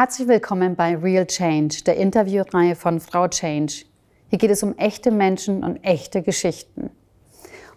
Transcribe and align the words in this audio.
Herzlich 0.00 0.28
willkommen 0.28 0.76
bei 0.76 0.94
Real 0.94 1.26
Change, 1.26 1.82
der 1.84 1.96
Interviewreihe 1.96 2.76
von 2.76 3.00
Frau 3.00 3.26
Change. 3.26 3.84
Hier 4.28 4.38
geht 4.38 4.52
es 4.52 4.62
um 4.62 4.78
echte 4.78 5.10
Menschen 5.10 5.64
und 5.64 5.82
echte 5.82 6.22
Geschichten. 6.22 6.90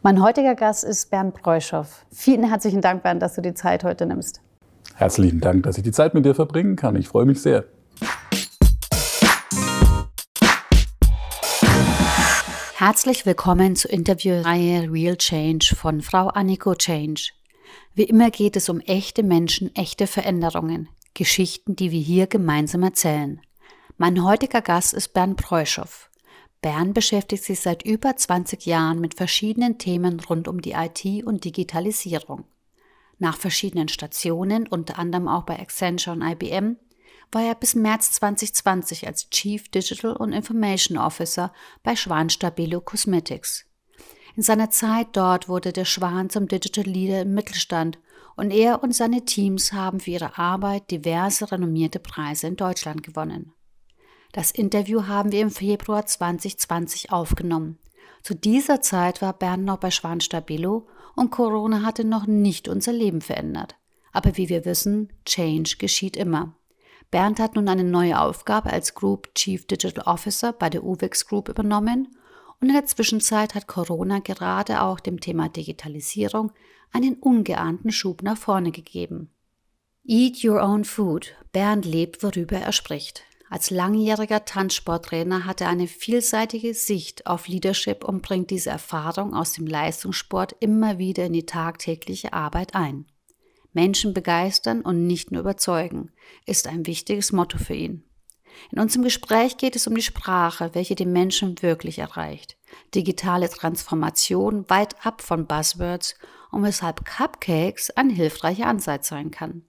Mein 0.03 0.21
heutiger 0.21 0.53
Gast 0.53 0.83
ist 0.83 1.09
Bernd 1.09 1.33
Breuschow. 1.33 1.87
Vielen 2.11 2.47
herzlichen 2.47 2.79
Dank, 2.79 3.01
Bernd, 3.01 3.23
dass 3.23 3.33
du 3.33 3.41
die 3.41 3.55
Zeit 3.55 3.83
heute 3.83 4.05
nimmst. 4.05 4.39
Herzlichen 4.93 5.39
Dank, 5.39 5.63
dass 5.63 5.79
ich 5.79 5.83
die 5.83 5.91
Zeit 5.91 6.13
mit 6.13 6.23
dir 6.23 6.35
verbringen 6.35 6.75
kann. 6.75 6.95
Ich 6.95 7.07
freue 7.07 7.25
mich 7.25 7.41
sehr. 7.41 7.65
Herzlich 12.75 13.25
willkommen 13.25 13.75
zur 13.75 13.89
Interviewreihe 13.89 14.91
Real 14.91 15.17
Change 15.17 15.75
von 15.75 16.01
Frau 16.01 16.27
Anniko 16.27 16.75
Change. 16.75 17.31
Wie 17.95 18.03
immer 18.03 18.29
geht 18.29 18.55
es 18.57 18.69
um 18.69 18.79
echte 18.79 19.23
Menschen, 19.23 19.75
echte 19.75 20.05
Veränderungen, 20.05 20.87
Geschichten, 21.13 21.75
die 21.75 21.91
wir 21.91 21.99
hier 21.99 22.27
gemeinsam 22.27 22.83
erzählen. 22.83 23.41
Mein 23.97 24.23
heutiger 24.23 24.61
Gast 24.61 24.93
ist 24.93 25.13
Bernd 25.13 25.37
Preuschow. 25.37 26.09
Bernd 26.61 26.93
beschäftigt 26.93 27.43
sich 27.43 27.59
seit 27.59 27.83
über 27.83 28.15
20 28.15 28.65
Jahren 28.65 28.99
mit 28.99 29.15
verschiedenen 29.15 29.77
Themen 29.77 30.19
rund 30.19 30.47
um 30.47 30.61
die 30.61 30.71
IT 30.73 31.25
und 31.25 31.43
Digitalisierung. 31.43 32.45
Nach 33.17 33.37
verschiedenen 33.37 33.87
Stationen, 33.87 34.67
unter 34.67 34.97
anderem 34.97 35.27
auch 35.27 35.43
bei 35.43 35.59
Accenture 35.59 36.15
und 36.15 36.21
IBM, 36.21 36.77
war 37.31 37.43
er 37.43 37.55
bis 37.55 37.75
März 37.75 38.11
2020 38.13 39.07
als 39.07 39.29
Chief 39.29 39.69
Digital 39.69 40.15
und 40.15 40.33
Information 40.33 40.97
Officer 40.97 41.53
bei 41.83 41.95
Schwan 41.95 42.29
Stabilo 42.29 42.81
Cosmetics. 42.81 43.65
In 44.35 44.43
seiner 44.43 44.69
Zeit 44.69 45.09
dort 45.13 45.49
wurde 45.49 45.73
der 45.73 45.85
Schwan 45.85 46.29
zum 46.29 46.47
Digital 46.47 46.85
Leader 46.85 47.21
im 47.21 47.33
Mittelstand 47.33 47.99
und 48.35 48.51
er 48.51 48.83
und 48.83 48.95
seine 48.95 49.25
Teams 49.25 49.73
haben 49.73 49.99
für 49.99 50.11
ihre 50.11 50.37
Arbeit 50.37 50.91
diverse 50.91 51.51
renommierte 51.51 51.99
Preise 51.99 52.47
in 52.47 52.55
Deutschland 52.55 53.03
gewonnen. 53.03 53.53
Das 54.31 54.51
Interview 54.51 55.07
haben 55.07 55.31
wir 55.31 55.41
im 55.41 55.51
Februar 55.51 56.05
2020 56.05 57.11
aufgenommen. 57.11 57.77
Zu 58.23 58.35
dieser 58.35 58.81
Zeit 58.81 59.21
war 59.21 59.33
Bernd 59.33 59.65
noch 59.65 59.77
bei 59.77 59.91
Schwan 59.91 60.21
Stabilo 60.21 60.87
und 61.15 61.31
Corona 61.31 61.81
hatte 61.81 62.05
noch 62.05 62.27
nicht 62.27 62.67
unser 62.67 62.93
Leben 62.93 63.21
verändert. 63.21 63.75
Aber 64.13 64.37
wie 64.37 64.49
wir 64.49 64.65
wissen, 64.65 65.11
Change 65.25 65.75
geschieht 65.77 66.15
immer. 66.15 66.55
Bernd 67.09 67.39
hat 67.39 67.55
nun 67.55 67.67
eine 67.67 67.83
neue 67.83 68.19
Aufgabe 68.19 68.71
als 68.71 68.95
Group 68.95 69.35
Chief 69.35 69.65
Digital 69.67 70.05
Officer 70.05 70.53
bei 70.53 70.69
der 70.69 70.83
UVEX 70.83 71.27
Group 71.27 71.49
übernommen 71.49 72.15
und 72.61 72.69
in 72.69 72.73
der 72.73 72.85
Zwischenzeit 72.85 73.55
hat 73.55 73.67
Corona 73.67 74.19
gerade 74.19 74.81
auch 74.81 74.99
dem 74.99 75.19
Thema 75.19 75.49
Digitalisierung 75.49 76.51
einen 76.91 77.15
ungeahnten 77.15 77.91
Schub 77.91 78.21
nach 78.23 78.37
vorne 78.37 78.71
gegeben. 78.71 79.29
Eat 80.03 80.43
Your 80.43 80.61
Own 80.63 80.83
Food. 80.83 81.35
Bernd 81.51 81.85
lebt, 81.85 82.23
worüber 82.23 82.57
er 82.57 82.71
spricht. 82.71 83.23
Als 83.49 83.69
langjähriger 83.69 84.45
Tanzsporttrainer 84.45 85.45
hat 85.45 85.59
er 85.59 85.67
eine 85.67 85.87
vielseitige 85.87 86.73
Sicht 86.73 87.27
auf 87.27 87.49
Leadership 87.49 88.03
und 88.03 88.21
bringt 88.21 88.49
diese 88.49 88.69
Erfahrung 88.69 89.33
aus 89.33 89.53
dem 89.53 89.67
Leistungssport 89.67 90.55
immer 90.61 90.97
wieder 90.99 91.25
in 91.25 91.33
die 91.33 91.45
tagtägliche 91.45 92.31
Arbeit 92.31 92.75
ein. 92.75 93.05
Menschen 93.73 94.13
begeistern 94.13 94.81
und 94.81 95.05
nicht 95.05 95.31
nur 95.31 95.41
überzeugen, 95.41 96.11
ist 96.45 96.67
ein 96.67 96.87
wichtiges 96.87 97.31
Motto 97.31 97.57
für 97.57 97.73
ihn. 97.73 98.05
In 98.71 98.79
unserem 98.79 99.03
Gespräch 99.03 99.57
geht 99.57 99.75
es 99.75 99.87
um 99.87 99.95
die 99.95 100.01
Sprache, 100.01 100.71
welche 100.73 100.95
den 100.95 101.11
Menschen 101.11 101.61
wirklich 101.61 101.99
erreicht, 101.99 102.57
digitale 102.95 103.49
Transformation 103.49 104.69
weit 104.69 105.05
ab 105.05 105.21
von 105.21 105.45
Buzzwords 105.45 106.15
und 106.51 106.63
weshalb 106.63 107.05
Cupcakes 107.05 107.91
ein 107.91 108.09
hilfreicher 108.09 108.67
Ansatz 108.67 109.07
sein 109.07 109.31
kann. 109.31 109.63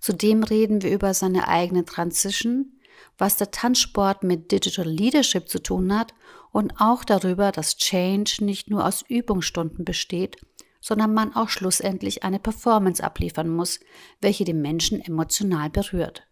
Zudem 0.00 0.42
reden 0.42 0.82
wir 0.82 0.90
über 0.90 1.12
seine 1.12 1.48
eigene 1.48 1.84
Transition, 1.84 2.72
was 3.18 3.36
der 3.36 3.50
Tanzsport 3.50 4.22
mit 4.22 4.50
Digital 4.50 4.86
Leadership 4.86 5.48
zu 5.48 5.62
tun 5.62 5.96
hat 5.96 6.14
und 6.52 6.80
auch 6.80 7.04
darüber, 7.04 7.52
dass 7.52 7.76
Change 7.76 8.44
nicht 8.44 8.70
nur 8.70 8.86
aus 8.86 9.04
Übungsstunden 9.08 9.84
besteht, 9.84 10.36
sondern 10.80 11.12
man 11.12 11.34
auch 11.34 11.50
schlussendlich 11.50 12.24
eine 12.24 12.38
Performance 12.38 13.04
abliefern 13.04 13.48
muss, 13.48 13.80
welche 14.20 14.44
den 14.44 14.62
Menschen 14.62 15.00
emotional 15.00 15.68
berührt. 15.68 16.26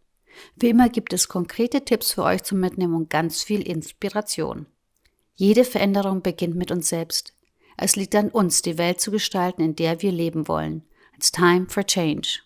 Wie 0.56 0.70
immer 0.70 0.88
gibt 0.88 1.12
es 1.12 1.28
konkrete 1.28 1.84
Tipps 1.84 2.12
für 2.12 2.22
euch 2.22 2.42
zum 2.44 2.60
Mitnehmen 2.60 2.94
und 2.94 3.10
ganz 3.10 3.42
viel 3.42 3.60
Inspiration. 3.60 4.66
Jede 5.34 5.64
Veränderung 5.64 6.22
beginnt 6.22 6.56
mit 6.56 6.70
uns 6.70 6.88
selbst. 6.88 7.34
Es 7.80 7.94
liegt 7.94 8.16
an 8.16 8.28
uns, 8.28 8.60
die 8.62 8.76
Welt 8.76 9.00
zu 9.00 9.12
gestalten, 9.12 9.62
in 9.62 9.76
der 9.76 10.02
wir 10.02 10.10
leben 10.10 10.48
wollen. 10.48 10.82
It's 11.14 11.30
time 11.30 11.66
for 11.68 11.84
change. 11.84 12.40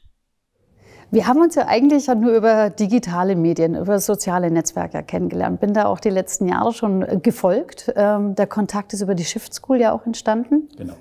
Wir 1.10 1.26
haben 1.26 1.40
uns 1.40 1.54
ja 1.54 1.66
eigentlich 1.66 2.06
nur 2.08 2.32
über 2.34 2.68
digitale 2.68 3.34
Medien, 3.34 3.74
über 3.74 3.98
soziale 3.98 4.50
Netzwerke 4.50 5.02
kennengelernt. 5.02 5.60
Bin 5.60 5.72
da 5.72 5.86
auch 5.86 6.00
die 6.00 6.10
letzten 6.10 6.48
Jahre 6.48 6.72
schon 6.72 7.22
gefolgt. 7.22 7.92
Ähm, 7.96 8.34
der 8.34 8.46
Kontakt 8.46 8.92
ist 8.92 9.00
über 9.00 9.14
die 9.14 9.24
Shift 9.24 9.54
School 9.54 9.78
ja 9.80 9.92
auch 9.92 10.04
entstanden. 10.04 10.68
Genau. 10.76 10.94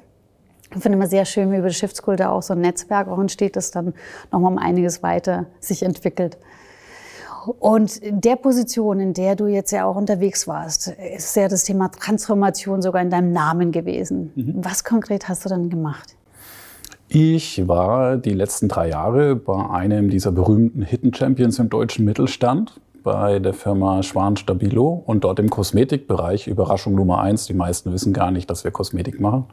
Ich 0.74 0.82
finde 0.82 0.98
immer 0.98 1.08
sehr 1.08 1.26
schön, 1.26 1.52
wie 1.52 1.58
über 1.58 1.68
die 1.68 1.74
Shift 1.74 1.98
School 1.98 2.16
da 2.16 2.30
auch 2.30 2.42
so 2.42 2.54
ein 2.54 2.62
Netzwerk 2.62 3.10
auch 3.10 3.20
entsteht, 3.20 3.58
das 3.58 3.72
dann 3.72 3.94
nochmal 4.32 4.54
um 4.54 4.58
einiges 4.58 5.04
weiter 5.04 5.48
sich 5.60 5.84
entwickelt. 5.84 6.38
Und 7.48 7.98
in 7.98 8.22
der 8.22 8.36
Position, 8.36 9.00
in 9.00 9.14
der 9.14 9.36
du 9.36 9.48
jetzt 9.48 9.72
ja 9.72 9.86
auch 9.86 9.96
unterwegs 9.96 10.48
warst, 10.48 10.88
ist 11.16 11.36
ja 11.36 11.48
das 11.48 11.64
Thema 11.64 11.90
Transformation 11.90 12.82
sogar 12.82 13.02
in 13.02 13.10
deinem 13.10 13.32
Namen 13.32 13.72
gewesen. 13.72 14.32
Mhm. 14.36 14.54
Was 14.58 14.84
konkret 14.84 15.28
hast 15.28 15.46
du 15.46 15.50
dann 15.50 15.70
gemacht? 15.70 16.16
Ich 17.08 17.68
war 17.68 18.16
die 18.16 18.34
letzten 18.34 18.70
drei 18.70 18.90
Jahre 18.90 19.36
bei 19.36 19.70
einem 19.70 20.10
dieser 20.10 20.32
berühmten 20.32 20.82
Hidden 20.82 21.14
Champions 21.14 21.60
im 21.60 21.70
deutschen 21.70 22.06
Mittelstand 22.06 22.80
bei 23.04 23.40
der 23.40 23.54
Firma 23.54 24.04
Schwan 24.04 24.38
Stabilo 24.38 25.04
und 25.06 25.24
dort 25.24 25.40
im 25.40 25.50
Kosmetikbereich. 25.50 26.48
Überraschung 26.48 26.96
Nummer 26.96 27.22
eins. 27.22 27.46
Die 27.46 27.54
meisten 27.54 27.92
wissen 27.92 28.14
gar 28.14 28.32
nicht, 28.32 28.50
dass 28.50 28.64
wir 28.64 28.72
Kosmetik 28.72 29.20
machen. 29.20 29.46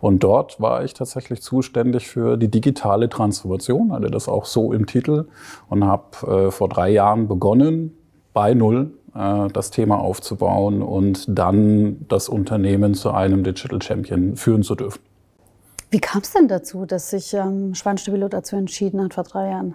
Und 0.00 0.22
dort 0.24 0.60
war 0.60 0.84
ich 0.84 0.94
tatsächlich 0.94 1.42
zuständig 1.42 2.08
für 2.08 2.36
die 2.36 2.50
digitale 2.50 3.08
Transformation, 3.08 3.92
hatte 3.92 4.10
das 4.10 4.28
auch 4.28 4.44
so 4.44 4.72
im 4.72 4.86
Titel 4.86 5.26
und 5.68 5.84
habe 5.84 6.46
äh, 6.46 6.50
vor 6.50 6.68
drei 6.68 6.90
Jahren 6.90 7.28
begonnen, 7.28 7.96
bei 8.32 8.54
Null 8.54 8.92
äh, 9.14 9.48
das 9.48 9.70
Thema 9.70 9.98
aufzubauen 9.98 10.82
und 10.82 11.26
dann 11.28 12.06
das 12.08 12.28
Unternehmen 12.28 12.94
zu 12.94 13.10
einem 13.10 13.44
Digital 13.44 13.82
Champion 13.82 14.36
führen 14.36 14.62
zu 14.62 14.74
dürfen. 14.74 15.00
Wie 15.90 16.00
kam 16.00 16.22
es 16.22 16.32
denn 16.32 16.48
dazu, 16.48 16.86
dass 16.86 17.10
sich 17.10 17.34
ähm, 17.34 17.74
Schwan 17.74 17.98
Stabilo 17.98 18.28
dazu 18.28 18.56
entschieden 18.56 19.02
hat 19.02 19.14
vor 19.14 19.24
drei 19.24 19.50
Jahren? 19.50 19.74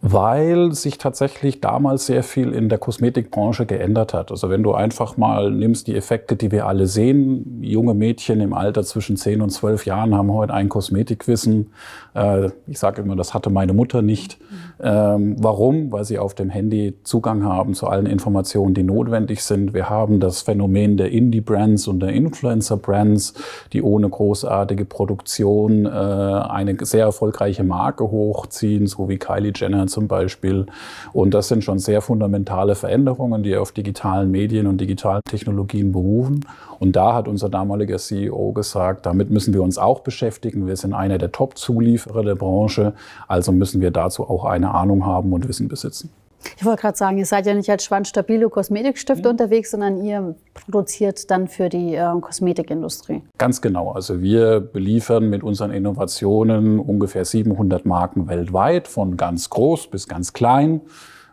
Weil 0.00 0.72
sich 0.72 0.98
tatsächlich 0.98 1.60
damals 1.60 2.06
sehr 2.06 2.22
viel 2.22 2.52
in 2.52 2.68
der 2.68 2.78
Kosmetikbranche 2.78 3.66
geändert 3.66 4.14
hat. 4.14 4.30
Also 4.30 4.48
wenn 4.48 4.62
du 4.62 4.72
einfach 4.72 5.16
mal 5.16 5.50
nimmst 5.50 5.88
die 5.88 5.96
Effekte, 5.96 6.36
die 6.36 6.52
wir 6.52 6.66
alle 6.66 6.86
sehen, 6.86 7.58
junge 7.62 7.94
Mädchen 7.94 8.40
im 8.40 8.52
Alter 8.52 8.84
zwischen 8.84 9.16
10 9.16 9.40
und 9.40 9.50
12 9.50 9.86
Jahren 9.86 10.14
haben 10.14 10.32
heute 10.32 10.54
ein 10.54 10.68
Kosmetikwissen. 10.68 11.72
Äh, 12.14 12.50
ich 12.68 12.78
sage 12.78 13.02
immer, 13.02 13.16
das 13.16 13.34
hatte 13.34 13.50
meine 13.50 13.72
Mutter 13.72 14.00
nicht. 14.00 14.38
Ähm, 14.80 15.34
warum? 15.40 15.90
Weil 15.90 16.04
sie 16.04 16.20
auf 16.20 16.34
dem 16.34 16.48
Handy 16.48 16.94
Zugang 17.02 17.42
haben 17.42 17.74
zu 17.74 17.88
allen 17.88 18.06
Informationen, 18.06 18.74
die 18.74 18.84
notwendig 18.84 19.42
sind. 19.42 19.74
Wir 19.74 19.90
haben 19.90 20.20
das 20.20 20.42
Phänomen 20.42 20.96
der 20.96 21.10
Indie-Brands 21.10 21.88
und 21.88 21.98
der 21.98 22.10
Influencer-Brands, 22.10 23.34
die 23.72 23.82
ohne 23.82 24.08
großartige 24.08 24.84
Produktion 24.84 25.86
äh, 25.86 25.88
eine 25.88 26.76
sehr 26.82 27.06
erfolgreiche 27.06 27.64
Marke 27.64 28.08
hochziehen, 28.08 28.86
so 28.86 29.08
wie 29.08 29.18
Kylie 29.18 29.52
Jenner 29.56 29.87
zum 29.88 30.08
Beispiel. 30.08 30.66
Und 31.12 31.34
das 31.34 31.48
sind 31.48 31.64
schon 31.64 31.78
sehr 31.78 32.00
fundamentale 32.00 32.74
Veränderungen, 32.74 33.42
die 33.42 33.56
auf 33.56 33.72
digitalen 33.72 34.30
Medien 34.30 34.66
und 34.66 34.80
digitalen 34.80 35.22
Technologien 35.28 35.92
berufen. 35.92 36.44
Und 36.78 36.96
da 36.96 37.14
hat 37.14 37.28
unser 37.28 37.48
damaliger 37.48 37.98
CEO 37.98 38.52
gesagt, 38.52 39.06
damit 39.06 39.30
müssen 39.30 39.52
wir 39.52 39.62
uns 39.62 39.78
auch 39.78 40.00
beschäftigen. 40.00 40.66
Wir 40.66 40.76
sind 40.76 40.94
einer 40.94 41.18
der 41.18 41.32
Top-Zulieferer 41.32 42.22
der 42.22 42.36
Branche, 42.36 42.92
also 43.26 43.52
müssen 43.52 43.80
wir 43.80 43.90
dazu 43.90 44.28
auch 44.28 44.44
eine 44.44 44.74
Ahnung 44.74 45.04
haben 45.04 45.32
und 45.32 45.48
Wissen 45.48 45.68
besitzen. 45.68 46.10
Ich 46.56 46.64
wollte 46.64 46.82
gerade 46.82 46.96
sagen, 46.96 47.18
ihr 47.18 47.26
seid 47.26 47.46
ja 47.46 47.54
nicht 47.54 47.70
als 47.70 47.84
Schwanz 47.84 48.08
Stabilo 48.08 48.48
Kosmetikstift 48.48 49.24
mhm. 49.24 49.30
unterwegs, 49.30 49.70
sondern 49.70 50.04
ihr 50.04 50.34
produziert 50.54 51.30
dann 51.30 51.48
für 51.48 51.68
die 51.68 51.94
äh, 51.94 52.20
Kosmetikindustrie. 52.20 53.22
Ganz 53.38 53.60
genau. 53.60 53.92
Also 53.92 54.20
wir 54.20 54.60
beliefern 54.60 55.28
mit 55.30 55.42
unseren 55.42 55.70
Innovationen 55.70 56.78
ungefähr 56.78 57.24
700 57.24 57.86
Marken 57.86 58.28
weltweit, 58.28 58.88
von 58.88 59.16
ganz 59.16 59.50
groß 59.50 59.88
bis 59.88 60.08
ganz 60.08 60.32
klein. 60.32 60.80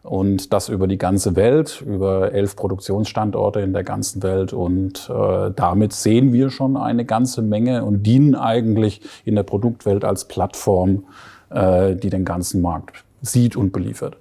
Und 0.03 0.53
das 0.53 0.69
über 0.69 0.85
die 0.85 0.99
ganze 0.99 1.35
Welt, 1.35 1.81
über 1.81 2.31
elf 2.31 2.55
Produktionsstandorte 2.55 3.61
in 3.61 3.73
der 3.73 3.83
ganzen 3.83 4.21
Welt. 4.21 4.53
Und 4.53 5.09
äh, 5.09 5.51
damit 5.55 5.93
sehen 5.93 6.31
wir 6.31 6.51
schon 6.51 6.77
eine 6.77 7.05
ganze 7.05 7.41
Menge 7.41 7.83
und 7.83 8.03
dienen 8.03 8.35
eigentlich 8.35 9.01
in 9.25 9.33
der 9.33 9.43
Produktwelt 9.43 10.05
als 10.05 10.25
Plattform, 10.27 11.05
äh, 11.49 11.95
die 11.95 12.11
den 12.11 12.23
ganzen 12.23 12.61
Markt 12.61 13.03
sieht 13.23 13.55
und 13.55 13.71
beliefert. 13.73 14.17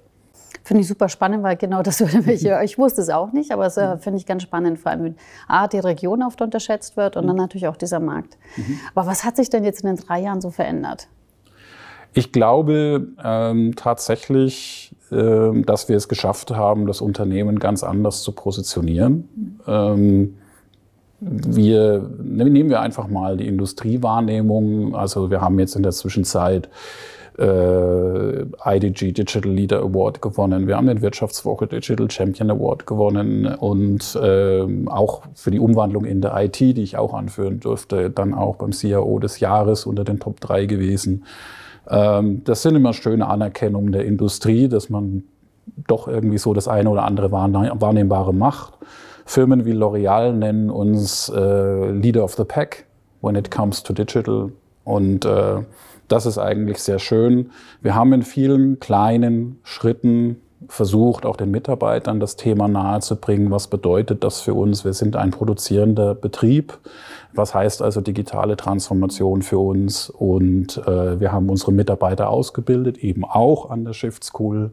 Finde 0.65 0.81
ich 0.81 0.87
super 0.87 1.09
spannend, 1.09 1.43
weil 1.43 1.57
genau 1.57 1.83
das 1.83 1.99
würde 1.99 2.23
mich, 2.23 2.43
ich 2.43 2.77
wusste 2.79 3.01
es 3.01 3.09
auch 3.09 3.31
nicht, 3.31 3.51
aber 3.51 3.67
es 3.67 3.77
äh, 3.77 3.97
finde 3.99 4.17
ich 4.17 4.25
ganz 4.25 4.41
spannend, 4.41 4.79
vor 4.79 4.91
allem, 4.91 5.05
wie 5.05 5.13
A, 5.47 5.67
die 5.67 5.77
Region 5.77 6.23
oft 6.23 6.41
unterschätzt 6.41 6.97
wird 6.97 7.17
und 7.17 7.27
dann 7.27 7.35
natürlich 7.35 7.67
auch 7.67 7.77
dieser 7.77 7.99
Markt. 7.99 8.39
Mhm. 8.57 8.79
Aber 8.95 9.05
was 9.05 9.23
hat 9.23 9.35
sich 9.35 9.51
denn 9.51 9.63
jetzt 9.63 9.83
in 9.83 9.95
den 9.95 9.97
drei 9.97 10.21
Jahren 10.21 10.41
so 10.41 10.49
verändert? 10.49 11.07
Ich 12.15 12.31
glaube 12.31 13.09
ähm, 13.23 13.75
tatsächlich, 13.75 14.91
äh, 15.11 15.61
dass 15.61 15.87
wir 15.87 15.97
es 15.97 16.09
geschafft 16.09 16.49
haben, 16.49 16.87
das 16.87 16.99
Unternehmen 16.99 17.59
ganz 17.59 17.83
anders 17.83 18.23
zu 18.23 18.31
positionieren. 18.31 19.59
Ähm, 19.67 20.35
wir 21.19 22.09
nehmen 22.19 22.69
wir 22.69 22.81
einfach 22.81 23.07
mal 23.07 23.37
die 23.37 23.47
Industriewahrnehmung. 23.47 24.95
Also 24.95 25.29
wir 25.29 25.41
haben 25.41 25.59
jetzt 25.59 25.75
in 25.75 25.83
der 25.83 25.91
Zwischenzeit 25.91 26.69
äh, 27.37 28.45
IDG 28.65 29.11
Digital 29.11 29.51
Leader 29.51 29.79
Award 29.81 30.21
gewonnen. 30.21 30.67
Wir 30.67 30.77
haben 30.77 30.87
den 30.87 31.01
Wirtschaftswoche 31.01 31.67
Digital 31.67 32.09
Champion 32.09 32.51
Award 32.51 32.87
gewonnen 32.87 33.45
und 33.45 34.15
äh, 34.15 34.65
auch 34.87 35.23
für 35.33 35.51
die 35.51 35.59
Umwandlung 35.59 36.05
in 36.05 36.21
der 36.21 36.35
IT, 36.37 36.59
die 36.59 36.81
ich 36.81 36.97
auch 36.97 37.13
anführen 37.13 37.59
durfte, 37.59 38.09
dann 38.09 38.33
auch 38.33 38.55
beim 38.55 38.71
CIO 38.71 39.19
des 39.19 39.39
Jahres 39.39 39.85
unter 39.85 40.03
den 40.03 40.19
Top 40.19 40.39
3 40.39 40.65
gewesen. 40.65 41.25
Ähm, 41.89 42.43
das 42.43 42.61
sind 42.61 42.75
immer 42.75 42.93
schöne 42.93 43.27
Anerkennungen 43.27 43.91
der 43.91 44.05
Industrie, 44.05 44.67
dass 44.67 44.89
man 44.89 45.23
doch 45.87 46.07
irgendwie 46.07 46.37
so 46.37 46.53
das 46.53 46.67
eine 46.67 46.89
oder 46.89 47.03
andere 47.03 47.31
Wahrnehmbare 47.31 48.33
macht. 48.33 48.73
Firmen 49.25 49.65
wie 49.65 49.73
L'Oreal 49.73 50.31
nennen 50.33 50.69
uns 50.69 51.29
äh, 51.29 51.91
Leader 51.91 52.23
of 52.23 52.35
the 52.35 52.43
Pack 52.43 52.85
when 53.21 53.35
it 53.35 53.49
comes 53.49 53.81
to 53.81 53.91
digital. 53.91 54.51
Und 54.83 55.25
äh, 55.25 55.63
das 56.07 56.25
ist 56.25 56.37
eigentlich 56.37 56.79
sehr 56.79 56.99
schön. 56.99 57.51
Wir 57.81 57.95
haben 57.95 58.13
in 58.13 58.23
vielen 58.23 58.79
kleinen 58.79 59.59
Schritten 59.63 60.37
versucht, 60.67 61.25
auch 61.25 61.35
den 61.35 61.51
Mitarbeitern 61.51 62.19
das 62.19 62.35
Thema 62.35 62.67
nahezubringen. 62.67 63.51
Was 63.51 63.67
bedeutet 63.67 64.23
das 64.23 64.41
für 64.41 64.53
uns? 64.53 64.85
Wir 64.85 64.93
sind 64.93 65.15
ein 65.15 65.31
produzierender 65.31 66.15
Betrieb. 66.15 66.77
Was 67.33 67.53
heißt 67.53 67.81
also 67.81 68.01
digitale 68.01 68.57
Transformation 68.57 69.41
für 69.41 69.57
uns? 69.59 70.09
Und 70.09 70.77
äh, 70.87 71.19
wir 71.19 71.31
haben 71.31 71.49
unsere 71.49 71.71
Mitarbeiter 71.71 72.29
ausgebildet, 72.29 72.97
eben 72.97 73.25
auch 73.25 73.69
an 73.69 73.85
der 73.85 73.93
Shift 73.93 74.23
School. 74.23 74.71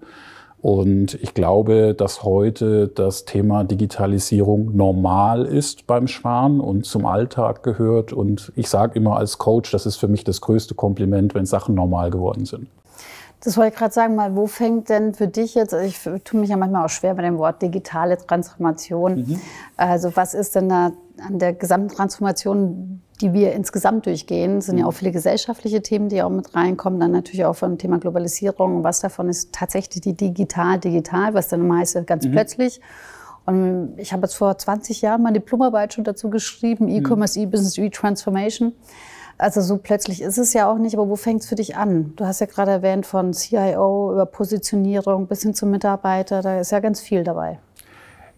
Und 0.63 1.15
ich 1.15 1.35
glaube, 1.35 1.93
dass 1.93 2.23
heute 2.23 2.87
das 2.87 3.25
Thema 3.25 3.65
Digitalisierung 3.65 4.77
normal 4.77 5.45
ist 5.45 5.89
beim 5.89 6.07
Schwan 6.07 6.61
und 6.61 6.87
zum 6.87 7.05
Alltag 7.05 7.65
gehört. 7.65 8.13
Und 8.13 8.53
ich 8.55 8.69
sage 8.69 8.97
immer 8.97 9.17
als 9.17 9.39
Coach, 9.39 9.73
das 9.73 9.87
ist 9.87 9.97
für 9.97 10.07
mich 10.07 10.23
das 10.23 10.41
größte 10.41 10.77
Kompliment, 10.77 11.35
wenn 11.35 11.47
Sachen 11.47 11.75
normal 11.75 12.11
geworden 12.11 12.47
sind. 12.47 12.69
Das 13.45 13.57
wollte 13.57 13.73
ich 13.73 13.79
gerade 13.79 13.93
sagen, 13.93 14.15
mal, 14.15 14.37
wo 14.37 14.47
fängt 14.47 14.89
denn 14.89 15.15
für 15.15 15.27
dich 15.27 15.57
jetzt, 15.57 15.75
also 15.75 15.85
ich 15.85 15.99
tue 16.23 16.39
mich 16.39 16.51
ja 16.51 16.57
manchmal 16.57 16.85
auch 16.85 16.91
schwer 16.91 17.17
bei 17.17 17.23
dem 17.23 17.39
Wort 17.39 17.61
digitale 17.61 18.17
Transformation. 18.17 19.17
Mhm. 19.17 19.41
Also 19.77 20.15
was 20.15 20.33
ist 20.33 20.55
denn 20.55 20.69
da 20.69 20.93
an 21.27 21.41
der 21.41 21.55
gesamten 21.55 21.89
Transformation, 21.89 23.03
die 23.23 23.33
wir 23.33 23.53
insgesamt 23.53 24.07
durchgehen, 24.07 24.61
sind 24.61 24.77
ja 24.79 24.85
mhm. 24.85 24.89
auch 24.89 24.93
viele 24.93 25.13
gesellschaftliche 25.13 25.81
Themen, 25.81 26.09
die 26.09 26.23
auch 26.23 26.31
mit 26.31 26.55
reinkommen. 26.55 27.01
Dann 27.01 27.13
natürlich 27.13 27.45
auch 27.45 27.55
von 27.55 27.79
Thema 27.79 27.99
Globalisierung. 27.99 28.83
Was 28.85 29.01
davon 29.01 29.29
ist 29.29 29.53
tatsächlich 29.53 30.01
die 30.03 30.15
digital, 30.15 30.79
digital, 30.79 31.33
was 31.33 31.49
dann 31.49 31.61
immer 31.61 31.79
heißt, 31.79 32.07
ganz 32.07 32.27
mhm. 32.27 32.33
plötzlich. 32.33 32.81
Und 33.47 33.95
ich 33.97 34.13
habe 34.13 34.23
jetzt 34.23 34.35
vor 34.35 34.57
20 34.57 35.03
Jahren 35.03 35.23
meine 35.23 35.41
Diplomarbeit 35.41 35.95
schon 35.95 36.05
dazu 36.05 36.31
geschrieben, 36.31 36.87
mhm. 36.87 36.97
E-Commerce, 36.97 37.39
E-Business, 37.41 37.79
E-Transformation. 37.79 38.73
Also 39.39 39.61
so 39.61 39.79
plötzlich 39.79 40.21
ist 40.21 40.39
es 40.39 40.53
ja 40.53 40.71
auch 40.71 40.79
nicht, 40.79 40.95
aber 40.95 41.09
wo 41.09 41.17
fängt 41.17 41.43
es 41.43 41.49
für 41.49 41.55
dich 41.55 41.77
an? 41.77 42.13
Du 42.17 42.27
hast 42.27 42.41
ja 42.41 42.47
gerade 42.47 42.71
erwähnt 42.71 43.07
von 43.07 43.33
CIO 43.33 44.13
über 44.13 44.27
Positionierung 44.27 45.27
bis 45.27 45.43
hin 45.43 45.55
zum 45.55 45.71
Mitarbeiter, 45.71 46.43
da 46.43 46.61
ist 46.61 46.71
ja 46.71 46.81
ganz 46.81 47.01
viel 47.01 47.25
dabei. 47.25 47.59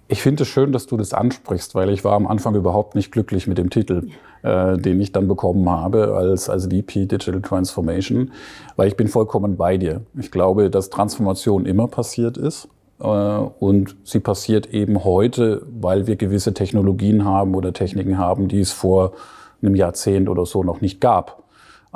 Ich 0.06 0.20
finde 0.20 0.42
es 0.42 0.48
schön, 0.48 0.70
dass 0.70 0.86
du 0.86 0.98
das 0.98 1.14
ansprichst, 1.14 1.74
weil 1.74 1.88
ich 1.88 2.04
war 2.04 2.12
am 2.12 2.26
Anfang 2.26 2.54
überhaupt 2.54 2.94
nicht 2.94 3.10
glücklich 3.10 3.46
mit 3.46 3.56
dem 3.56 3.70
Titel, 3.70 4.08
äh, 4.42 4.76
den 4.76 5.00
ich 5.00 5.12
dann 5.12 5.28
bekommen 5.28 5.68
habe 5.70 6.14
als, 6.14 6.50
als 6.50 6.66
VP 6.66 7.06
Digital 7.06 7.40
Transformation, 7.40 8.30
weil 8.76 8.88
ich 8.88 8.96
bin 8.96 9.08
vollkommen 9.08 9.56
bei 9.56 9.78
dir. 9.78 10.02
Ich 10.18 10.30
glaube, 10.30 10.68
dass 10.68 10.90
Transformation 10.90 11.64
immer 11.64 11.88
passiert 11.88 12.36
ist. 12.36 12.68
Äh, 13.00 13.06
und 13.06 13.96
sie 14.04 14.20
passiert 14.20 14.72
eben 14.74 15.04
heute, 15.04 15.66
weil 15.80 16.06
wir 16.06 16.16
gewisse 16.16 16.52
Technologien 16.52 17.24
haben 17.24 17.54
oder 17.54 17.72
Techniken 17.72 18.18
haben, 18.18 18.48
die 18.48 18.60
es 18.60 18.72
vor 18.72 19.12
einem 19.62 19.74
Jahrzehnt 19.74 20.28
oder 20.28 20.44
so 20.44 20.62
noch 20.62 20.82
nicht 20.82 21.00
gab. 21.00 21.43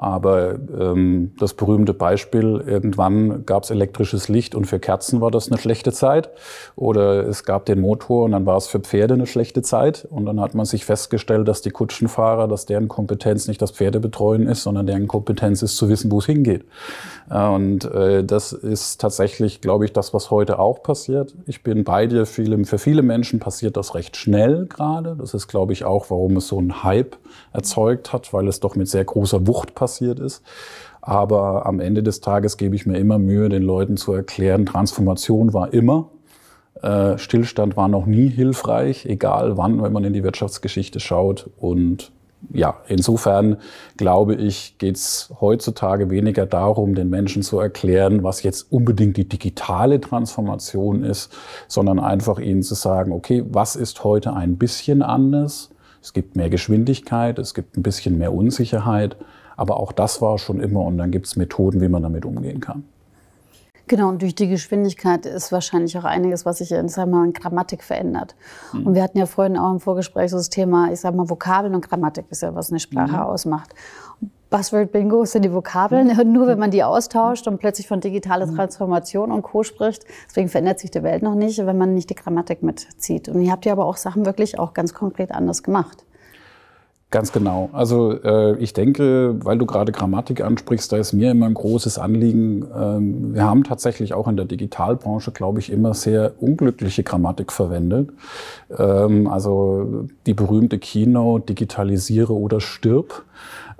Aber 0.00 0.54
ähm, 0.78 1.32
das 1.40 1.54
berühmte 1.54 1.92
Beispiel, 1.92 2.62
irgendwann 2.64 3.44
gab 3.46 3.64
es 3.64 3.70
elektrisches 3.70 4.28
Licht 4.28 4.54
und 4.54 4.66
für 4.66 4.78
Kerzen 4.78 5.20
war 5.20 5.32
das 5.32 5.50
eine 5.50 5.60
schlechte 5.60 5.90
Zeit. 5.90 6.30
Oder 6.76 7.26
es 7.26 7.42
gab 7.42 7.66
den 7.66 7.80
Motor 7.80 8.26
und 8.26 8.30
dann 8.30 8.46
war 8.46 8.56
es 8.56 8.68
für 8.68 8.78
Pferde 8.78 9.14
eine 9.14 9.26
schlechte 9.26 9.60
Zeit. 9.60 10.06
Und 10.08 10.26
dann 10.26 10.40
hat 10.40 10.54
man 10.54 10.66
sich 10.66 10.84
festgestellt, 10.84 11.48
dass 11.48 11.62
die 11.62 11.70
Kutschenfahrer, 11.70 12.46
dass 12.46 12.64
deren 12.64 12.86
Kompetenz 12.86 13.48
nicht 13.48 13.60
das 13.60 13.72
Pferdebetreuen 13.72 14.46
ist, 14.46 14.62
sondern 14.62 14.86
deren 14.86 15.08
Kompetenz 15.08 15.62
ist 15.62 15.76
zu 15.76 15.88
wissen, 15.88 16.12
wo 16.12 16.20
es 16.20 16.26
hingeht. 16.26 16.64
Und 17.28 17.84
äh, 17.86 18.22
das 18.22 18.52
ist 18.52 19.00
tatsächlich, 19.00 19.60
glaube 19.60 19.84
ich, 19.84 19.92
das, 19.92 20.14
was 20.14 20.30
heute 20.30 20.60
auch 20.60 20.80
passiert. 20.80 21.34
Ich 21.46 21.64
bin 21.64 21.82
bei 21.82 22.06
dir, 22.06 22.24
viele, 22.24 22.64
für 22.66 22.78
viele 22.78 23.02
Menschen 23.02 23.40
passiert 23.40 23.76
das 23.76 23.96
recht 23.96 24.16
schnell 24.16 24.66
gerade. 24.66 25.16
Das 25.18 25.34
ist, 25.34 25.48
glaube 25.48 25.72
ich, 25.72 25.84
auch, 25.84 26.08
warum 26.10 26.36
es 26.36 26.46
so 26.46 26.58
einen 26.58 26.84
Hype 26.84 27.16
erzeugt 27.52 28.12
hat, 28.12 28.32
weil 28.32 28.46
es 28.46 28.60
doch 28.60 28.76
mit 28.76 28.88
sehr 28.88 29.04
großer 29.04 29.48
Wucht 29.48 29.74
passiert 29.74 29.87
ist. 29.96 30.42
Aber 31.00 31.66
am 31.66 31.80
Ende 31.80 32.02
des 32.02 32.20
Tages 32.20 32.56
gebe 32.56 32.76
ich 32.76 32.86
mir 32.86 32.98
immer 32.98 33.18
Mühe, 33.18 33.48
den 33.48 33.62
Leuten 33.62 33.96
zu 33.96 34.12
erklären, 34.12 34.66
Transformation 34.66 35.54
war 35.54 35.72
immer. 35.72 36.10
Äh, 36.82 37.18
Stillstand 37.18 37.76
war 37.76 37.88
noch 37.88 38.06
nie 38.06 38.28
hilfreich, 38.28 39.06
egal 39.06 39.56
wann, 39.56 39.82
wenn 39.82 39.92
man 39.92 40.04
in 40.04 40.12
die 40.12 40.22
Wirtschaftsgeschichte 40.22 41.00
schaut. 41.00 41.50
Und 41.58 42.12
ja, 42.52 42.76
insofern 42.86 43.56
glaube 43.96 44.34
ich, 44.34 44.78
geht 44.78 44.96
es 44.96 45.32
heutzutage 45.40 46.08
weniger 46.10 46.46
darum, 46.46 46.94
den 46.94 47.10
Menschen 47.10 47.42
zu 47.42 47.58
erklären, 47.58 48.22
was 48.22 48.42
jetzt 48.42 48.70
unbedingt 48.72 49.16
die 49.16 49.28
digitale 49.28 50.00
Transformation 50.00 51.02
ist, 51.02 51.32
sondern 51.66 51.98
einfach 51.98 52.38
ihnen 52.38 52.62
zu 52.62 52.74
sagen, 52.74 53.12
okay, 53.12 53.44
was 53.48 53.76
ist 53.76 54.04
heute 54.04 54.34
ein 54.34 54.56
bisschen 54.56 55.02
anders? 55.02 55.70
Es 56.00 56.12
gibt 56.12 56.36
mehr 56.36 56.48
Geschwindigkeit, 56.48 57.38
es 57.38 57.54
gibt 57.54 57.76
ein 57.76 57.82
bisschen 57.82 58.18
mehr 58.18 58.32
Unsicherheit, 58.32 59.16
aber 59.58 59.78
auch 59.78 59.92
das 59.92 60.22
war 60.22 60.38
schon 60.38 60.60
immer 60.60 60.80
und 60.82 60.96
dann 60.96 61.10
gibt 61.10 61.26
es 61.26 61.36
Methoden, 61.36 61.80
wie 61.80 61.88
man 61.88 62.02
damit 62.02 62.24
umgehen 62.24 62.60
kann. 62.60 62.84
Genau, 63.88 64.10
und 64.10 64.22
durch 64.22 64.34
die 64.34 64.48
Geschwindigkeit 64.48 65.26
ist 65.26 65.50
wahrscheinlich 65.50 65.96
auch 65.98 66.04
einiges, 66.04 66.46
was 66.46 66.58
sich 66.58 66.72
in, 66.72 66.88
sag 66.88 67.08
mal, 67.08 67.24
in 67.24 67.32
Grammatik 67.32 67.82
verändert. 67.82 68.36
Mhm. 68.72 68.86
Und 68.86 68.94
wir 68.94 69.02
hatten 69.02 69.18
ja 69.18 69.26
vorhin 69.26 69.56
auch 69.56 69.72
im 69.72 69.80
Vorgespräch 69.80 70.30
so 70.30 70.36
das 70.36 70.50
Thema, 70.50 70.92
ich 70.92 71.00
sag 71.00 71.14
mal, 71.14 71.28
Vokabeln 71.28 71.74
und 71.74 71.88
Grammatik 71.88 72.26
ist 72.30 72.42
ja, 72.42 72.54
was 72.54 72.70
eine 72.70 72.80
Sprache 72.80 73.16
mhm. 73.16 73.22
ausmacht. 73.22 73.74
Buzzword 74.50 74.92
Bingo 74.92 75.24
sind 75.24 75.44
die 75.44 75.52
Vokabeln, 75.52 76.08
mhm. 76.08 76.32
nur 76.32 76.46
wenn 76.46 76.58
man 76.58 76.70
die 76.70 76.84
austauscht 76.84 77.48
und 77.48 77.58
plötzlich 77.58 77.88
von 77.88 78.00
digitaler 78.00 78.46
mhm. 78.46 78.56
Transformation 78.56 79.32
und 79.32 79.42
Co. 79.42 79.62
spricht. 79.62 80.04
Deswegen 80.28 80.48
verändert 80.48 80.78
sich 80.78 80.90
die 80.90 81.02
Welt 81.02 81.22
noch 81.22 81.34
nicht, 81.34 81.58
wenn 81.58 81.78
man 81.78 81.94
nicht 81.94 82.10
die 82.10 82.14
Grammatik 82.14 82.62
mitzieht. 82.62 83.28
Und 83.28 83.42
ihr 83.42 83.50
habt 83.50 83.64
ja 83.64 83.72
aber 83.72 83.86
auch 83.86 83.96
Sachen 83.96 84.24
wirklich 84.24 84.58
auch 84.58 84.74
ganz 84.74 84.94
konkret 84.94 85.32
anders 85.32 85.62
gemacht. 85.62 86.04
Ganz 87.10 87.32
genau. 87.32 87.70
Also 87.72 88.12
äh, 88.22 88.58
ich 88.58 88.74
denke, 88.74 89.36
weil 89.42 89.56
du 89.56 89.64
gerade 89.64 89.92
Grammatik 89.92 90.42
ansprichst, 90.42 90.92
da 90.92 90.98
ist 90.98 91.14
mir 91.14 91.30
immer 91.30 91.46
ein 91.46 91.54
großes 91.54 91.98
Anliegen. 91.98 92.66
Ähm, 92.78 93.34
wir 93.34 93.44
haben 93.44 93.64
tatsächlich 93.64 94.12
auch 94.12 94.28
in 94.28 94.36
der 94.36 94.44
Digitalbranche, 94.44 95.30
glaube 95.32 95.58
ich, 95.58 95.72
immer 95.72 95.94
sehr 95.94 96.34
unglückliche 96.38 97.04
Grammatik 97.04 97.50
verwendet. 97.50 98.10
Ähm, 98.76 99.26
also 99.26 100.06
die 100.26 100.34
berühmte 100.34 100.78
Keynote, 100.78 101.46
digitalisiere 101.46 102.34
oder 102.34 102.60
stirb. 102.60 103.24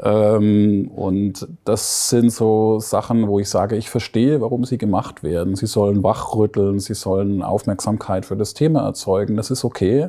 Ähm, 0.03 0.91
und 0.97 1.49
das 1.67 2.09
sind 2.09 2.33
so 2.33 2.81
Sachen, 2.81 3.29
wo 3.29 3.41
ich 3.41 3.51
sage, 3.51 3.77
ich 3.77 3.91
verstehe, 3.91 4.41
warum 4.41 4.65
sie 4.65 4.79
gemacht 4.79 5.23
werden. 5.23 5.55
Sie 5.55 5.67
sollen 5.67 6.03
wachrütteln, 6.03 6.79
sie 6.79 6.95
sollen 6.95 7.43
Aufmerksamkeit 7.43 8.25
für 8.25 8.37
das 8.37 8.55
Thema 8.55 8.87
erzeugen. 8.87 9.37
Das 9.37 9.51
ist 9.51 9.67
okay 9.67 10.09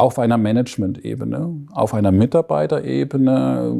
auf 0.00 0.18
einer 0.18 0.38
Management-Ebene, 0.38 1.66
auf 1.72 1.94
einer 1.94 2.10
Mitarbeiterebene 2.10 3.76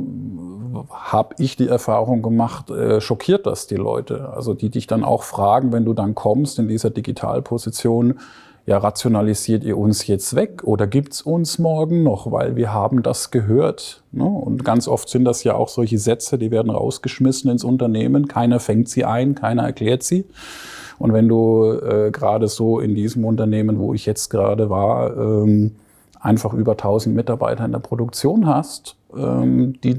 habe 0.91 1.35
ich 1.39 1.57
die 1.57 1.67
Erfahrung 1.67 2.23
gemacht, 2.23 2.71
äh, 2.71 3.01
schockiert 3.01 3.47
das 3.47 3.67
die 3.67 3.77
Leute. 3.77 4.31
Also 4.35 4.55
die 4.55 4.69
dich 4.69 4.87
dann 4.87 5.03
auch 5.03 5.23
fragen, 5.23 5.73
wenn 5.73 5.85
du 5.85 5.95
dann 5.95 6.15
kommst 6.15 6.59
in 6.59 6.69
dieser 6.69 6.91
Digitalposition, 6.91 8.21
ja, 8.67 8.79
rationalisiert 8.79 9.65
ihr 9.65 9.79
uns 9.79 10.07
jetzt 10.07 10.37
weg 10.37 10.63
oder 10.63 10.87
gibt's 10.87 11.23
uns 11.23 11.59
morgen 11.59 12.03
noch, 12.03 12.31
weil 12.31 12.55
wir 12.55 12.73
haben 12.73 13.03
das 13.03 13.31
gehört. 13.31 14.03
Ne? 14.13 14.25
Und 14.25 14.65
ganz 14.65 14.87
oft 14.87 15.09
sind 15.09 15.25
das 15.25 15.43
ja 15.43 15.55
auch 15.55 15.69
solche 15.69 15.99
Sätze, 15.99 16.39
die 16.39 16.51
werden 16.51 16.71
rausgeschmissen 16.71 17.51
ins 17.51 17.65
Unternehmen, 17.65 18.29
keiner 18.29 18.61
fängt 18.61 18.89
sie 18.89 19.05
ein, 19.05 19.35
keiner 19.35 19.63
erklärt 19.63 20.03
sie. 20.03 20.27
Und 20.99 21.15
wenn 21.15 21.29
du 21.29 21.73
äh, 21.73 22.11
gerade 22.13 22.47
so 22.47 22.79
in 22.79 22.95
diesem 22.95 23.25
Unternehmen, 23.25 23.79
wo 23.79 23.95
ich 23.95 24.05
jetzt 24.05 24.29
gerade 24.29 24.69
war, 24.69 25.17
ähm, 25.17 25.77
einfach 26.21 26.53
über 26.53 26.73
1000 26.73 27.15
Mitarbeiter 27.17 27.65
in 27.65 27.73
der 27.73 27.79
Produktion 27.79 28.47
hast, 28.47 28.97
ähm, 29.17 29.81
die 29.81 29.97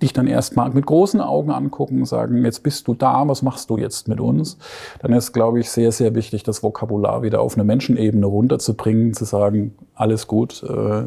dich 0.00 0.12
dann 0.12 0.26
erstmal 0.26 0.70
mit 0.70 0.86
großen 0.86 1.20
Augen 1.20 1.50
angucken 1.50 2.00
und 2.00 2.06
sagen, 2.06 2.44
jetzt 2.44 2.62
bist 2.62 2.86
du 2.86 2.94
da, 2.94 3.26
was 3.26 3.42
machst 3.42 3.70
du 3.70 3.78
jetzt 3.78 4.06
mit 4.06 4.20
uns? 4.20 4.58
Dann 5.00 5.12
ist, 5.12 5.32
glaube 5.32 5.60
ich, 5.60 5.70
sehr, 5.70 5.90
sehr 5.90 6.14
wichtig, 6.14 6.42
das 6.42 6.62
Vokabular 6.62 7.22
wieder 7.22 7.40
auf 7.40 7.54
eine 7.54 7.64
Menschenebene 7.64 8.26
runterzubringen, 8.26 9.14
zu 9.14 9.24
sagen, 9.24 9.74
alles 9.94 10.26
gut, 10.26 10.62
äh, 10.62 11.04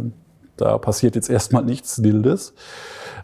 Da 0.57 0.77
passiert 0.77 1.15
jetzt 1.15 1.29
erstmal 1.29 1.65
nichts 1.65 2.01
Wildes. 2.01 2.53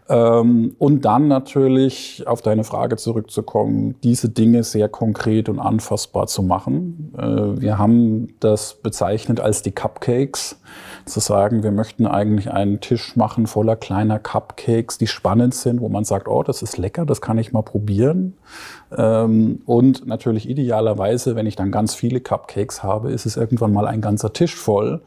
Ähm, 0.09 0.75
und 0.79 1.05
dann 1.05 1.27
natürlich 1.29 2.23
auf 2.27 2.41
deine 2.41 2.63
Frage 2.65 2.97
zurückzukommen, 2.97 3.95
diese 4.03 4.29
Dinge 4.29 4.63
sehr 4.63 4.89
konkret 4.89 5.47
und 5.47 5.59
anfassbar 5.59 6.27
zu 6.27 6.43
machen. 6.43 7.13
Äh, 7.17 7.61
wir 7.61 7.77
haben 7.77 8.33
das 8.41 8.75
bezeichnet 8.75 9.39
als 9.39 9.61
die 9.61 9.71
Cupcakes, 9.71 10.59
zu 11.05 11.19
sagen, 11.19 11.63
wir 11.63 11.71
möchten 11.71 12.05
eigentlich 12.05 12.51
einen 12.51 12.79
Tisch 12.79 13.15
machen 13.15 13.47
voller 13.47 13.75
kleiner 13.75 14.19
Cupcakes, 14.19 14.97
die 14.97 15.07
spannend 15.07 15.53
sind, 15.53 15.81
wo 15.81 15.89
man 15.89 16.03
sagt, 16.03 16.27
oh, 16.27 16.43
das 16.43 16.61
ist 16.61 16.77
lecker, 16.77 17.05
das 17.05 17.21
kann 17.21 17.37
ich 17.37 17.51
mal 17.51 17.63
probieren. 17.63 18.33
Ähm, 18.95 19.61
und 19.65 20.07
natürlich 20.07 20.49
idealerweise, 20.49 21.35
wenn 21.35 21.47
ich 21.47 21.55
dann 21.55 21.71
ganz 21.71 21.95
viele 21.95 22.19
Cupcakes 22.19 22.83
habe, 22.83 23.11
ist 23.11 23.25
es 23.25 23.37
irgendwann 23.37 23.73
mal 23.73 23.87
ein 23.87 24.01
ganzer 24.01 24.33
Tisch 24.33 24.55
voll 24.55 25.01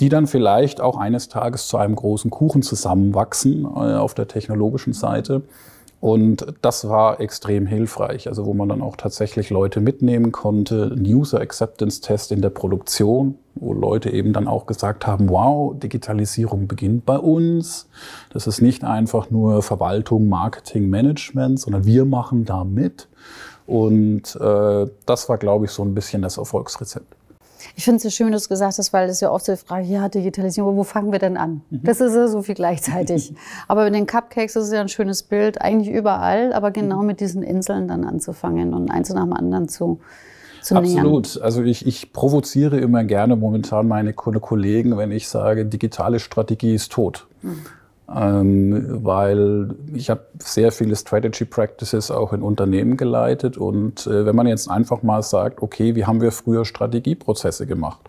die 0.00 0.08
dann 0.08 0.26
vielleicht 0.26 0.80
auch 0.80 0.96
eines 0.96 1.28
Tages 1.28 1.68
zu 1.68 1.76
einem 1.76 1.94
großen 1.94 2.30
Kuchen 2.30 2.62
zusammenwachsen 2.62 3.64
äh, 3.64 3.94
auf 3.94 4.14
der 4.14 4.26
technologischen 4.26 4.92
Seite. 4.92 5.42
Und 6.04 6.44
das 6.60 6.86
war 6.86 7.18
extrem 7.18 7.64
hilfreich, 7.64 8.28
also 8.28 8.44
wo 8.44 8.52
man 8.52 8.68
dann 8.68 8.82
auch 8.82 8.94
tatsächlich 8.94 9.48
Leute 9.48 9.80
mitnehmen 9.80 10.32
konnte. 10.32 10.92
Ein 10.94 11.06
User 11.06 11.40
Acceptance 11.40 12.02
Test 12.02 12.30
in 12.30 12.42
der 12.42 12.50
Produktion, 12.50 13.38
wo 13.54 13.72
Leute 13.72 14.10
eben 14.10 14.34
dann 14.34 14.46
auch 14.46 14.66
gesagt 14.66 15.06
haben, 15.06 15.30
wow, 15.30 15.74
Digitalisierung 15.78 16.68
beginnt 16.68 17.06
bei 17.06 17.16
uns. 17.16 17.88
Das 18.34 18.46
ist 18.46 18.60
nicht 18.60 18.84
einfach 18.84 19.30
nur 19.30 19.62
Verwaltung, 19.62 20.28
Marketing, 20.28 20.90
Management, 20.90 21.60
sondern 21.60 21.86
wir 21.86 22.04
machen 22.04 22.44
da 22.44 22.64
mit. 22.64 23.08
Und 23.64 24.36
äh, 24.36 24.86
das 25.06 25.30
war, 25.30 25.38
glaube 25.38 25.64
ich, 25.64 25.70
so 25.70 25.82
ein 25.82 25.94
bisschen 25.94 26.20
das 26.20 26.36
Erfolgsrezept. 26.36 27.16
Ich 27.76 27.84
finde 27.84 27.96
es 27.96 28.02
so 28.02 28.10
schön, 28.10 28.32
dass 28.32 28.44
du 28.44 28.48
gesagt 28.50 28.78
hast, 28.78 28.92
weil 28.92 29.08
es 29.08 29.20
ja 29.20 29.30
oft 29.30 29.44
so 29.44 29.52
die 29.52 29.58
Frage, 29.58 29.86
ja, 29.86 30.08
Digitalisierung, 30.08 30.76
wo 30.76 30.84
fangen 30.84 31.12
wir 31.12 31.18
denn 31.18 31.36
an? 31.36 31.62
Mhm. 31.70 31.80
Das 31.84 32.00
ist 32.00 32.14
ja 32.14 32.28
so 32.28 32.42
viel 32.42 32.54
gleichzeitig. 32.54 33.34
aber 33.68 33.84
mit 33.84 33.94
den 33.94 34.06
Cupcakes 34.06 34.56
ist 34.56 34.66
es 34.66 34.72
ja 34.72 34.80
ein 34.80 34.88
schönes 34.88 35.22
Bild, 35.22 35.60
eigentlich 35.60 35.94
überall, 35.94 36.52
aber 36.52 36.70
genau 36.70 37.00
mhm. 37.00 37.06
mit 37.06 37.20
diesen 37.20 37.42
Inseln 37.42 37.88
dann 37.88 38.04
anzufangen 38.04 38.74
und 38.74 38.90
eins 38.90 39.10
nach 39.10 39.24
dem 39.24 39.32
anderen 39.32 39.68
zu, 39.68 40.00
Absolut. 40.70 41.42
Also 41.42 41.62
ich, 41.62 41.86
ich 41.86 42.14
provoziere 42.14 42.78
immer 42.78 43.04
gerne 43.04 43.36
momentan 43.36 43.86
meine 43.86 44.14
Kollegen, 44.14 44.96
wenn 44.96 45.12
ich 45.12 45.28
sage, 45.28 45.66
digitale 45.66 46.18
Strategie 46.20 46.74
ist 46.74 46.90
tot. 46.90 47.26
Mhm 47.42 47.66
weil 48.06 49.74
ich 49.94 50.10
habe 50.10 50.26
sehr 50.38 50.72
viele 50.72 50.94
Strategy 50.94 51.46
Practices 51.46 52.10
auch 52.10 52.34
in 52.34 52.42
Unternehmen 52.42 52.98
geleitet 52.98 53.56
und 53.56 54.06
äh, 54.06 54.26
wenn 54.26 54.36
man 54.36 54.46
jetzt 54.46 54.68
einfach 54.68 55.02
mal 55.02 55.22
sagt, 55.22 55.62
okay, 55.62 55.94
wie 55.94 56.04
haben 56.04 56.20
wir 56.20 56.30
früher 56.30 56.66
Strategieprozesse 56.66 57.66
gemacht? 57.66 58.00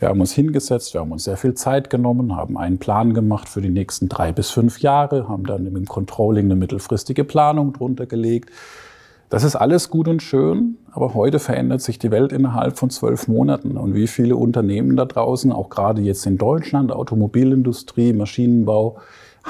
Wir 0.00 0.08
haben 0.08 0.20
uns 0.20 0.32
hingesetzt, 0.32 0.92
wir 0.92 1.02
haben 1.02 1.12
uns 1.12 1.24
sehr 1.24 1.36
viel 1.36 1.54
Zeit 1.54 1.88
genommen, 1.88 2.34
haben 2.34 2.58
einen 2.58 2.78
Plan 2.78 3.14
gemacht 3.14 3.48
für 3.48 3.60
die 3.60 3.70
nächsten 3.70 4.08
drei 4.08 4.32
bis 4.32 4.50
fünf 4.50 4.80
Jahre, 4.80 5.28
haben 5.28 5.46
dann 5.46 5.66
im 5.66 5.86
Controlling 5.86 6.46
eine 6.46 6.56
mittelfristige 6.56 7.22
Planung 7.22 7.72
drunter 7.72 8.06
gelegt. 8.06 8.50
Das 9.30 9.44
ist 9.44 9.56
alles 9.56 9.90
gut 9.90 10.08
und 10.08 10.22
schön, 10.22 10.78
aber 10.90 11.12
heute 11.14 11.38
verändert 11.38 11.82
sich 11.82 11.98
die 11.98 12.10
Welt 12.10 12.32
innerhalb 12.32 12.78
von 12.78 12.88
zwölf 12.88 13.28
Monaten. 13.28 13.76
Und 13.76 13.94
wie 13.94 14.06
viele 14.06 14.36
Unternehmen 14.36 14.96
da 14.96 15.04
draußen, 15.04 15.52
auch 15.52 15.68
gerade 15.68 16.00
jetzt 16.00 16.26
in 16.26 16.38
Deutschland, 16.38 16.90
Automobilindustrie, 16.90 18.14
Maschinenbau, 18.14 18.98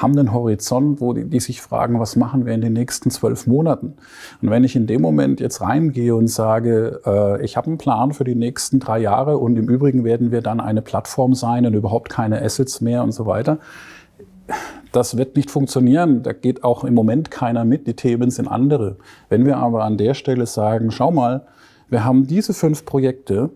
haben 0.01 0.17
einen 0.17 0.33
Horizont, 0.33 1.01
wo 1.01 1.13
die, 1.13 1.25
die, 1.25 1.39
sich 1.39 1.61
fragen, 1.61 1.99
was 1.99 2.15
machen 2.15 2.45
wir 2.45 2.53
in 2.53 2.61
den 2.61 2.73
nächsten 2.73 3.11
zwölf 3.11 3.47
Monaten? 3.47 3.93
Und 4.41 4.49
wenn 4.49 4.63
ich 4.63 4.75
in 4.75 4.87
dem 4.87 5.01
Moment 5.01 5.39
jetzt 5.39 5.61
reingehe 5.61 6.15
und 6.15 6.27
sage, 6.27 7.01
äh, 7.05 7.43
ich 7.43 7.57
habe 7.57 7.67
einen 7.67 7.77
Plan 7.77 8.13
für 8.13 8.23
die 8.23 8.35
nächsten 8.35 8.79
drei 8.79 8.99
Jahre 8.99 9.37
und 9.37 9.57
im 9.57 9.69
Übrigen 9.69 10.03
werden 10.03 10.31
wir 10.31 10.41
dann 10.41 10.59
eine 10.59 10.81
Plattform 10.81 11.33
sein 11.33 11.65
und 11.65 11.73
überhaupt 11.73 12.09
keine 12.09 12.41
Assets 12.41 12.81
mehr 12.81 13.03
und 13.03 13.11
so 13.11 13.25
weiter, 13.25 13.59
das 14.91 15.17
wird 15.17 15.35
nicht 15.35 15.51
funktionieren. 15.51 16.23
Da 16.23 16.33
geht 16.33 16.63
auch 16.63 16.83
im 16.83 16.93
Moment 16.93 17.29
keiner 17.29 17.65
mit. 17.65 17.87
Die 17.87 17.93
Themen 17.93 18.31
sind 18.31 18.47
andere. 18.47 18.97
Wenn 19.29 19.45
wir 19.45 19.57
aber 19.57 19.83
an 19.83 19.97
der 19.97 20.13
Stelle 20.13 20.45
sagen, 20.45 20.91
schau 20.91 21.11
mal, 21.11 21.45
wir 21.89 22.03
haben 22.03 22.27
diese 22.27 22.53
fünf 22.53 22.85
Projekte, 22.85 23.49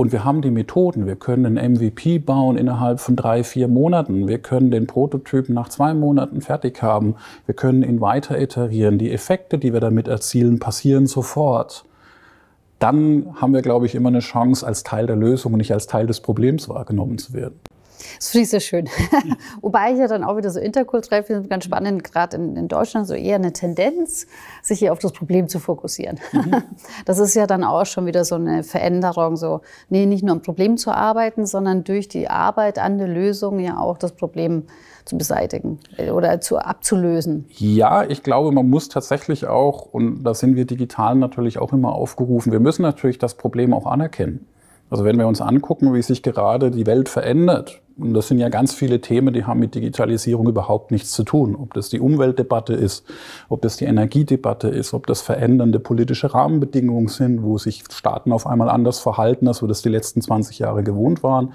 und 0.00 0.12
wir 0.12 0.24
haben 0.24 0.40
die 0.40 0.50
Methoden. 0.50 1.06
Wir 1.06 1.14
können 1.14 1.44
einen 1.44 1.74
MVP 1.74 2.20
bauen 2.20 2.56
innerhalb 2.56 3.00
von 3.00 3.16
drei, 3.16 3.44
vier 3.44 3.68
Monaten. 3.68 4.28
Wir 4.28 4.38
können 4.38 4.70
den 4.70 4.86
Prototypen 4.86 5.54
nach 5.54 5.68
zwei 5.68 5.92
Monaten 5.92 6.40
fertig 6.40 6.82
haben. 6.82 7.16
Wir 7.44 7.54
können 7.54 7.82
ihn 7.82 8.00
weiter 8.00 8.40
iterieren. 8.40 8.96
Die 8.96 9.12
Effekte, 9.12 9.58
die 9.58 9.74
wir 9.74 9.80
damit 9.80 10.08
erzielen, 10.08 10.58
passieren 10.58 11.06
sofort. 11.06 11.84
Dann 12.78 13.34
haben 13.42 13.52
wir, 13.52 13.60
glaube 13.60 13.84
ich, 13.84 13.94
immer 13.94 14.08
eine 14.08 14.20
Chance, 14.20 14.66
als 14.66 14.84
Teil 14.84 15.06
der 15.06 15.16
Lösung 15.16 15.52
und 15.52 15.58
nicht 15.58 15.74
als 15.74 15.86
Teil 15.86 16.06
des 16.06 16.20
Problems 16.20 16.70
wahrgenommen 16.70 17.18
zu 17.18 17.34
werden. 17.34 17.60
Das 18.16 18.30
finde 18.30 18.44
ich 18.44 18.50
sehr 18.50 18.60
schön. 18.60 18.88
Wobei 19.60 19.92
ich 19.92 19.98
ja 19.98 20.06
dann 20.06 20.24
auch 20.24 20.36
wieder 20.36 20.50
so 20.50 20.60
interkulturell 20.60 21.22
finde, 21.22 21.48
ganz 21.48 21.64
spannend, 21.64 22.04
gerade 22.04 22.36
in, 22.36 22.56
in, 22.56 22.68
Deutschland 22.68 23.06
so 23.06 23.14
eher 23.14 23.36
eine 23.36 23.52
Tendenz, 23.52 24.26
sich 24.62 24.78
hier 24.78 24.92
auf 24.92 24.98
das 24.98 25.12
Problem 25.12 25.48
zu 25.48 25.58
fokussieren. 25.58 26.18
Mhm. 26.32 26.62
Das 27.04 27.18
ist 27.18 27.34
ja 27.34 27.46
dann 27.46 27.64
auch 27.64 27.86
schon 27.86 28.06
wieder 28.06 28.24
so 28.24 28.34
eine 28.34 28.62
Veränderung, 28.62 29.36
so, 29.36 29.60
nee, 29.88 30.06
nicht 30.06 30.22
nur 30.22 30.32
am 30.32 30.42
Problem 30.42 30.76
zu 30.76 30.90
arbeiten, 30.92 31.46
sondern 31.46 31.84
durch 31.84 32.08
die 32.08 32.28
Arbeit 32.28 32.78
an 32.78 32.98
der 32.98 33.08
Lösung 33.08 33.58
ja 33.58 33.78
auch 33.78 33.98
das 33.98 34.12
Problem 34.12 34.64
zu 35.04 35.18
beseitigen 35.18 35.80
oder 36.12 36.40
zu 36.40 36.58
abzulösen. 36.58 37.46
Ja, 37.56 38.04
ich 38.04 38.22
glaube, 38.22 38.52
man 38.52 38.68
muss 38.68 38.88
tatsächlich 38.88 39.46
auch, 39.46 39.86
und 39.86 40.22
da 40.22 40.34
sind 40.34 40.56
wir 40.56 40.66
digital 40.66 41.16
natürlich 41.16 41.58
auch 41.58 41.72
immer 41.72 41.92
aufgerufen, 41.92 42.52
wir 42.52 42.60
müssen 42.60 42.82
natürlich 42.82 43.18
das 43.18 43.34
Problem 43.34 43.74
auch 43.74 43.86
anerkennen. 43.86 44.46
Also 44.90 45.04
wenn 45.04 45.18
wir 45.18 45.28
uns 45.28 45.40
angucken, 45.40 45.94
wie 45.94 46.02
sich 46.02 46.22
gerade 46.22 46.70
die 46.70 46.86
Welt 46.86 47.08
verändert, 47.08 47.80
und 48.00 48.14
das 48.14 48.28
sind 48.28 48.38
ja 48.38 48.48
ganz 48.48 48.74
viele 48.74 49.00
Themen, 49.00 49.34
die 49.34 49.44
haben 49.44 49.60
mit 49.60 49.74
Digitalisierung 49.74 50.48
überhaupt 50.48 50.90
nichts 50.90 51.12
zu 51.12 51.24
tun. 51.24 51.54
Ob 51.54 51.74
das 51.74 51.88
die 51.90 52.00
Umweltdebatte 52.00 52.72
ist, 52.72 53.04
ob 53.48 53.62
das 53.62 53.76
die 53.76 53.84
Energiedebatte 53.84 54.68
ist, 54.68 54.94
ob 54.94 55.06
das 55.06 55.20
verändernde 55.20 55.80
politische 55.80 56.32
Rahmenbedingungen 56.32 57.08
sind, 57.08 57.42
wo 57.42 57.58
sich 57.58 57.84
Staaten 57.90 58.32
auf 58.32 58.46
einmal 58.46 58.68
anders 58.68 58.98
verhalten, 58.98 59.48
als 59.48 59.62
wir 59.62 59.68
das 59.68 59.82
die 59.82 59.88
letzten 59.88 60.22
20 60.22 60.58
Jahre 60.58 60.82
gewohnt 60.82 61.22
waren. 61.22 61.52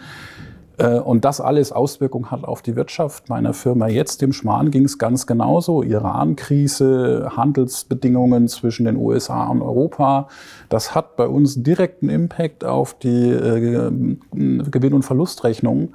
Äh, 0.77 0.99
und 0.99 1.25
das 1.25 1.41
alles 1.41 1.71
Auswirkungen 1.71 2.31
hat 2.31 2.43
auf 2.43 2.61
die 2.61 2.75
Wirtschaft 2.75 3.29
meiner 3.29 3.53
Firma. 3.53 3.87
Jetzt 3.87 4.21
im 4.23 4.33
Schmarrn 4.33 4.71
ging 4.71 4.85
es 4.85 4.97
ganz 4.97 5.27
genauso. 5.27 5.83
Iran-Krise, 5.83 7.31
Handelsbedingungen 7.35 8.47
zwischen 8.47 8.85
den 8.85 8.97
USA 8.97 9.47
und 9.47 9.61
Europa. 9.61 10.27
Das 10.69 10.95
hat 10.95 11.15
bei 11.15 11.27
uns 11.27 11.61
direkten 11.61 12.09
Impact 12.09 12.65
auf 12.65 12.97
die 12.97 13.29
äh, 13.29 13.91
Gewinn- 14.31 14.93
und 14.93 15.03
Verlustrechnung. 15.03 15.93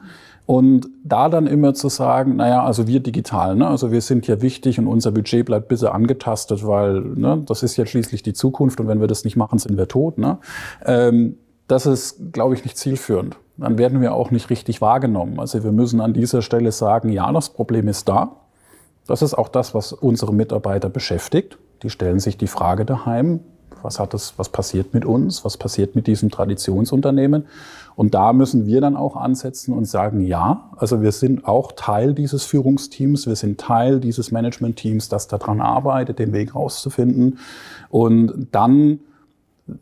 Und 0.51 0.89
da 1.05 1.29
dann 1.29 1.47
immer 1.47 1.75
zu 1.75 1.89
sagen, 1.89 2.35
naja, 2.35 2.65
also 2.65 2.89
wir 2.89 2.99
digital, 2.99 3.55
ne? 3.55 3.69
also 3.69 3.93
wir 3.93 4.01
sind 4.01 4.27
hier 4.27 4.43
wichtig 4.43 4.81
und 4.81 4.89
unser 4.89 5.13
Budget 5.13 5.47
bleibt 5.47 5.69
bitte 5.69 5.93
angetastet, 5.93 6.67
weil 6.67 7.03
ne, 7.03 7.41
das 7.47 7.63
ist 7.63 7.77
ja 7.77 7.87
schließlich 7.87 8.25
die 8.25 8.33
Zukunft 8.33 8.81
und 8.81 8.89
wenn 8.89 9.01
wir 9.01 9.07
das 9.07 9.23
nicht 9.23 9.37
machen, 9.37 9.61
sind 9.61 9.79
wir 9.79 9.87
tot. 9.87 10.19
Ne? 10.19 10.39
Ähm, 10.85 11.37
das 11.69 11.87
ist, 11.87 12.33
glaube 12.33 12.55
ich, 12.55 12.65
nicht 12.65 12.77
zielführend 12.77 13.37
dann 13.59 13.79
werden 13.79 14.01
wir 14.01 14.15
auch 14.15 14.31
nicht 14.31 14.49
richtig 14.51 14.81
wahrgenommen. 14.81 15.39
Also 15.39 15.63
wir 15.63 15.71
müssen 15.71 16.01
an 16.01 16.15
dieser 16.15 16.43
Stelle 16.43 16.73
sagen, 16.73 17.11
ja, 17.11 17.31
das 17.31 17.51
Problem 17.51 17.89
ist 17.89 18.09
da. 18.09 18.37
Das 19.07 19.23
ist 19.23 19.35
auch 19.35 19.49
das, 19.49 19.75
was 19.75 19.93
unsere 19.93 20.33
Mitarbeiter 20.33 20.89
beschäftigt. 20.89 21.59
Die 21.83 21.91
stellen 21.91 22.19
sich 22.19 22.39
die 22.39 22.47
Frage 22.47 22.85
daheim, 22.87 23.41
was 23.83 23.99
hat 23.99 24.15
das, 24.15 24.35
was 24.37 24.49
passiert 24.49 24.95
mit 24.95 25.05
uns? 25.05 25.45
Was 25.45 25.57
passiert 25.57 25.95
mit 25.95 26.07
diesem 26.07 26.31
Traditionsunternehmen? 26.31 27.47
Und 27.97 28.15
da 28.15 28.33
müssen 28.33 28.67
wir 28.67 28.81
dann 28.81 28.97
auch 28.97 29.17
ansetzen 29.17 29.75
und 29.75 29.85
sagen, 29.85 30.23
ja, 30.23 30.71
also 30.77 31.03
wir 31.03 31.13
sind 31.13 31.47
auch 31.47 31.73
Teil 31.73 32.15
dieses 32.15 32.45
Führungsteams, 32.45 33.27
wir 33.27 33.37
sind 33.37 33.61
Teil 33.61 34.01
dieses 34.01 34.33
Managementteams, 34.33 35.09
das 35.09 35.29
daran 35.29 35.61
arbeitet, 35.61 36.19
den 36.19 36.33
Weg 36.33 36.55
rauszufinden. 36.55 37.39
Und 37.91 38.49
dann 38.53 39.01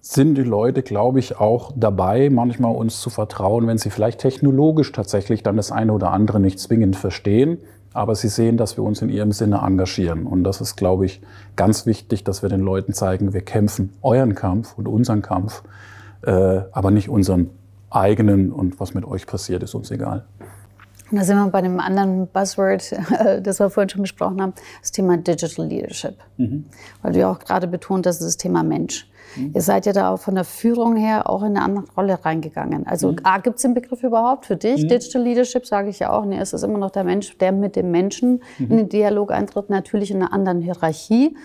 sind 0.00 0.34
die 0.34 0.42
Leute, 0.42 0.82
glaube 0.82 1.18
ich, 1.18 1.38
auch 1.38 1.72
dabei, 1.76 2.30
manchmal 2.30 2.74
uns 2.74 3.00
zu 3.00 3.10
vertrauen, 3.10 3.66
wenn 3.66 3.78
sie 3.78 3.90
vielleicht 3.90 4.20
technologisch 4.20 4.92
tatsächlich 4.92 5.42
dann 5.42 5.56
das 5.56 5.72
eine 5.72 5.92
oder 5.92 6.10
andere 6.10 6.40
nicht 6.40 6.58
zwingend 6.58 6.96
verstehen. 6.96 7.58
Aber 7.92 8.14
sie 8.14 8.28
sehen, 8.28 8.56
dass 8.56 8.76
wir 8.76 8.84
uns 8.84 9.02
in 9.02 9.08
ihrem 9.08 9.32
Sinne 9.32 9.58
engagieren. 9.58 10.26
Und 10.26 10.44
das 10.44 10.60
ist, 10.60 10.76
glaube 10.76 11.06
ich, 11.06 11.20
ganz 11.56 11.86
wichtig, 11.86 12.22
dass 12.24 12.42
wir 12.42 12.48
den 12.48 12.60
Leuten 12.60 12.92
zeigen, 12.92 13.32
wir 13.32 13.40
kämpfen 13.40 13.92
euren 14.02 14.34
Kampf 14.34 14.76
und 14.76 14.86
unseren 14.86 15.22
Kampf, 15.22 15.62
äh, 16.22 16.60
aber 16.72 16.90
nicht 16.90 17.08
unseren 17.08 17.50
eigenen. 17.90 18.52
Und 18.52 18.78
was 18.78 18.94
mit 18.94 19.04
euch 19.04 19.26
passiert, 19.26 19.62
ist 19.62 19.74
uns 19.74 19.90
egal. 19.90 20.24
Und 21.10 21.18
da 21.18 21.24
sind 21.24 21.36
wir 21.36 21.46
bei 21.48 21.58
einem 21.58 21.80
anderen 21.80 22.26
Buzzword, 22.26 22.92
das 23.42 23.60
wir 23.60 23.70
vorhin 23.70 23.88
schon 23.88 24.02
besprochen 24.02 24.42
haben, 24.42 24.52
das 24.80 24.92
Thema 24.92 25.16
Digital 25.16 25.66
Leadership. 25.66 26.16
Mhm. 26.36 26.66
Weil 27.02 27.12
du 27.12 27.20
ja 27.20 27.30
auch 27.30 27.38
gerade 27.38 27.66
betont 27.66 28.06
hast, 28.06 28.20
das 28.20 28.36
Thema 28.36 28.62
Mensch. 28.62 29.10
Mhm. 29.36 29.52
Ihr 29.54 29.62
seid 29.62 29.86
ja 29.86 29.92
da 29.92 30.10
auch 30.10 30.18
von 30.18 30.34
der 30.34 30.44
Führung 30.44 30.96
her 30.96 31.28
auch 31.28 31.42
in 31.42 31.56
eine 31.56 31.62
andere 31.62 31.84
Rolle 31.96 32.24
reingegangen. 32.24 32.86
Also 32.86 33.12
mhm. 33.12 33.18
A, 33.22 33.38
gibt 33.38 33.56
es 33.56 33.62
den 33.62 33.74
Begriff 33.74 34.02
überhaupt 34.02 34.46
für 34.46 34.56
dich? 34.56 34.82
Mhm. 34.82 34.88
Digital 34.88 35.22
Leadership 35.22 35.66
sage 35.66 35.88
ich 35.88 35.98
ja 35.98 36.10
auch. 36.10 36.24
Nee, 36.24 36.38
es 36.38 36.52
ist 36.52 36.62
immer 36.62 36.78
noch 36.78 36.90
der 36.90 37.04
Mensch, 37.04 37.36
der 37.38 37.52
mit 37.52 37.76
dem 37.76 37.90
Menschen 37.90 38.42
in 38.58 38.76
den 38.76 38.88
Dialog 38.88 39.32
eintritt, 39.32 39.70
natürlich 39.70 40.10
in 40.10 40.18
einer 40.18 40.32
anderen 40.32 40.60
Hierarchie. 40.60 41.36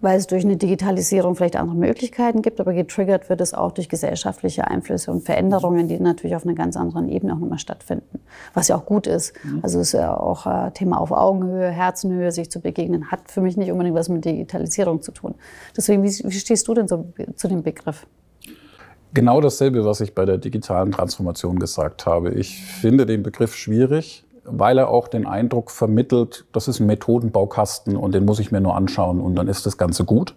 Weil 0.00 0.18
es 0.18 0.26
durch 0.26 0.44
eine 0.44 0.56
Digitalisierung 0.56 1.34
vielleicht 1.34 1.56
andere 1.56 1.76
Möglichkeiten 1.76 2.42
gibt, 2.42 2.60
aber 2.60 2.74
getriggert 2.74 3.30
wird 3.30 3.40
es 3.40 3.54
auch 3.54 3.72
durch 3.72 3.88
gesellschaftliche 3.88 4.68
Einflüsse 4.68 5.10
und 5.10 5.24
Veränderungen, 5.24 5.88
die 5.88 5.98
natürlich 5.98 6.36
auf 6.36 6.44
einer 6.44 6.54
ganz 6.54 6.76
anderen 6.76 7.08
Ebene 7.08 7.32
auch 7.32 7.38
nochmal 7.38 7.58
stattfinden. 7.58 8.20
Was 8.52 8.68
ja 8.68 8.76
auch 8.76 8.84
gut 8.84 9.06
ist. 9.06 9.32
Mhm. 9.44 9.60
Also 9.62 9.80
es 9.80 9.88
ist 9.88 10.00
ja 10.00 10.14
auch 10.14 10.46
äh, 10.46 10.70
Thema 10.72 11.00
auf 11.00 11.10
Augenhöhe, 11.10 11.70
Herzenhöhe, 11.70 12.32
sich 12.32 12.50
zu 12.50 12.60
begegnen, 12.60 13.10
hat 13.10 13.30
für 13.30 13.40
mich 13.40 13.56
nicht 13.56 13.72
unbedingt 13.72 13.96
was 13.96 14.10
mit 14.10 14.24
Digitalisierung 14.24 15.00
zu 15.00 15.10
tun. 15.12 15.34
Deswegen, 15.76 16.02
wie, 16.02 16.08
wie 16.08 16.38
stehst 16.38 16.68
du 16.68 16.74
denn 16.74 16.86
so 16.86 17.06
zu 17.36 17.48
dem 17.48 17.62
Begriff? 17.62 18.06
Genau 19.14 19.40
dasselbe, 19.40 19.86
was 19.86 20.02
ich 20.02 20.14
bei 20.14 20.26
der 20.26 20.36
digitalen 20.36 20.92
Transformation 20.92 21.58
gesagt 21.58 22.04
habe. 22.04 22.34
Ich 22.34 22.62
finde 22.62 23.06
den 23.06 23.22
Begriff 23.22 23.54
schwierig 23.54 24.26
weil 24.50 24.78
er 24.78 24.88
auch 24.88 25.08
den 25.08 25.26
Eindruck 25.26 25.70
vermittelt, 25.70 26.44
das 26.52 26.68
ist 26.68 26.80
ein 26.80 26.86
Methodenbaukasten 26.86 27.96
und 27.96 28.14
den 28.14 28.24
muss 28.24 28.38
ich 28.38 28.52
mir 28.52 28.60
nur 28.60 28.76
anschauen 28.76 29.20
und 29.20 29.36
dann 29.36 29.48
ist 29.48 29.66
das 29.66 29.78
Ganze 29.78 30.04
gut. 30.04 30.34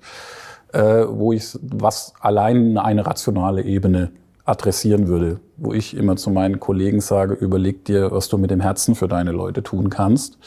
Äh, 0.73 1.05
wo 1.09 1.33
ich 1.33 1.57
was 1.61 2.13
allein 2.21 2.77
eine 2.77 3.05
rationale 3.05 3.63
Ebene 3.63 4.11
adressieren 4.45 5.07
würde, 5.07 5.39
wo 5.57 5.73
ich 5.73 5.95
immer 5.95 6.15
zu 6.15 6.29
meinen 6.29 6.59
Kollegen 6.59 7.01
sage, 7.01 7.33
überleg 7.33 7.85
dir, 7.85 8.11
was 8.11 8.29
du 8.29 8.37
mit 8.37 8.51
dem 8.51 8.61
Herzen 8.61 8.95
für 8.95 9.07
deine 9.07 9.31
Leute 9.31 9.63
tun 9.63 9.89
kannst. 9.89 10.37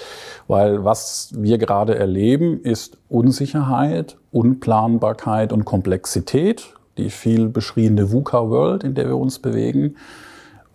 Weil 0.46 0.84
was 0.84 1.30
wir 1.36 1.58
gerade 1.58 1.96
erleben, 1.96 2.60
ist 2.62 2.96
Unsicherheit, 3.08 4.16
Unplanbarkeit 4.32 5.52
und 5.52 5.64
Komplexität, 5.64 6.74
die 6.96 7.10
viel 7.10 7.48
beschriebene 7.48 8.10
VUCA-World, 8.10 8.82
in 8.82 8.94
der 8.94 9.08
wir 9.08 9.16
uns 9.16 9.38
bewegen. 9.38 9.96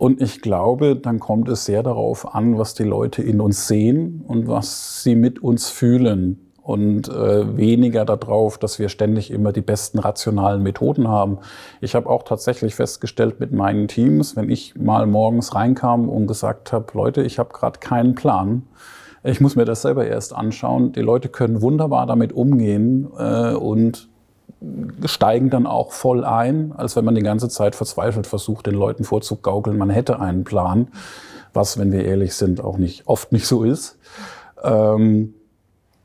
Und 0.00 0.22
ich 0.22 0.40
glaube, 0.40 0.96
dann 0.96 1.20
kommt 1.20 1.50
es 1.50 1.66
sehr 1.66 1.82
darauf 1.82 2.34
an, 2.34 2.56
was 2.56 2.72
die 2.72 2.84
Leute 2.84 3.20
in 3.20 3.38
uns 3.38 3.68
sehen 3.68 4.24
und 4.26 4.48
was 4.48 5.02
sie 5.02 5.14
mit 5.14 5.42
uns 5.42 5.68
fühlen. 5.68 6.52
Und 6.62 7.10
äh, 7.10 7.54
weniger 7.58 8.06
darauf, 8.06 8.56
dass 8.56 8.78
wir 8.78 8.88
ständig 8.88 9.30
immer 9.30 9.52
die 9.52 9.60
besten 9.60 9.98
rationalen 9.98 10.62
Methoden 10.62 11.06
haben. 11.06 11.40
Ich 11.82 11.94
habe 11.94 12.08
auch 12.08 12.22
tatsächlich 12.22 12.76
festgestellt 12.76 13.40
mit 13.40 13.52
meinen 13.52 13.88
Teams, 13.88 14.36
wenn 14.36 14.48
ich 14.48 14.74
mal 14.74 15.06
morgens 15.06 15.54
reinkam 15.54 16.08
und 16.08 16.26
gesagt 16.26 16.72
habe, 16.72 16.86
Leute, 16.94 17.22
ich 17.22 17.38
habe 17.38 17.52
gerade 17.52 17.78
keinen 17.78 18.14
Plan. 18.14 18.62
Ich 19.22 19.42
muss 19.42 19.54
mir 19.54 19.66
das 19.66 19.82
selber 19.82 20.06
erst 20.06 20.34
anschauen. 20.34 20.92
Die 20.92 21.02
Leute 21.02 21.28
können 21.28 21.60
wunderbar 21.60 22.06
damit 22.06 22.32
umgehen 22.32 23.06
äh, 23.18 23.52
und 23.52 24.08
steigen 25.06 25.50
dann 25.50 25.66
auch 25.66 25.92
voll 25.92 26.24
ein, 26.24 26.72
als 26.72 26.96
wenn 26.96 27.04
man 27.04 27.14
die 27.14 27.22
ganze 27.22 27.48
Zeit 27.48 27.74
verzweifelt 27.74 28.26
versucht, 28.26 28.66
den 28.66 28.74
Leuten 28.74 29.04
vorzugaukeln, 29.04 29.78
man 29.78 29.90
hätte 29.90 30.20
einen 30.20 30.44
Plan, 30.44 30.88
was, 31.52 31.78
wenn 31.78 31.92
wir 31.92 32.04
ehrlich 32.04 32.34
sind, 32.34 32.60
auch 32.60 32.76
nicht 32.76 33.06
oft 33.06 33.32
nicht 33.32 33.46
so 33.46 33.64
ist. 33.64 33.98
Ähm, 34.62 35.34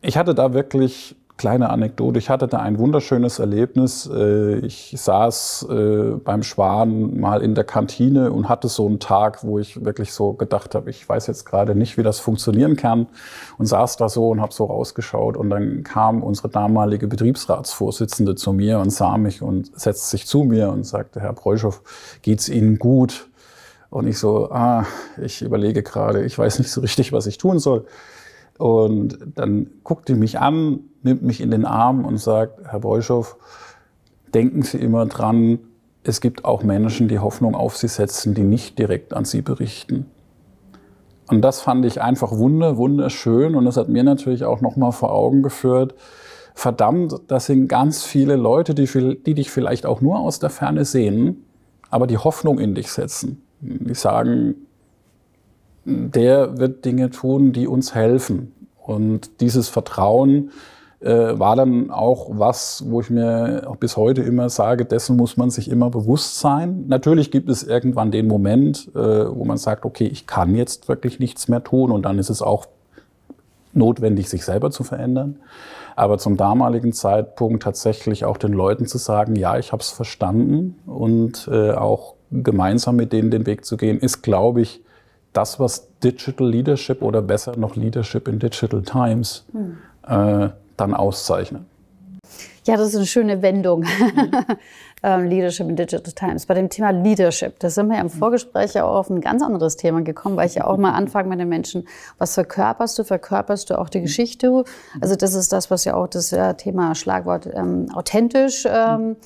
ich 0.02 0.18
hatte 0.18 0.36
da 0.36 0.54
wirklich 0.54 1.16
kleine 1.38 1.70
Anekdote. 1.70 2.18
Ich 2.18 2.30
hatte 2.30 2.48
da 2.48 2.60
ein 2.60 2.78
wunderschönes 2.78 3.40
Erlebnis. 3.40 4.10
Äh, 4.12 4.60
ich 4.60 4.94
saß 4.98 5.68
äh, 5.70 6.12
beim 6.24 6.44
Schwan 6.44 7.20
mal 7.20 7.42
in 7.42 7.56
der 7.56 7.66
Kantine 7.66 8.32
und 8.32 8.48
hatte 8.48 8.70
so 8.70 8.88
einen 8.88 9.00
Tag, 9.00 9.44
wo 9.44 9.60
ich 9.60 9.84
wirklich 9.84 10.14
so 10.14 10.34
gedacht 10.34 10.76
habe, 10.76 10.90
ich 10.90 11.08
weiß 11.08 11.28
jetzt 11.28 11.46
gerade 11.46 11.76
nicht, 11.76 11.98
wie 11.98 12.04
das 12.04 12.20
funktionieren 12.20 12.78
kann 12.78 13.08
und 13.58 13.66
saß 13.66 13.98
da 13.98 14.08
so 14.08 14.30
und 14.30 14.42
habe 14.42 14.54
so 14.54 14.66
rausgeschaut 14.66 15.36
und 15.36 15.50
dann 15.50 15.84
kam 15.84 16.24
unsere 16.24 16.50
damalige 16.50 17.08
Betriebsratsvorsitzende 17.08 18.36
zu 18.36 18.54
mir 18.54 18.80
und 18.80 18.92
sah 18.92 19.18
mich 19.18 19.42
und 19.42 19.78
setzte 19.78 20.10
sich 20.10 20.28
zu 20.28 20.44
mir 20.44 20.70
und 20.70 20.86
sagte, 20.86 21.20
Herr 21.20 21.34
Breuschow, 21.34 21.82
geht's 22.22 22.48
Ihnen 22.48 22.80
gut? 22.80 23.28
Und 23.90 24.08
ich 24.08 24.20
so, 24.20 24.52
ah, 24.52 24.86
ich 25.22 25.42
überlege 25.42 25.84
gerade, 25.84 26.26
ich 26.26 26.38
weiß 26.38 26.60
nicht 26.60 26.72
so 26.72 26.82
richtig, 26.82 27.14
was 27.14 27.28
ich 27.28 27.38
tun 27.38 27.60
soll. 27.60 27.86
Und 28.58 29.18
dann 29.36 29.68
guckt 29.84 30.08
die 30.08 30.16
mich 30.16 30.40
an, 30.40 30.80
nimmt 31.06 31.22
mich 31.22 31.42
in 31.42 31.52
den 31.52 31.66
Arm 31.66 32.06
und 32.06 32.18
sagt, 32.18 32.60
Herr 32.68 32.80
Beuschow, 32.80 33.38
denken 34.34 34.64
Sie 34.64 34.78
immer 34.78 35.06
dran, 35.06 35.60
es 36.04 36.22
gibt 36.22 36.46
auch 36.46 36.64
Menschen, 36.64 37.08
die 37.08 37.20
Hoffnung 37.20 37.56
auf 37.56 37.78
Sie 37.78 37.88
setzen, 37.88 38.34
die 38.34 38.44
nicht 38.44 38.78
direkt 38.78 39.14
an 39.14 39.26
Sie 39.26 39.42
berichten. 39.42 40.06
Und 41.28 41.42
das 41.42 41.62
fand 41.62 41.86
ich 41.86 42.02
einfach 42.02 42.32
wunder, 42.32 42.78
wunderschön 42.78 43.56
und 43.56 43.66
das 43.66 43.78
hat 43.78 43.90
mir 43.90 44.04
natürlich 44.04 44.44
auch 44.44 44.62
nochmal 44.62 44.92
vor 44.92 45.12
Augen 45.12 45.42
geführt, 45.42 45.96
verdammt, 46.54 47.16
das 47.28 47.48
sind 47.48 47.68
ganz 47.68 48.04
viele 48.04 48.36
Leute, 48.36 48.76
die, 48.76 48.86
die 49.26 49.34
dich 49.34 49.50
vielleicht 49.50 49.86
auch 49.86 50.02
nur 50.02 50.20
aus 50.20 50.40
der 50.40 50.50
Ferne 50.50 50.86
sehen, 50.86 51.46
aber 51.90 52.08
die 52.08 52.18
Hoffnung 52.18 52.60
in 52.60 52.76
dich 52.76 52.92
setzen. 52.92 53.42
Die 53.60 53.96
sagen, 53.96 54.56
der 55.84 56.58
wird 56.58 56.86
Dinge 56.86 57.10
tun, 57.10 57.54
die 57.54 57.68
uns 57.68 57.96
helfen. 57.96 58.54
Und 58.78 59.42
dieses 59.42 59.70
Vertrauen 59.70 60.52
war 61.10 61.56
dann 61.56 61.92
auch 61.92 62.30
was, 62.32 62.84
wo 62.88 63.02
ich 63.02 63.10
mir 63.10 63.64
auch 63.68 63.76
bis 63.76 63.96
heute 63.96 64.22
immer 64.24 64.50
sage, 64.50 64.86
dessen 64.86 65.16
muss 65.18 65.38
man 65.38 65.50
sich 65.50 65.70
immer 65.70 65.90
bewusst 65.90 66.40
sein. 66.40 66.86
Natürlich 66.88 67.30
gibt 67.30 67.50
es 67.50 67.64
irgendwann 67.64 68.12
den 68.12 68.28
Moment, 68.28 68.90
äh, 68.96 69.00
wo 69.00 69.46
man 69.46 69.58
sagt, 69.58 69.86
okay, 69.86 70.08
ich 70.08 70.26
kann 70.26 70.56
jetzt 70.56 70.88
wirklich 70.88 71.20
nichts 71.20 71.48
mehr 71.48 71.64
tun 71.64 71.92
und 71.92 72.04
dann 72.04 72.18
ist 72.18 72.30
es 72.30 72.42
auch 72.42 72.66
notwendig, 73.74 74.30
sich 74.30 74.46
selber 74.46 74.72
zu 74.72 74.84
verändern. 74.84 75.38
Aber 75.96 76.18
zum 76.18 76.38
damaligen 76.38 76.92
Zeitpunkt 76.92 77.64
tatsächlich 77.64 78.26
auch 78.26 78.38
den 78.38 78.54
Leuten 78.54 78.86
zu 78.86 78.98
sagen, 78.98 79.36
ja, 79.36 79.58
ich 79.58 79.72
habe 79.72 79.82
es 79.82 79.92
verstanden 79.92 80.76
und 80.86 81.48
äh, 81.52 81.72
auch 81.72 82.16
gemeinsam 82.32 82.96
mit 82.96 83.14
denen 83.14 83.32
den 83.32 83.46
Weg 83.46 83.64
zu 83.64 83.78
gehen, 83.78 84.00
ist, 84.00 84.24
glaube 84.24 84.62
ich, 84.62 84.82
das, 85.34 85.60
was 85.60 85.88
Digital 86.04 86.50
Leadership 86.50 87.02
oder 87.02 87.22
besser 87.22 87.58
noch 87.58 87.76
Leadership 87.76 88.28
in 88.28 88.40
Digital 88.40 88.82
Times 88.82 89.46
hm. 89.52 89.78
äh, 90.08 90.50
dann 90.78 90.94
auszeichnen. 90.94 91.66
Ja, 92.66 92.78
das 92.78 92.90
ist 92.90 92.96
eine 92.96 93.06
schöne 93.06 93.42
Wendung. 93.42 93.82
Mhm. 93.82 95.30
Leadership 95.30 95.70
in 95.70 95.76
Digital 95.76 96.14
Times. 96.14 96.48
Bei 96.48 96.56
dem 96.56 96.68
Thema 96.70 96.90
Leadership, 96.90 97.60
da 97.60 97.70
sind 97.70 97.88
wir 97.88 97.98
ja 97.98 98.02
im 98.02 98.10
Vorgespräch 98.10 98.74
ja 98.74 98.86
auch 98.86 98.96
auf 98.96 99.10
ein 99.12 99.22
ganz 99.22 99.44
anderes 99.44 99.78
Thema 99.78 100.02
gekommen, 100.02 100.36
weil 100.36 100.48
ich 100.48 100.56
ja 100.56 100.66
auch 100.66 100.78
mal 100.78 100.94
anfange 100.94 101.30
mit 101.30 101.40
den 101.40 101.48
Menschen, 101.48 101.88
was 102.18 102.34
verkörperst 102.34 102.98
du? 102.98 103.04
Verkörperst 103.04 103.70
du 103.70 103.78
auch 103.78 103.90
die 103.90 104.02
Geschichte? 104.02 104.64
Also 105.00 105.16
das 105.16 105.36
ist 105.36 105.54
das, 105.54 105.70
was 105.70 105.86
ja 105.86 105.94
auch 105.94 106.08
das 106.08 106.32
äh, 106.32 106.56
Thema 106.56 106.96
Schlagwort 106.96 107.48
ähm, 107.54 107.88
authentisch 107.94 108.66
ähm, 108.68 109.18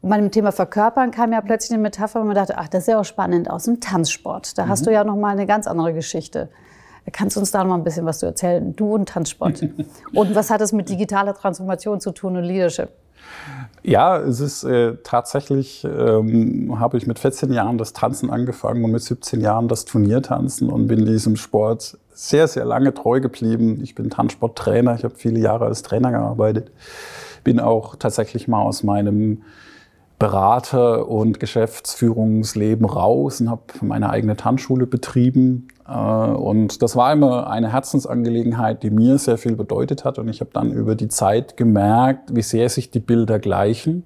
und 0.00 0.10
bei 0.10 0.16
dem 0.16 0.30
Thema 0.30 0.52
Verkörpern 0.52 1.10
kam 1.10 1.32
ja 1.32 1.40
plötzlich 1.40 1.72
eine 1.72 1.82
Metapher, 1.82 2.20
wo 2.20 2.24
man 2.24 2.34
dachte, 2.34 2.56
ach, 2.56 2.68
das 2.68 2.82
ist 2.82 2.88
ja 2.88 3.00
auch 3.00 3.04
spannend 3.04 3.50
aus 3.50 3.64
dem 3.64 3.80
Tanzsport. 3.80 4.56
Da 4.56 4.64
mhm. 4.64 4.68
hast 4.68 4.86
du 4.86 4.92
ja 4.92 5.04
noch 5.04 5.16
mal 5.16 5.30
eine 5.30 5.46
ganz 5.46 5.66
andere 5.66 5.92
Geschichte. 5.92 6.50
Kannst 7.12 7.36
du 7.36 7.40
uns 7.40 7.50
da 7.50 7.58
noch 7.58 7.70
mal 7.70 7.76
ein 7.76 7.84
bisschen 7.84 8.06
was 8.06 8.18
zu 8.18 8.26
erzählen? 8.26 8.74
Du 8.74 8.94
und 8.94 9.08
Tanzsport. 9.08 9.62
und 10.14 10.34
was 10.34 10.50
hat 10.50 10.60
es 10.60 10.72
mit 10.72 10.88
digitaler 10.88 11.34
Transformation 11.34 12.00
zu 12.00 12.12
tun 12.12 12.36
und 12.36 12.44
Leadership? 12.44 12.90
Ja, 13.82 14.18
es 14.18 14.40
ist 14.40 14.64
äh, 14.64 14.96
tatsächlich, 15.02 15.84
ähm, 15.84 16.78
habe 16.78 16.98
ich 16.98 17.06
mit 17.06 17.18
14 17.18 17.52
Jahren 17.52 17.78
das 17.78 17.92
Tanzen 17.92 18.30
angefangen 18.30 18.84
und 18.84 18.90
mit 18.90 19.02
17 19.02 19.40
Jahren 19.40 19.68
das 19.68 19.84
Turniertanzen 19.84 20.68
und 20.68 20.88
bin 20.88 21.06
diesem 21.06 21.36
Sport 21.36 21.96
sehr, 22.12 22.48
sehr 22.48 22.64
lange 22.64 22.92
treu 22.92 23.20
geblieben. 23.20 23.80
Ich 23.82 23.94
bin 23.94 24.10
Tanzsporttrainer, 24.10 24.94
ich 24.96 25.04
habe 25.04 25.14
viele 25.14 25.38
Jahre 25.38 25.66
als 25.66 25.82
Trainer 25.82 26.10
gearbeitet. 26.10 26.70
Bin 27.44 27.60
auch 27.60 27.96
tatsächlich 27.96 28.48
mal 28.48 28.62
aus 28.62 28.82
meinem 28.82 29.42
Berater- 30.18 31.08
und 31.08 31.38
Geschäftsführungsleben 31.38 32.86
raus 32.86 33.40
und 33.40 33.50
habe 33.50 33.62
meine 33.82 34.10
eigene 34.10 34.36
Tanzschule 34.36 34.86
betrieben. 34.86 35.68
Äh, 35.86 35.92
und 35.92 36.82
das 36.82 36.96
war 36.96 37.12
immer 37.12 37.48
eine 37.48 37.72
Herzensangelegenheit, 37.72 38.82
die 38.82 38.90
mir 38.90 39.18
sehr 39.18 39.38
viel 39.38 39.54
bedeutet 39.54 40.04
hat. 40.04 40.18
Und 40.18 40.28
ich 40.28 40.40
habe 40.40 40.50
dann 40.52 40.72
über 40.72 40.96
die 40.96 41.08
Zeit 41.08 41.56
gemerkt, 41.56 42.34
wie 42.34 42.42
sehr 42.42 42.68
sich 42.68 42.90
die 42.90 43.00
Bilder 43.00 43.38
gleichen. 43.38 44.04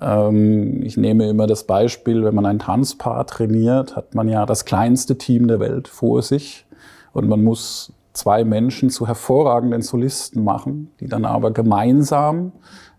Ähm, 0.00 0.82
ich 0.82 0.98
nehme 0.98 1.28
immer 1.28 1.46
das 1.46 1.64
Beispiel, 1.64 2.24
wenn 2.24 2.34
man 2.34 2.44
ein 2.44 2.58
Tanzpaar 2.58 3.26
trainiert, 3.26 3.96
hat 3.96 4.14
man 4.14 4.28
ja 4.28 4.44
das 4.44 4.66
kleinste 4.66 5.16
Team 5.16 5.48
der 5.48 5.60
Welt 5.60 5.88
vor 5.88 6.20
sich. 6.20 6.66
Und 7.14 7.28
man 7.28 7.42
muss 7.42 7.94
zwei 8.12 8.44
Menschen 8.44 8.90
zu 8.90 9.06
hervorragenden 9.06 9.80
Solisten 9.80 10.44
machen, 10.44 10.90
die 11.00 11.08
dann 11.08 11.24
aber 11.24 11.50
gemeinsam 11.50 12.52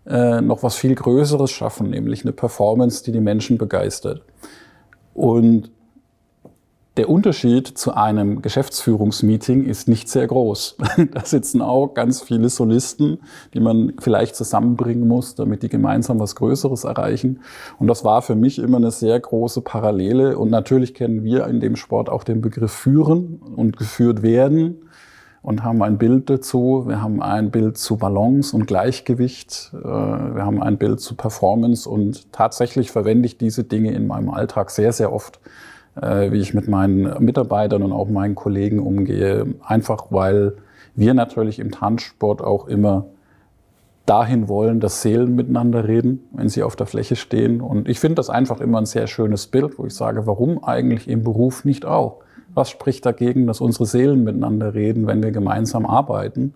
äh, 0.06 0.40
noch 0.40 0.62
was 0.62 0.76
viel 0.76 0.94
Größeres 0.94 1.50
schaffen, 1.50 1.90
nämlich 1.90 2.24
eine 2.24 2.32
Performance, 2.32 3.02
die 3.04 3.12
die 3.12 3.20
Menschen 3.20 3.58
begeistert. 3.58 4.22
Und 5.14 5.70
der 6.96 7.10
Unterschied 7.10 7.66
zu 7.66 7.94
einem 7.94 8.40
Geschäftsführungsmeeting 8.40 9.64
ist 9.64 9.88
nicht 9.88 10.08
sehr 10.08 10.28
groß. 10.28 10.76
Da 11.12 11.24
sitzen 11.24 11.60
auch 11.60 11.88
ganz 11.94 12.22
viele 12.22 12.48
Solisten, 12.48 13.18
die 13.52 13.58
man 13.58 13.94
vielleicht 13.98 14.36
zusammenbringen 14.36 15.08
muss, 15.08 15.34
damit 15.34 15.64
die 15.64 15.68
gemeinsam 15.68 16.20
was 16.20 16.36
Größeres 16.36 16.84
erreichen. 16.84 17.40
Und 17.78 17.88
das 17.88 18.04
war 18.04 18.22
für 18.22 18.36
mich 18.36 18.60
immer 18.60 18.76
eine 18.76 18.92
sehr 18.92 19.18
große 19.18 19.62
Parallele. 19.62 20.38
Und 20.38 20.50
natürlich 20.50 20.94
kennen 20.94 21.24
wir 21.24 21.46
in 21.48 21.58
dem 21.58 21.74
Sport 21.74 22.08
auch 22.08 22.22
den 22.22 22.40
Begriff 22.40 22.72
führen 22.72 23.40
und 23.56 23.76
geführt 23.76 24.22
werden 24.22 24.83
und 25.44 25.62
haben 25.62 25.82
ein 25.82 25.98
Bild 25.98 26.30
dazu. 26.30 26.84
Wir 26.86 27.02
haben 27.02 27.22
ein 27.22 27.50
Bild 27.50 27.76
zu 27.76 27.98
Balance 27.98 28.56
und 28.56 28.66
Gleichgewicht. 28.66 29.72
Äh, 29.74 29.84
wir 29.84 30.42
haben 30.44 30.62
ein 30.62 30.78
Bild 30.78 31.00
zu 31.00 31.14
Performance 31.14 31.88
und 31.88 32.32
tatsächlich 32.32 32.90
verwende 32.90 33.26
ich 33.26 33.36
diese 33.36 33.62
Dinge 33.62 33.92
in 33.92 34.06
meinem 34.06 34.30
Alltag 34.30 34.70
sehr, 34.70 34.92
sehr 34.94 35.12
oft, 35.12 35.40
äh, 36.00 36.32
wie 36.32 36.40
ich 36.40 36.54
mit 36.54 36.66
meinen 36.66 37.22
Mitarbeitern 37.22 37.82
und 37.82 37.92
auch 37.92 38.08
meinen 38.08 38.34
Kollegen 38.34 38.78
umgehe. 38.78 39.54
Einfach 39.62 40.06
weil 40.08 40.54
wir 40.94 41.12
natürlich 41.12 41.58
im 41.58 41.70
Tanzsport 41.70 42.40
auch 42.42 42.66
immer 42.66 43.04
dahin 44.06 44.48
wollen, 44.48 44.80
dass 44.80 45.02
Seelen 45.02 45.34
miteinander 45.34 45.86
reden, 45.86 46.26
wenn 46.32 46.48
sie 46.48 46.62
auf 46.62 46.74
der 46.74 46.86
Fläche 46.86 47.16
stehen. 47.16 47.60
Und 47.60 47.86
ich 47.86 48.00
finde 48.00 48.14
das 48.14 48.30
einfach 48.30 48.62
immer 48.62 48.78
ein 48.78 48.86
sehr 48.86 49.06
schönes 49.08 49.46
Bild, 49.48 49.78
wo 49.78 49.84
ich 49.84 49.94
sage, 49.94 50.26
warum 50.26 50.64
eigentlich 50.64 51.06
im 51.06 51.22
Beruf 51.22 51.66
nicht 51.66 51.84
auch? 51.84 52.23
Was 52.54 52.70
spricht 52.70 53.04
dagegen, 53.04 53.46
dass 53.46 53.60
unsere 53.60 53.86
Seelen 53.86 54.24
miteinander 54.24 54.74
reden, 54.74 55.06
wenn 55.06 55.22
wir 55.22 55.32
gemeinsam 55.32 55.86
arbeiten? 55.86 56.54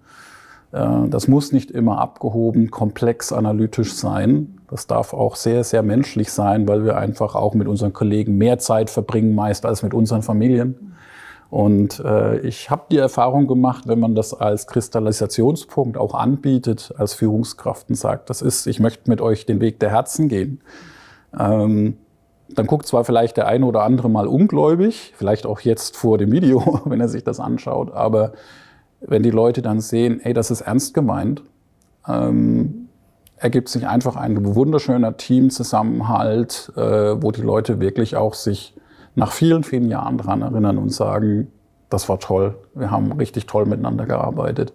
Äh, 0.73 1.09
das 1.09 1.29
muss 1.29 1.53
nicht 1.53 1.71
immer 1.71 1.99
abgehoben, 1.99 2.71
komplex, 2.71 3.33
analytisch 3.33 3.95
sein. 3.95 4.59
Das 4.71 4.87
darf 4.87 5.15
auch 5.15 5.37
sehr, 5.37 5.65
sehr 5.65 5.83
menschlich 5.83 6.33
sein, 6.33 6.69
weil 6.69 6.85
wir 6.85 6.97
einfach 6.97 7.35
auch 7.35 7.55
mit 7.55 7.69
unseren 7.69 7.93
Kollegen 7.93 8.39
mehr 8.39 8.59
Zeit 8.59 8.91
verbringen, 8.91 9.35
meist 9.35 9.67
als 9.67 9.83
mit 9.83 9.95
unseren 9.95 10.23
Familien. 10.23 10.95
Und 11.51 12.01
äh, 12.01 12.41
ich 12.41 12.69
habe 12.69 12.83
die 12.91 12.99
Erfahrung 12.99 13.47
gemacht, 13.47 13.89
wenn 13.89 13.99
man 13.99 14.15
das 14.15 14.35
als 14.35 14.67
Kristallisationspunkt 14.67 15.97
auch 15.97 16.13
anbietet, 16.15 16.93
als 16.99 17.15
Führungskraft 17.15 17.89
und 17.89 17.95
sagt, 17.95 18.29
das 18.29 18.43
ist, 18.43 18.67
ich 18.67 18.81
möchte 18.81 19.09
mit 19.09 19.23
euch 19.23 19.47
den 19.47 19.61
Weg 19.61 19.81
der 19.81 19.91
Herzen 19.91 20.29
gehen. 20.29 20.61
Ähm, 21.39 21.97
dann 22.49 22.67
guckt 22.67 22.87
zwar 22.87 23.05
vielleicht 23.05 23.37
der 23.37 23.47
eine 23.47 23.67
oder 23.67 23.83
andere 23.83 24.09
mal 24.09 24.27
ungläubig, 24.27 25.13
vielleicht 25.17 25.47
auch 25.47 25.61
jetzt 25.61 25.97
vor 25.97 26.19
dem 26.19 26.33
Video, 26.33 26.81
wenn 26.85 27.01
er 27.01 27.09
sich 27.09 27.25
das 27.25 27.41
anschaut, 27.41 27.93
aber 27.93 28.33
wenn 29.01 29.23
die 29.23 29.31
Leute 29.31 29.63
dann 29.63 29.81
sehen, 29.81 30.21
hey, 30.23 30.33
das 30.33 30.51
ist 30.51 30.63
ernst 30.63 30.95
gemeint, 30.95 31.43
ähm, 32.07 32.89
ergibt 33.37 33.69
sich 33.69 33.87
einfach 33.87 34.17
ein 34.17 34.55
wunderschöner 34.55 35.17
Teamzusammenhalt, 35.17 36.73
äh, 36.77 37.23
wo 37.23 37.31
die 37.31 37.43
Leute 37.43 37.81
wirklich 37.81 38.17
auch 38.17 38.35
sich 38.35 38.75
nach 39.15 39.33
vielen, 39.33 39.63
vielen 39.63 39.89
Jahren 39.89 40.19
dran 40.19 40.43
erinnern 40.43 40.79
und 40.79 40.91
sagen, 40.91 41.53
das 41.91 42.09
war 42.09 42.19
toll, 42.19 42.57
wir 42.75 42.91
haben 42.91 43.13
richtig 43.13 43.47
toll 43.47 43.65
miteinander 43.65 44.07
gearbeitet. 44.07 44.75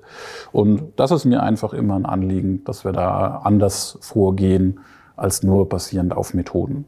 Und 0.52 0.94
das 0.96 1.12
ist 1.12 1.26
mir 1.26 1.44
einfach 1.44 1.74
immer 1.74 1.96
ein 1.96 2.06
Anliegen, 2.06 2.64
dass 2.64 2.86
wir 2.86 2.92
da 2.92 3.42
anders 3.44 3.98
vorgehen 4.02 4.80
als 5.16 5.44
nur 5.44 5.70
basierend 5.70 6.16
auf 6.16 6.34
Methoden. 6.34 6.86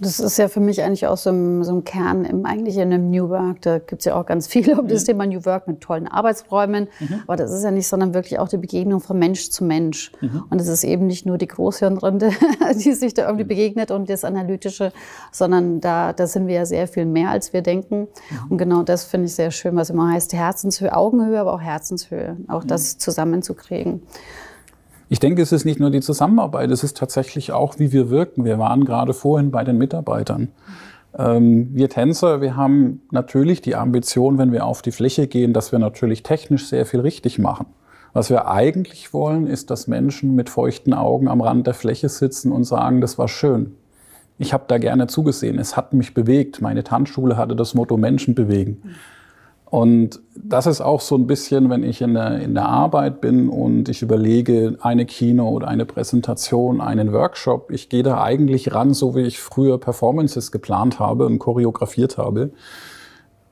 Das 0.00 0.18
ist 0.18 0.38
ja 0.38 0.48
für 0.48 0.60
mich 0.60 0.82
eigentlich 0.82 1.06
auch 1.06 1.16
so 1.16 1.30
ein, 1.30 1.62
so 1.62 1.72
ein 1.72 1.84
Kern 1.84 2.24
im, 2.24 2.44
eigentlich 2.46 2.76
in 2.76 2.92
einem 2.92 3.10
New 3.10 3.28
Work. 3.28 3.62
Da 3.62 3.78
gibt 3.78 4.00
es 4.00 4.04
ja 4.06 4.16
auch 4.16 4.26
ganz 4.26 4.46
viel 4.46 4.72
um 4.78 4.86
mhm. 4.86 4.88
das 4.88 5.04
Thema 5.04 5.24
New 5.26 5.44
Work 5.44 5.68
mit 5.68 5.80
tollen 5.80 6.08
Arbeitsräumen. 6.08 6.88
Mhm. 6.98 7.22
Aber 7.26 7.36
das 7.36 7.52
ist 7.52 7.62
ja 7.62 7.70
nicht, 7.70 7.86
sondern 7.86 8.12
wirklich 8.12 8.38
auch 8.38 8.48
die 8.48 8.56
Begegnung 8.56 9.00
von 9.00 9.18
Mensch 9.18 9.50
zu 9.50 9.64
Mensch. 9.64 10.10
Mhm. 10.20 10.44
Und 10.50 10.60
es 10.60 10.66
ist 10.66 10.82
eben 10.82 11.06
nicht 11.06 11.26
nur 11.26 11.38
die 11.38 11.46
Großhirnrinde, 11.46 12.30
die 12.84 12.92
sich 12.92 13.14
da 13.14 13.22
irgendwie 13.22 13.44
mhm. 13.44 13.48
begegnet 13.48 13.90
und 13.92 14.10
das 14.10 14.24
Analytische, 14.24 14.92
sondern 15.30 15.80
da, 15.80 16.12
da 16.12 16.26
sind 16.26 16.48
wir 16.48 16.56
ja 16.56 16.66
sehr 16.66 16.88
viel 16.88 17.06
mehr, 17.06 17.30
als 17.30 17.52
wir 17.52 17.62
denken. 17.62 18.00
Mhm. 18.00 18.50
Und 18.50 18.58
genau 18.58 18.82
das 18.82 19.04
finde 19.04 19.26
ich 19.26 19.34
sehr 19.34 19.52
schön, 19.52 19.76
was 19.76 19.90
immer 19.90 20.10
heißt 20.12 20.32
Herzenshöhe, 20.32 20.94
Augenhöhe, 20.94 21.38
aber 21.38 21.52
auch 21.52 21.60
Herzenshöhe. 21.60 22.36
Auch 22.48 22.64
das 22.64 22.98
zusammenzukriegen. 22.98 24.02
Ich 25.14 25.20
denke, 25.20 25.42
es 25.42 25.52
ist 25.52 25.64
nicht 25.64 25.78
nur 25.78 25.90
die 25.90 26.00
Zusammenarbeit, 26.00 26.72
es 26.72 26.82
ist 26.82 26.96
tatsächlich 26.96 27.52
auch, 27.52 27.78
wie 27.78 27.92
wir 27.92 28.10
wirken. 28.10 28.44
Wir 28.44 28.58
waren 28.58 28.84
gerade 28.84 29.14
vorhin 29.14 29.52
bei 29.52 29.62
den 29.62 29.78
Mitarbeitern. 29.78 30.48
Ähm, 31.16 31.68
wir 31.72 31.88
Tänzer, 31.88 32.40
wir 32.40 32.56
haben 32.56 33.00
natürlich 33.12 33.62
die 33.62 33.76
Ambition, 33.76 34.38
wenn 34.38 34.50
wir 34.50 34.66
auf 34.66 34.82
die 34.82 34.90
Fläche 34.90 35.28
gehen, 35.28 35.52
dass 35.52 35.70
wir 35.70 35.78
natürlich 35.78 36.24
technisch 36.24 36.66
sehr 36.66 36.84
viel 36.84 36.98
richtig 36.98 37.38
machen. 37.38 37.66
Was 38.12 38.28
wir 38.28 38.48
eigentlich 38.48 39.14
wollen, 39.14 39.46
ist, 39.46 39.70
dass 39.70 39.86
Menschen 39.86 40.34
mit 40.34 40.50
feuchten 40.50 40.92
Augen 40.92 41.28
am 41.28 41.42
Rand 41.42 41.68
der 41.68 41.74
Fläche 41.74 42.08
sitzen 42.08 42.50
und 42.50 42.64
sagen, 42.64 43.00
das 43.00 43.16
war 43.16 43.28
schön. 43.28 43.76
Ich 44.38 44.52
habe 44.52 44.64
da 44.66 44.78
gerne 44.78 45.06
zugesehen. 45.06 45.60
Es 45.60 45.76
hat 45.76 45.92
mich 45.92 46.12
bewegt. 46.12 46.60
Meine 46.60 46.82
Tanzschule 46.82 47.36
hatte 47.36 47.54
das 47.54 47.74
Motto 47.74 47.96
Menschen 47.96 48.34
bewegen. 48.34 48.82
Und 49.74 50.20
das 50.36 50.68
ist 50.68 50.80
auch 50.80 51.00
so 51.00 51.16
ein 51.16 51.26
bisschen, 51.26 51.68
wenn 51.68 51.82
ich 51.82 52.00
in 52.00 52.14
der, 52.14 52.38
in 52.38 52.54
der 52.54 52.68
Arbeit 52.68 53.20
bin 53.20 53.48
und 53.48 53.88
ich 53.88 54.02
überlege, 54.02 54.76
eine 54.80 55.04
Kino 55.04 55.48
oder 55.48 55.66
eine 55.66 55.84
Präsentation, 55.84 56.80
einen 56.80 57.12
Workshop, 57.12 57.72
ich 57.72 57.88
gehe 57.88 58.04
da 58.04 58.22
eigentlich 58.22 58.72
ran, 58.72 58.94
so 58.94 59.16
wie 59.16 59.22
ich 59.22 59.40
früher 59.40 59.78
Performances 59.78 60.52
geplant 60.52 61.00
habe 61.00 61.26
und 61.26 61.40
choreografiert 61.40 62.18
habe, 62.18 62.52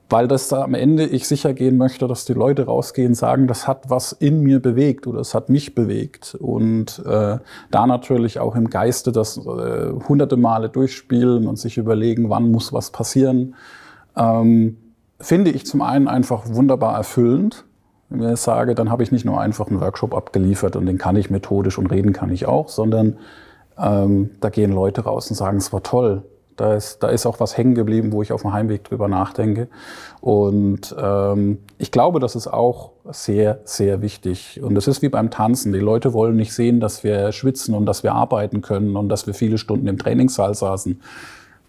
weil 0.09 0.29
das 0.29 0.47
da 0.47 0.63
am 0.63 0.75
Ende 0.75 1.05
ich 1.07 1.27
sicher 1.27 1.53
gehen 1.53 1.75
möchte, 1.75 2.07
dass 2.07 2.23
die 2.23 2.31
Leute 2.31 2.67
rausgehen, 2.67 3.15
sagen, 3.15 3.47
das 3.47 3.67
hat 3.67 3.89
was 3.89 4.13
in 4.13 4.43
mir 4.43 4.61
bewegt 4.61 5.07
oder 5.07 5.19
es 5.19 5.33
hat 5.33 5.49
mich 5.49 5.75
bewegt. 5.75 6.37
Und 6.39 7.03
äh, 7.05 7.39
da 7.69 7.85
natürlich 7.85 8.39
auch 8.39 8.55
im 8.55 8.69
Geiste 8.69 9.11
das 9.11 9.35
äh, 9.35 9.91
hunderte 10.07 10.37
Male 10.37 10.69
durchspielen 10.69 11.47
und 11.47 11.59
sich 11.59 11.77
überlegen, 11.77 12.29
wann 12.29 12.49
muss 12.49 12.71
was 12.71 12.91
passieren. 12.91 13.55
Ähm, 14.15 14.77
finde 15.23 15.51
ich 15.51 15.65
zum 15.65 15.81
einen 15.81 16.07
einfach 16.07 16.43
wunderbar 16.47 16.95
erfüllend. 16.95 17.65
Wenn 18.09 18.33
ich 18.33 18.39
sage, 18.39 18.75
dann 18.75 18.91
habe 18.91 19.03
ich 19.03 19.11
nicht 19.11 19.25
nur 19.25 19.39
einfach 19.39 19.67
einen 19.67 19.81
Workshop 19.81 20.13
abgeliefert 20.13 20.75
und 20.75 20.85
den 20.85 20.97
kann 20.97 21.15
ich 21.15 21.29
methodisch 21.29 21.77
und 21.77 21.87
reden 21.87 22.13
kann 22.13 22.29
ich 22.29 22.45
auch, 22.45 22.69
sondern 22.69 23.17
ähm, 23.79 24.31
da 24.39 24.49
gehen 24.49 24.71
Leute 24.71 25.01
raus 25.01 25.29
und 25.29 25.35
sagen, 25.35 25.57
es 25.57 25.73
war 25.73 25.81
toll. 25.81 26.23
Da 26.55 26.75
ist, 26.75 27.01
da 27.01 27.09
ist 27.09 27.25
auch 27.25 27.39
was 27.39 27.57
hängen 27.57 27.73
geblieben, 27.73 28.11
wo 28.11 28.21
ich 28.21 28.31
auf 28.31 28.43
dem 28.43 28.53
Heimweg 28.53 28.83
drüber 28.83 29.07
nachdenke. 29.07 29.67
Und 30.21 30.95
ähm, 31.01 31.57
ich 31.79 31.89
glaube, 31.89 32.19
das 32.19 32.35
ist 32.35 32.47
auch 32.47 32.91
sehr, 33.11 33.61
sehr 33.63 34.03
wichtig. 34.03 34.61
Und 34.61 34.77
es 34.77 34.87
ist 34.87 35.01
wie 35.01 35.09
beim 35.09 35.31
Tanzen. 35.31 35.73
Die 35.73 35.79
Leute 35.79 36.13
wollen 36.13 36.35
nicht 36.35 36.53
sehen, 36.53 36.79
dass 36.79 37.03
wir 37.03 37.31
schwitzen 37.31 37.73
und 37.73 37.87
dass 37.87 38.03
wir 38.03 38.13
arbeiten 38.13 38.61
können 38.61 38.95
und 38.95 39.09
dass 39.09 39.25
wir 39.25 39.33
viele 39.33 39.57
Stunden 39.57 39.87
im 39.87 39.97
Trainingssaal 39.97 40.53
saßen. 40.53 41.01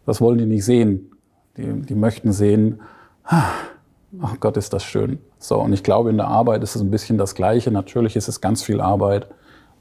Das 0.05 0.21
wollen 0.21 0.37
die 0.37 0.47
nicht 0.47 0.67
sehen. 0.67 1.12
Die, 1.57 1.73
die 1.73 1.95
möchten 1.95 2.33
sehen, 2.33 2.81
ach 3.25 4.41
Gott, 4.41 4.57
ist 4.57 4.73
das 4.73 4.85
schön. 4.85 5.19
So, 5.39 5.59
und 5.61 5.73
ich 5.73 5.83
glaube, 5.83 6.11
in 6.11 6.17
der 6.17 6.29
Arbeit 6.29 6.63
ist 6.63 6.77
es 6.77 6.83
ein 6.83 6.91
bisschen 6.91 7.19
das 7.19 7.35
Gleiche. 7.35 7.71
Natürlich 7.71 8.17
ist 8.17 8.29
es 8.29 8.41
ganz 8.41 8.63
viel 8.63 8.81
Arbeit, 8.81 9.29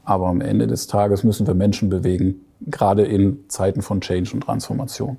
aber 0.04 0.26
am 0.28 0.40
Ende 0.40 0.66
des 0.66 0.86
Tages 0.86 1.24
müssen 1.24 1.46
wir 1.46 1.54
Menschen 1.54 1.88
bewegen, 1.88 2.44
gerade 2.60 3.04
in 3.04 3.48
Zeiten 3.48 3.82
von 3.82 4.00
Change 4.00 4.32
und 4.34 4.42
Transformation. 4.42 5.18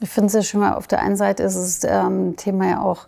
Ich 0.00 0.10
finde 0.10 0.26
es 0.26 0.32
sehr 0.32 0.42
schön, 0.42 0.62
auf 0.62 0.86
der 0.86 1.00
einen 1.00 1.16
Seite 1.16 1.42
ist 1.42 1.56
das 1.56 1.90
ähm, 1.90 2.36
Thema 2.36 2.68
ja 2.68 2.82
auch 2.82 3.06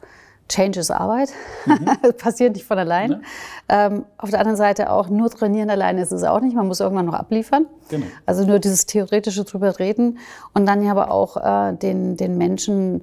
Change 0.48 0.81
ist 0.81 0.90
Arbeit, 0.90 1.31
mhm. 1.66 1.87
passiert 2.16 2.54
nicht 2.54 2.64
von 2.64 2.78
allein. 2.78 3.22
Ja. 3.68 3.87
Ähm, 3.87 4.04
auf 4.16 4.31
der 4.31 4.40
anderen 4.40 4.57
Seite 4.57 4.90
auch 4.90 5.11
nur 5.11 5.31
trainieren 5.31 5.68
alleine 5.68 6.00
ist 6.00 6.12
es 6.12 6.24
auch 6.24 6.40
nicht, 6.40 6.57
man 6.57 6.66
muss 6.66 6.81
irgendwann 6.81 7.07
noch 7.07 7.14
abliefern. 7.14 7.66
Genau. 7.90 8.07
Also 8.24 8.46
nur 8.46 8.59
dieses 8.59 8.87
theoretische 8.87 9.44
drüber 9.44 9.78
reden 9.78 10.18
und 10.54 10.66
dann 10.66 10.83
ja 10.83 10.92
aber 10.92 11.11
auch 11.11 11.37
äh, 11.37 11.76
den, 11.76 12.16
den 12.16 12.38
Menschen 12.38 13.02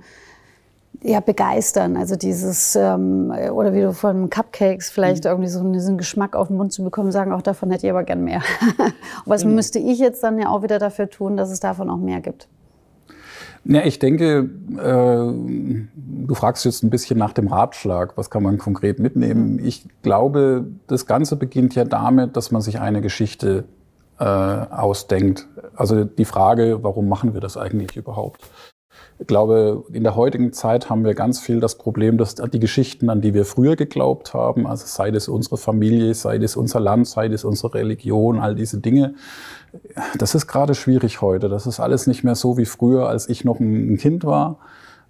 ja, 1.06 1.20
begeistern. 1.20 1.98
Also 1.98 2.16
dieses, 2.16 2.76
ähm, 2.76 3.32
oder 3.54 3.74
wie 3.74 3.82
du 3.82 3.94
von 3.94 4.30
Cupcakes 4.30 4.90
vielleicht 4.90 5.26
mhm. 5.26 5.30
irgendwie 5.30 5.50
so 5.50 5.72
diesen 5.72 5.98
Geschmack 5.98 6.36
auf 6.36 6.48
den 6.48 6.58
Mund 6.58 6.74
zu 6.74 6.84
bekommen, 6.84 7.12
sagen, 7.12 7.32
auch 7.32 7.44
davon 7.44 7.70
hätte 7.70 7.86
ich 7.86 7.92
aber 7.92 8.04
gern 8.04 8.24
mehr. 8.24 8.42
was 9.26 9.46
mhm. 9.46 9.56
müsste 9.56 9.78
ich 9.78 10.00
jetzt 10.00 10.24
dann 10.24 10.40
ja 10.40 10.50
auch 10.50 10.64
wieder 10.64 10.80
dafür 10.80 11.10
tun, 11.10 11.38
dass 11.38 11.52
es 11.52 11.60
davon 11.60 11.90
auch 11.90 11.98
mehr 11.98 12.22
gibt? 12.22 12.48
Ja, 13.66 13.84
ich 13.84 14.00
denke, 14.00 14.50
äh, 14.78 15.94
du 15.96 16.36
fragst 16.36 16.66
jetzt 16.66 16.84
ein 16.84 16.90
bisschen 16.90 17.18
nach 17.20 17.34
dem 17.34 17.48
Ratschlag, 17.48 18.16
was 18.16 18.30
kann 18.30 18.44
man 18.44 18.58
konkret 18.58 19.00
mitnehmen. 19.00 19.54
Mhm. 19.54 19.66
Ich 19.66 19.88
glaube, 20.02 20.66
das 20.88 21.06
Ganze 21.06 21.36
beginnt 21.36 21.76
ja 21.76 21.84
damit, 21.84 22.36
dass 22.36 22.52
man 22.52 22.62
sich 22.62 22.80
eine 22.80 23.02
Geschichte 23.02 23.66
äh, 24.20 24.24
ausdenkt. 24.24 25.48
Also 25.76 26.04
die 26.04 26.26
Frage, 26.26 26.80
warum 26.84 27.10
machen 27.10 27.34
wir 27.34 27.42
das 27.42 27.58
eigentlich 27.58 27.96
überhaupt? 27.96 28.42
Ich 29.18 29.28
glaube, 29.28 29.86
in 29.94 30.04
der 30.04 30.16
heutigen 30.16 30.52
Zeit 30.52 30.90
haben 30.90 31.06
wir 31.06 31.14
ganz 31.14 31.40
viel 31.40 31.62
das 31.62 31.76
Problem, 31.76 32.18
dass 32.18 32.36
die 32.36 32.60
Geschichten, 32.60 33.10
an 33.10 33.22
die 33.22 33.34
wir 33.34 33.46
früher 33.46 33.78
geglaubt 33.78 34.34
haben, 34.34 34.68
also 34.68 34.86
sei 34.86 35.10
es 35.10 35.30
unsere 35.30 35.56
Familie, 35.58 36.14
sei 36.14 36.36
es 36.36 36.58
unser 36.58 36.82
Land, 36.82 37.08
sei 37.08 37.28
es 37.28 37.46
unsere 37.46 37.76
Religion, 37.76 38.40
all 38.40 38.56
diese 38.56 38.80
Dinge, 38.80 39.16
das 40.18 40.36
ist 40.36 40.48
gerade 40.48 40.76
schwierig 40.76 41.22
heute. 41.22 41.48
Das 41.48 41.66
ist 41.66 41.80
alles 41.80 42.08
nicht 42.08 42.24
mehr 42.24 42.36
so 42.36 42.58
wie 42.58 42.66
früher, 42.66 43.08
als 43.08 43.30
ich 43.30 43.46
noch 43.46 43.60
ein 43.60 43.98
Kind 43.98 44.26
war. 44.26 44.58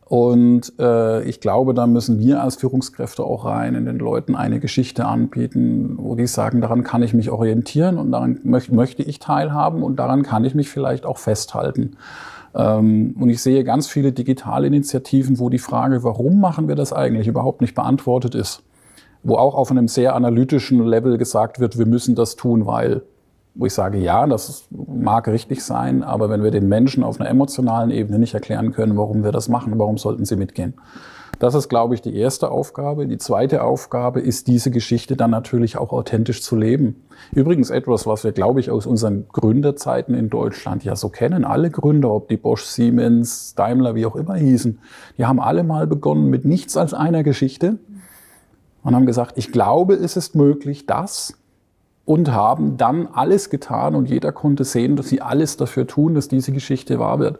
Und 0.05 0.73
äh, 0.79 1.23
ich 1.23 1.39
glaube, 1.41 1.73
da 1.73 1.87
müssen 1.87 2.19
wir 2.19 2.43
als 2.43 2.57
Führungskräfte 2.57 3.23
auch 3.23 3.45
rein, 3.45 3.73
in 3.73 3.85
den 3.85 3.97
Leuten 3.97 4.35
eine 4.35 4.59
Geschichte 4.59 5.05
anbieten, 5.05 5.95
wo 5.97 6.13
die 6.13 6.27
sagen, 6.27 6.61
daran 6.61 6.83
kann 6.83 7.01
ich 7.01 7.15
mich 7.15 7.31
orientieren 7.31 7.97
und 7.97 8.11
daran 8.11 8.39
möcht 8.43 8.71
möchte 8.71 9.01
ich 9.01 9.17
teilhaben 9.17 9.81
und 9.81 9.95
daran 9.95 10.21
kann 10.21 10.45
ich 10.45 10.53
mich 10.53 10.69
vielleicht 10.69 11.07
auch 11.07 11.17
festhalten. 11.17 11.97
Ähm, 12.55 13.15
und 13.19 13.29
ich 13.29 13.41
sehe 13.41 13.63
ganz 13.63 13.87
viele 13.87 14.11
digitale 14.13 14.67
Initiativen, 14.67 15.39
wo 15.39 15.49
die 15.49 15.59
Frage, 15.59 16.03
warum 16.03 16.39
machen 16.39 16.67
wir 16.67 16.75
das 16.75 16.93
eigentlich, 16.93 17.27
überhaupt 17.27 17.61
nicht 17.61 17.75
beantwortet 17.75 18.33
ist. 18.33 18.63
Wo 19.23 19.35
auch 19.35 19.55
auf 19.55 19.71
einem 19.71 19.87
sehr 19.87 20.15
analytischen 20.15 20.85
Level 20.85 21.17
gesagt 21.17 21.59
wird, 21.59 21.77
wir 21.77 21.85
müssen 21.85 22.15
das 22.15 22.35
tun, 22.35 22.65
weil, 22.65 23.01
wo 23.55 23.65
ich 23.65 23.73
sage, 23.73 23.97
ja, 23.97 24.25
das 24.25 24.67
mag 24.71 25.27
richtig 25.27 25.63
sein, 25.63 26.03
aber 26.03 26.29
wenn 26.29 26.43
wir 26.43 26.51
den 26.51 26.69
Menschen 26.69 27.03
auf 27.03 27.19
einer 27.19 27.29
emotionalen 27.29 27.91
Ebene 27.91 28.19
nicht 28.19 28.33
erklären 28.33 28.71
können, 28.71 28.97
warum 28.97 29.23
wir 29.23 29.31
das 29.31 29.49
machen, 29.49 29.77
warum 29.77 29.97
sollten 29.97 30.25
sie 30.25 30.35
mitgehen? 30.35 30.75
Das 31.39 31.55
ist, 31.55 31.69
glaube 31.69 31.95
ich, 31.95 32.01
die 32.01 32.15
erste 32.15 32.51
Aufgabe. 32.51 33.07
Die 33.07 33.17
zweite 33.17 33.63
Aufgabe 33.63 34.21
ist, 34.21 34.47
diese 34.47 34.71
Geschichte 34.71 35.15
dann 35.15 35.31
natürlich 35.31 35.77
auch 35.77 35.91
authentisch 35.91 36.41
zu 36.41 36.55
leben. 36.55 37.03
Übrigens 37.33 37.69
etwas, 37.69 38.07
was 38.07 38.23
wir, 38.23 38.31
glaube 38.31 38.59
ich, 38.59 38.71
aus 38.71 38.85
unseren 38.85 39.27
Gründerzeiten 39.29 40.15
in 40.15 40.29
Deutschland 40.29 40.83
ja 40.83 40.95
so 40.95 41.09
kennen. 41.09 41.45
Alle 41.45 41.71
Gründer, 41.71 42.11
ob 42.11 42.27
die 42.27 42.37
Bosch, 42.37 42.63
Siemens, 42.63 43.55
Daimler, 43.55 43.95
wie 43.95 44.05
auch 44.05 44.15
immer 44.15 44.35
hießen, 44.35 44.79
die 45.17 45.25
haben 45.25 45.39
alle 45.39 45.63
mal 45.63 45.87
begonnen 45.87 46.29
mit 46.29 46.45
nichts 46.45 46.77
als 46.77 46.93
einer 46.93 47.23
Geschichte 47.23 47.77
und 48.83 48.95
haben 48.95 49.05
gesagt, 49.05 49.33
ich 49.37 49.51
glaube, 49.51 49.95
es 49.95 50.15
ist 50.15 50.35
möglich, 50.35 50.85
dass 50.85 51.33
und 52.05 52.31
haben 52.31 52.77
dann 52.77 53.07
alles 53.07 53.49
getan 53.49 53.95
und 53.95 54.09
jeder 54.09 54.31
konnte 54.31 54.63
sehen, 54.63 54.95
dass 54.95 55.09
sie 55.09 55.21
alles 55.21 55.57
dafür 55.57 55.87
tun, 55.87 56.13
dass 56.13 56.27
diese 56.27 56.51
Geschichte 56.51 56.99
wahr 56.99 57.19
wird. 57.19 57.39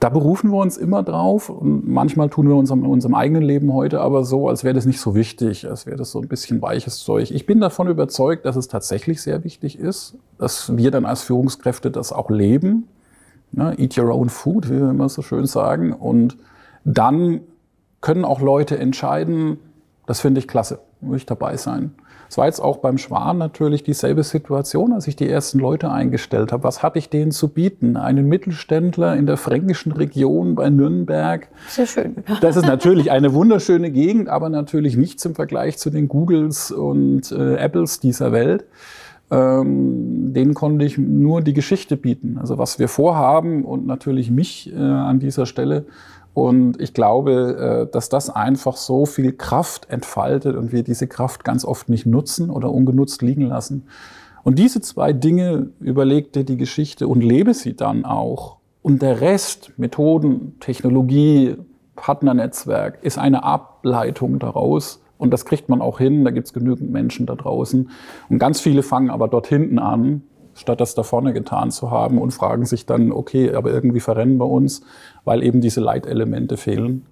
Da 0.00 0.08
berufen 0.08 0.50
wir 0.50 0.56
uns 0.56 0.78
immer 0.78 1.02
drauf 1.02 1.50
und 1.50 1.86
manchmal 1.86 2.30
tun 2.30 2.48
wir 2.48 2.56
uns 2.56 2.70
in 2.70 2.86
unserem 2.86 3.14
eigenen 3.14 3.42
Leben 3.42 3.74
heute 3.74 4.00
aber 4.00 4.24
so, 4.24 4.48
als 4.48 4.64
wäre 4.64 4.72
das 4.72 4.86
nicht 4.86 4.98
so 4.98 5.14
wichtig, 5.14 5.68
als 5.68 5.84
wäre 5.84 5.98
das 5.98 6.10
so 6.10 6.22
ein 6.22 6.26
bisschen 6.26 6.62
weiches 6.62 7.00
Zeug. 7.00 7.30
Ich 7.30 7.44
bin 7.44 7.60
davon 7.60 7.86
überzeugt, 7.86 8.46
dass 8.46 8.56
es 8.56 8.66
tatsächlich 8.66 9.20
sehr 9.20 9.44
wichtig 9.44 9.78
ist, 9.78 10.16
dass 10.38 10.74
wir 10.74 10.90
dann 10.90 11.04
als 11.04 11.20
Führungskräfte 11.22 11.90
das 11.90 12.14
auch 12.14 12.30
leben. 12.30 12.88
Ne? 13.52 13.74
Eat 13.78 13.98
your 13.98 14.14
own 14.14 14.30
food, 14.30 14.70
wie 14.70 14.80
wir 14.80 14.88
immer 14.88 15.10
so 15.10 15.20
schön 15.20 15.44
sagen. 15.44 15.92
Und 15.92 16.38
dann 16.84 17.42
können 18.00 18.24
auch 18.24 18.40
Leute 18.40 18.78
entscheiden, 18.78 19.58
das 20.06 20.20
finde 20.20 20.38
ich 20.38 20.48
klasse, 20.48 20.80
will 21.02 21.18
ich 21.18 21.26
dabei 21.26 21.58
sein. 21.58 21.94
Es 22.30 22.38
war 22.38 22.46
jetzt 22.46 22.60
auch 22.60 22.76
beim 22.76 22.96
Schwan 22.96 23.38
natürlich 23.38 23.82
dieselbe 23.82 24.22
Situation, 24.22 24.92
als 24.92 25.08
ich 25.08 25.16
die 25.16 25.28
ersten 25.28 25.58
Leute 25.58 25.90
eingestellt 25.90 26.52
habe. 26.52 26.62
Was 26.62 26.80
hatte 26.80 27.00
ich 27.00 27.10
denen 27.10 27.32
zu 27.32 27.48
bieten? 27.48 27.96
Einen 27.96 28.28
Mittelständler 28.28 29.16
in 29.16 29.26
der 29.26 29.36
fränkischen 29.36 29.90
Region 29.90 30.54
bei 30.54 30.70
Nürnberg. 30.70 31.48
Sehr 31.66 31.86
schön. 31.86 32.14
Das 32.40 32.54
ist 32.54 32.66
natürlich 32.66 33.10
eine 33.10 33.34
wunderschöne 33.34 33.90
Gegend, 33.90 34.28
aber 34.28 34.48
natürlich 34.48 34.96
nichts 34.96 35.24
im 35.24 35.34
Vergleich 35.34 35.78
zu 35.78 35.90
den 35.90 36.06
Googles 36.06 36.70
und 36.70 37.32
äh, 37.32 37.56
Apples 37.56 37.98
dieser 37.98 38.30
Welt. 38.30 38.64
Ähm, 39.32 40.32
denen 40.32 40.54
konnte 40.54 40.84
ich 40.84 40.98
nur 40.98 41.40
die 41.40 41.52
Geschichte 41.52 41.96
bieten. 41.96 42.38
Also 42.40 42.58
was 42.58 42.78
wir 42.78 42.86
vorhaben 42.86 43.64
und 43.64 43.88
natürlich 43.88 44.30
mich 44.30 44.72
äh, 44.72 44.76
an 44.76 45.18
dieser 45.18 45.46
Stelle 45.46 45.84
und 46.32 46.80
ich 46.80 46.94
glaube, 46.94 47.86
äh, 47.88 47.92
dass 47.92 48.08
das 48.08 48.30
einfach 48.30 48.76
so 48.76 49.06
viel 49.06 49.32
Kraft 49.32 49.90
entfaltet 49.90 50.56
und 50.56 50.72
wir 50.72 50.82
diese 50.82 51.06
Kraft 51.06 51.44
ganz 51.44 51.64
oft 51.64 51.88
nicht 51.88 52.06
nutzen 52.06 52.50
oder 52.50 52.70
ungenutzt 52.70 53.22
liegen 53.22 53.46
lassen. 53.46 53.86
Und 54.42 54.58
diese 54.58 54.80
zwei 54.80 55.12
Dinge 55.12 55.70
überlegte 55.80 56.44
die 56.44 56.56
Geschichte 56.56 57.08
und 57.08 57.22
lebe 57.22 57.52
sie 57.52 57.74
dann 57.74 58.04
auch. 58.04 58.56
Und 58.82 59.02
der 59.02 59.20
Rest, 59.20 59.72
Methoden, 59.76 60.56
Technologie, 60.60 61.56
Partnernetzwerk, 61.96 62.98
ist 63.02 63.18
eine 63.18 63.42
Ableitung 63.44 64.38
daraus. 64.38 65.02
Und 65.18 65.32
das 65.32 65.44
kriegt 65.44 65.68
man 65.68 65.82
auch 65.82 65.98
hin. 65.98 66.24
Da 66.24 66.30
gibt 66.30 66.46
es 66.46 66.54
genügend 66.54 66.90
Menschen 66.90 67.26
da 67.26 67.34
draußen. 67.34 67.90
Und 68.30 68.38
ganz 68.38 68.60
viele 68.60 68.82
fangen 68.82 69.10
aber 69.10 69.28
dort 69.28 69.48
hinten 69.48 69.78
an 69.78 70.22
statt 70.60 70.80
das 70.80 70.94
da 70.94 71.02
vorne 71.02 71.32
getan 71.32 71.70
zu 71.70 71.90
haben 71.90 72.18
und 72.18 72.32
fragen 72.32 72.66
sich 72.66 72.86
dann, 72.86 73.12
okay, 73.12 73.52
aber 73.54 73.70
irgendwie 73.72 74.00
verrennen 74.00 74.38
wir 74.38 74.48
uns, 74.48 74.82
weil 75.24 75.42
eben 75.42 75.60
diese 75.60 75.80
Leitelemente 75.80 76.56
fehlen. 76.56 77.06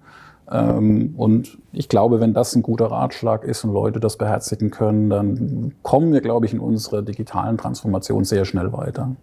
Ähm, 0.51 1.13
und 1.17 1.57
ich 1.71 1.89
glaube, 1.89 2.19
wenn 2.19 2.33
das 2.33 2.55
ein 2.55 2.63
guter 2.63 2.87
Ratschlag 2.87 3.43
ist 3.43 3.63
und 3.63 3.73
Leute 3.73 3.99
das 3.99 4.17
beherzigen 4.17 4.71
können, 4.71 5.09
dann 5.09 5.73
kommen 5.83 6.11
wir, 6.11 6.21
glaube 6.21 6.45
ich, 6.45 6.53
in 6.53 6.59
unserer 6.59 7.01
digitalen 7.01 7.57
Transformation 7.57 8.23
sehr 8.23 8.45
schnell 8.45 8.73
weiter. 8.73 9.15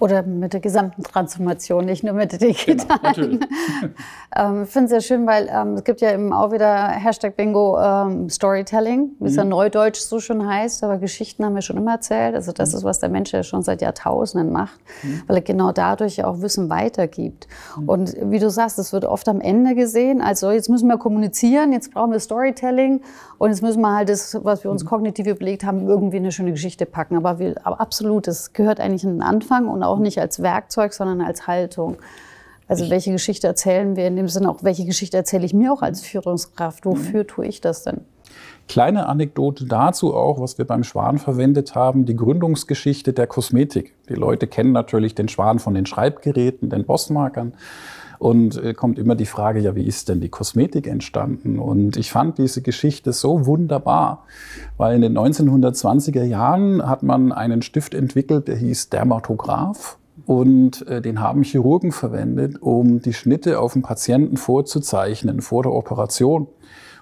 Oder 0.00 0.22
mit 0.22 0.52
der 0.52 0.60
gesamten 0.60 1.02
Transformation, 1.02 1.84
nicht 1.84 2.04
nur 2.04 2.14
mit 2.14 2.32
der 2.32 2.38
digitalen. 2.38 3.40
Genau, 3.40 4.62
ich 4.62 4.68
finde 4.68 4.84
es 4.84 4.90
sehr 4.90 5.00
schön, 5.00 5.26
weil 5.26 5.48
ähm, 5.52 5.74
es 5.74 5.84
gibt 5.84 6.00
ja 6.00 6.12
eben 6.12 6.32
auch 6.32 6.52
wieder 6.52 6.88
Hashtag 6.88 7.36
Bingo 7.36 7.78
ähm, 7.80 8.28
Storytelling, 8.30 9.10
wie 9.18 9.28
es 9.28 9.36
ja 9.36 9.44
mhm. 9.44 9.50
neudeutsch 9.50 10.00
so 10.00 10.20
schon 10.20 10.46
heißt, 10.46 10.84
aber 10.84 10.98
Geschichten 10.98 11.44
haben 11.44 11.54
wir 11.54 11.62
schon 11.62 11.76
immer 11.76 11.92
erzählt. 11.92 12.34
Also 12.34 12.52
das 12.52 12.72
mhm. 12.72 12.78
ist, 12.78 12.84
was 12.84 13.00
der 13.00 13.08
Mensch 13.08 13.32
ja 13.32 13.42
schon 13.42 13.62
seit 13.62 13.82
Jahrtausenden 13.82 14.52
macht, 14.52 14.78
mhm. 15.02 15.22
weil 15.26 15.36
er 15.36 15.42
genau 15.42 15.72
dadurch 15.72 16.16
ja 16.16 16.26
auch 16.26 16.40
Wissen 16.40 16.70
weitergibt. 16.70 17.48
Mhm. 17.76 17.88
Und 17.88 18.16
wie 18.22 18.38
du 18.38 18.50
sagst, 18.50 18.78
das 18.78 18.92
wird 18.92 19.04
oft 19.04 19.28
am 19.28 19.40
Ende 19.40 19.74
gesehen, 19.74 20.20
also 20.20 20.50
jetzt 20.50 20.68
müssen 20.68 20.88
wir 20.88 20.98
kommunizieren, 20.98 21.72
jetzt 21.72 21.92
brauchen 21.92 22.12
wir 22.12 22.20
Storytelling 22.20 23.00
und 23.38 23.50
jetzt 23.50 23.62
müssen 23.62 23.80
wir 23.80 23.94
halt 23.94 24.08
das, 24.08 24.38
was 24.42 24.64
wir 24.64 24.70
uns 24.70 24.84
mhm. 24.84 24.88
kognitiv 24.88 25.26
überlegt 25.26 25.64
haben, 25.64 25.86
irgendwie 25.86 26.18
eine 26.18 26.32
schöne 26.32 26.52
Geschichte 26.52 26.86
packen. 26.86 27.16
Aber, 27.16 27.38
wir, 27.38 27.54
aber 27.64 27.80
absolut, 27.80 28.26
das 28.26 28.52
gehört 28.52 28.80
eigentlich 28.80 29.04
in 29.04 29.10
den 29.10 29.22
Anfang 29.22 29.68
und 29.68 29.82
auch 29.88 29.98
nicht 29.98 30.20
als 30.20 30.42
Werkzeug, 30.42 30.92
sondern 30.92 31.20
als 31.20 31.46
Haltung. 31.46 31.96
Also 32.68 32.90
welche 32.90 33.10
Geschichte 33.12 33.46
erzählen 33.46 33.96
wir 33.96 34.06
in 34.06 34.16
dem 34.16 34.28
Sinne 34.28 34.50
auch, 34.50 34.62
welche 34.62 34.84
Geschichte 34.84 35.16
erzähle 35.16 35.46
ich 35.46 35.54
mir 35.54 35.72
auch 35.72 35.80
als 35.80 36.02
Führungskraft? 36.02 36.84
Wofür 36.84 37.26
tue 37.26 37.46
ich 37.46 37.62
das 37.62 37.82
denn? 37.82 38.02
Kleine 38.68 39.06
Anekdote 39.06 39.64
dazu 39.64 40.14
auch, 40.14 40.38
was 40.38 40.58
wir 40.58 40.66
beim 40.66 40.84
Schwan 40.84 41.16
verwendet 41.16 41.74
haben, 41.74 42.04
die 42.04 42.14
Gründungsgeschichte 42.14 43.14
der 43.14 43.26
Kosmetik. 43.26 43.94
Die 44.10 44.14
Leute 44.14 44.46
kennen 44.46 44.72
natürlich 44.72 45.14
den 45.14 45.28
Schwan 45.28 45.58
von 45.58 45.72
den 45.72 45.86
Schreibgeräten, 45.86 46.68
den 46.68 46.84
Bossmarkern. 46.84 47.54
Und 48.18 48.62
äh, 48.62 48.74
kommt 48.74 48.98
immer 48.98 49.14
die 49.14 49.26
Frage, 49.26 49.60
ja, 49.60 49.74
wie 49.76 49.86
ist 49.86 50.08
denn 50.08 50.20
die 50.20 50.28
Kosmetik 50.28 50.86
entstanden? 50.86 51.58
Und 51.58 51.96
ich 51.96 52.10
fand 52.10 52.38
diese 52.38 52.62
Geschichte 52.62 53.12
so 53.12 53.46
wunderbar, 53.46 54.24
weil 54.76 54.96
in 54.96 55.02
den 55.02 55.16
1920er 55.16 56.24
Jahren 56.24 56.86
hat 56.86 57.02
man 57.02 57.32
einen 57.32 57.62
Stift 57.62 57.94
entwickelt, 57.94 58.48
der 58.48 58.56
hieß 58.56 58.90
Dermatograph. 58.90 59.98
Und 60.26 60.86
äh, 60.88 61.00
den 61.00 61.20
haben 61.20 61.42
Chirurgen 61.42 61.92
verwendet, 61.92 62.60
um 62.60 63.00
die 63.00 63.12
Schnitte 63.12 63.60
auf 63.60 63.74
dem 63.74 63.82
Patienten 63.82 64.36
vorzuzeichnen 64.36 65.40
vor 65.40 65.62
der 65.62 65.72
Operation. 65.72 66.48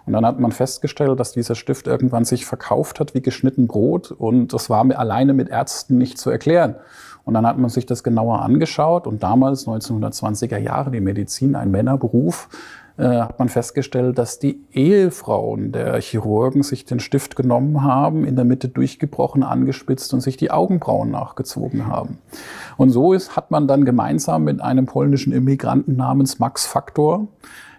Und 0.07 0.13
dann 0.13 0.25
hat 0.25 0.39
man 0.39 0.53
festgestellt, 0.53 1.19
dass 1.19 1.33
dieser 1.33 1.57
Stift 1.57 1.89
irgendwann 1.89 2.25
sich 2.25 2.47
verkauft 2.47 3.01
hat 3.01 3.15
wie 3.15 3.23
geschnitten 3.23 3.67
Brot. 3.67 4.13
Und 4.13 4.53
das 4.53 4.71
war 4.71 4.85
mir 4.85 4.99
alleine 4.99 5.35
mit 5.35 5.49
Ärzten 5.49 5.99
nicht 5.99 6.19
zu 6.19 6.31
erklären. 6.31 6.77
Und 7.25 7.35
dann 7.35 7.45
hat 7.45 7.59
man 7.59 7.69
sich 7.69 7.87
das 7.87 8.05
genauer 8.05 8.41
angeschaut. 8.43 9.09
Und 9.09 9.25
damals, 9.25 9.67
1920er 9.67 10.59
Jahre, 10.59 10.93
die 10.93 11.01
Medizin, 11.01 11.57
ein 11.57 11.73
Männerberuf, 11.73 12.49
äh, 12.99 13.03
hat 13.03 13.39
man 13.41 13.49
festgestellt, 13.49 14.17
dass 14.17 14.39
die 14.39 14.61
Ehefrauen 14.73 15.73
der 15.73 16.01
Chirurgen 16.01 16.63
sich 16.63 16.85
den 16.85 17.01
Stift 17.01 17.35
genommen 17.35 17.83
haben, 17.83 18.25
in 18.25 18.37
der 18.37 18.45
Mitte 18.45 18.69
durchgebrochen, 18.69 19.43
angespitzt 19.43 20.15
und 20.15 20.21
sich 20.21 20.37
die 20.37 20.53
Augenbrauen 20.53 21.11
nachgezogen 21.11 21.89
haben. 21.89 22.19
Und 22.77 22.91
so 22.91 23.13
ist, 23.13 23.37
hat 23.37 23.51
man 23.51 23.67
dann 23.67 23.85
gemeinsam 23.85 24.45
mit 24.45 24.63
einem 24.63 24.87
polnischen 24.87 25.33
Immigranten 25.33 25.97
namens 25.97 26.39
Max 26.39 26.65
Faktor 26.65 27.27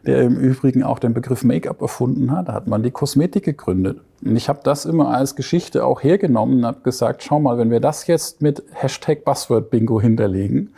der 0.07 0.23
im 0.23 0.37
Übrigen 0.37 0.83
auch 0.83 0.99
den 0.99 1.13
Begriff 1.13 1.43
Make-up 1.43 1.81
erfunden 1.81 2.31
hat. 2.31 2.47
Da 2.47 2.53
hat 2.53 2.67
man 2.67 2.81
die 2.81 2.91
Kosmetik 2.91 3.43
gegründet. 3.43 3.99
Und 4.23 4.35
ich 4.35 4.49
habe 4.49 4.61
das 4.63 4.85
immer 4.85 5.09
als 5.09 5.35
Geschichte 5.35 5.85
auch 5.85 6.01
hergenommen 6.01 6.59
und 6.59 6.65
habe 6.65 6.79
gesagt, 6.81 7.23
schau 7.23 7.39
mal, 7.39 7.57
wenn 7.57 7.69
wir 7.69 7.81
das 7.81 8.07
jetzt 8.07 8.41
mit 8.41 8.63
Hashtag 8.71 9.25
Buzzword 9.25 9.69
Bingo 9.69 10.01
hinterlegen, 10.01 10.73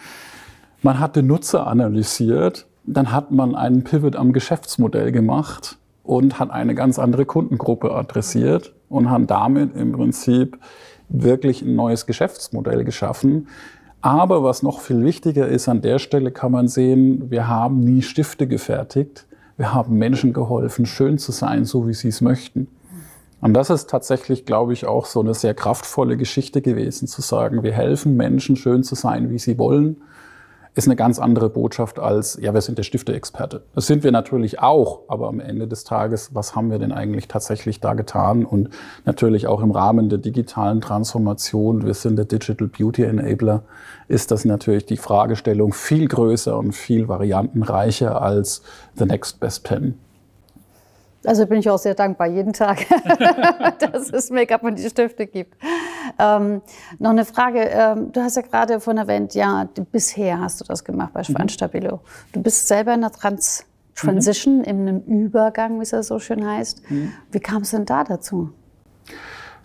man 0.81 0.99
hat 0.99 1.15
den 1.15 1.27
Nutzer 1.27 1.67
analysiert, 1.67 2.65
dann 2.85 3.11
hat 3.11 3.31
man 3.31 3.55
einen 3.55 3.83
Pivot 3.83 4.15
am 4.15 4.33
Geschäftsmodell 4.33 5.11
gemacht 5.11 5.77
und 6.03 6.39
hat 6.39 6.49
eine 6.49 6.73
ganz 6.73 6.97
andere 6.97 7.25
Kundengruppe 7.25 7.93
adressiert 7.93 8.73
und 8.89 9.11
hat 9.11 9.29
damit 9.29 9.75
im 9.75 9.91
Prinzip 9.91 10.57
wirklich 11.09 11.61
ein 11.61 11.75
neues 11.75 12.05
Geschäftsmodell 12.05 12.83
geschaffen, 12.83 13.47
aber 14.01 14.43
was 14.43 14.63
noch 14.63 14.79
viel 14.79 15.03
wichtiger 15.03 15.47
ist, 15.47 15.67
an 15.67 15.81
der 15.81 15.99
Stelle 15.99 16.31
kann 16.31 16.51
man 16.51 16.67
sehen, 16.67 17.29
wir 17.29 17.47
haben 17.47 17.79
nie 17.81 18.01
Stifte 18.01 18.47
gefertigt. 18.47 19.25
Wir 19.57 19.73
haben 19.73 19.97
Menschen 19.97 20.31
geholfen, 20.31 20.85
schön 20.85 21.17
zu 21.17 21.33
sein, 21.33 21.65
so 21.65 21.88
wie 21.88 21.93
sie 21.93 22.07
es 22.07 22.21
möchten. 22.21 22.67
Und 23.41 23.53
das 23.53 23.69
ist 23.69 23.89
tatsächlich, 23.89 24.45
glaube 24.45 24.73
ich, 24.73 24.85
auch 24.85 25.05
so 25.05 25.19
eine 25.21 25.33
sehr 25.33 25.53
kraftvolle 25.53 26.17
Geschichte 26.17 26.62
gewesen, 26.62 27.07
zu 27.07 27.21
sagen, 27.21 27.63
wir 27.63 27.73
helfen 27.73 28.15
Menschen, 28.15 28.55
schön 28.55 28.83
zu 28.83 28.95
sein, 28.95 29.29
wie 29.29 29.39
sie 29.39 29.57
wollen 29.57 29.97
ist 30.75 30.88
eine 30.88 30.95
ganz 30.95 31.19
andere 31.19 31.49
Botschaft 31.49 31.99
als, 31.99 32.38
ja, 32.41 32.53
wir 32.53 32.62
sind 32.62 32.77
der 32.77 32.84
Stifteexperte. 32.84 33.63
Das 33.75 33.88
sind 33.88 34.03
wir 34.03 34.12
natürlich 34.12 34.60
auch, 34.60 35.01
aber 35.08 35.27
am 35.27 35.39
Ende 35.39 35.67
des 35.67 35.84
Tages, 35.84 36.34
was 36.34 36.55
haben 36.55 36.71
wir 36.71 36.79
denn 36.79 36.91
eigentlich 36.91 37.27
tatsächlich 37.27 37.79
da 37.79 37.93
getan? 37.93 38.45
Und 38.45 38.69
natürlich 39.05 39.47
auch 39.47 39.62
im 39.62 39.71
Rahmen 39.71 40.10
der 40.10 40.19
digitalen 40.19 40.82
Transformation, 40.82 41.86
wir 41.86 41.93
sind 41.93 42.15
der 42.17 42.25
Digital 42.25 42.67
Beauty 42.67 43.03
Enabler, 43.03 43.63
ist 44.08 44.32
das 44.32 44.45
natürlich 44.45 44.86
die 44.86 44.97
Fragestellung 44.97 45.73
viel 45.73 46.08
größer 46.08 46.58
und 46.58 46.73
viel 46.73 47.08
variantenreicher 47.08 48.21
als 48.21 48.62
The 48.95 49.05
Next 49.05 49.39
Best 49.39 49.63
Pen. 49.63 49.95
Also 51.25 51.45
bin 51.45 51.60
ich 51.60 51.69
auch 51.69 51.77
sehr 51.77 51.95
dankbar 51.95 52.27
jeden 52.27 52.53
Tag, 52.53 52.86
dass 53.79 54.10
es 54.10 54.29
Make-up 54.29 54.63
und 54.63 54.79
die 54.79 54.89
Stifte 54.89 55.27
gibt. 55.27 55.55
Ähm, 56.17 56.62
noch 56.97 57.10
eine 57.10 57.25
Frage. 57.25 57.60
Ähm, 57.60 58.12
du 58.12 58.21
hast 58.21 58.38
ja 58.38 58.41
gerade 58.41 58.79
von 58.79 58.97
erwähnt, 58.97 59.36
ja, 59.36 59.67
bisher 59.91 60.39
hast 60.39 60.62
du 60.62 60.65
das 60.65 60.84
gemacht 60.84 61.12
bei 61.13 61.23
Schweinstabilo. 61.23 61.97
Mhm. 61.97 61.99
Du 62.32 62.41
bist 62.41 62.67
selber 62.67 62.93
in 62.93 63.01
der 63.01 63.12
Trans 63.12 63.65
Transition, 63.95 64.60
mhm. 64.60 64.63
in 64.63 64.88
einem 64.88 64.99
Übergang, 65.01 65.79
wie 65.79 65.84
es 65.84 65.91
ja 65.91 66.03
so 66.03 66.19
schön 66.19 66.47
heißt. 66.47 66.89
Mhm. 66.89 67.12
Wie 67.32 67.39
kam 67.39 67.63
es 67.63 67.71
denn 67.71 67.86
da 67.86 68.03
dazu? 68.03 68.51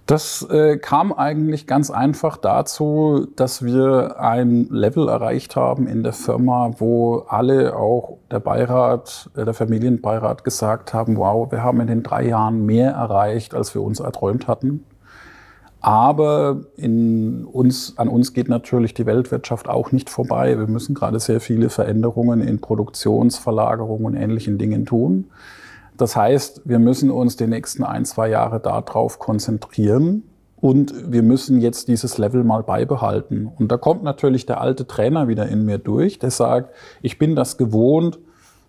Das 0.06 0.46
äh, 0.50 0.76
kam 0.76 1.14
eigentlich 1.14 1.66
ganz 1.66 1.90
einfach 1.90 2.36
dazu, 2.36 3.26
dass 3.36 3.64
wir 3.64 4.20
ein 4.20 4.68
Level 4.68 5.08
erreicht 5.08 5.56
haben 5.56 5.86
in 5.86 6.02
der 6.02 6.12
Firma, 6.12 6.74
wo 6.76 7.24
alle, 7.28 7.74
auch 7.74 8.18
der 8.30 8.40
Beirat, 8.40 9.30
äh, 9.34 9.46
der 9.46 9.54
Familienbeirat 9.54 10.44
gesagt 10.44 10.92
haben, 10.92 11.16
wow, 11.16 11.50
wir 11.50 11.62
haben 11.62 11.80
in 11.80 11.86
den 11.86 12.02
drei 12.02 12.26
Jahren 12.26 12.66
mehr 12.66 12.92
erreicht, 12.92 13.54
als 13.54 13.74
wir 13.74 13.80
uns 13.80 13.98
erträumt 13.98 14.46
hatten. 14.46 14.84
Aber 15.80 16.60
in 16.76 17.46
uns, 17.46 17.96
an 17.96 18.08
uns 18.08 18.34
geht 18.34 18.48
natürlich 18.50 18.92
die 18.92 19.06
Weltwirtschaft 19.06 19.70
auch 19.70 19.90
nicht 19.90 20.10
vorbei. 20.10 20.58
Wir 20.58 20.66
müssen 20.66 20.94
gerade 20.94 21.18
sehr 21.18 21.40
viele 21.40 21.70
Veränderungen 21.70 22.42
in 22.42 22.60
Produktionsverlagerungen 22.60 24.04
und 24.04 24.14
ähnlichen 24.16 24.58
Dingen 24.58 24.84
tun. 24.84 25.30
Das 25.96 26.16
heißt, 26.16 26.62
wir 26.64 26.78
müssen 26.78 27.10
uns 27.10 27.36
die 27.36 27.46
nächsten 27.46 27.84
ein, 27.84 28.04
zwei 28.04 28.28
Jahre 28.28 28.60
darauf 28.60 29.18
konzentrieren, 29.18 30.24
und 30.64 31.12
wir 31.12 31.22
müssen 31.22 31.60
jetzt 31.60 31.88
dieses 31.88 32.16
Level 32.16 32.42
mal 32.42 32.62
beibehalten. 32.62 33.52
Und 33.54 33.70
da 33.70 33.76
kommt 33.76 34.02
natürlich 34.02 34.46
der 34.46 34.62
alte 34.62 34.86
Trainer 34.86 35.28
wieder 35.28 35.46
in 35.46 35.66
mir 35.66 35.76
durch, 35.76 36.18
der 36.18 36.30
sagt, 36.30 36.74
ich 37.02 37.18
bin 37.18 37.36
das 37.36 37.58
gewohnt, 37.58 38.18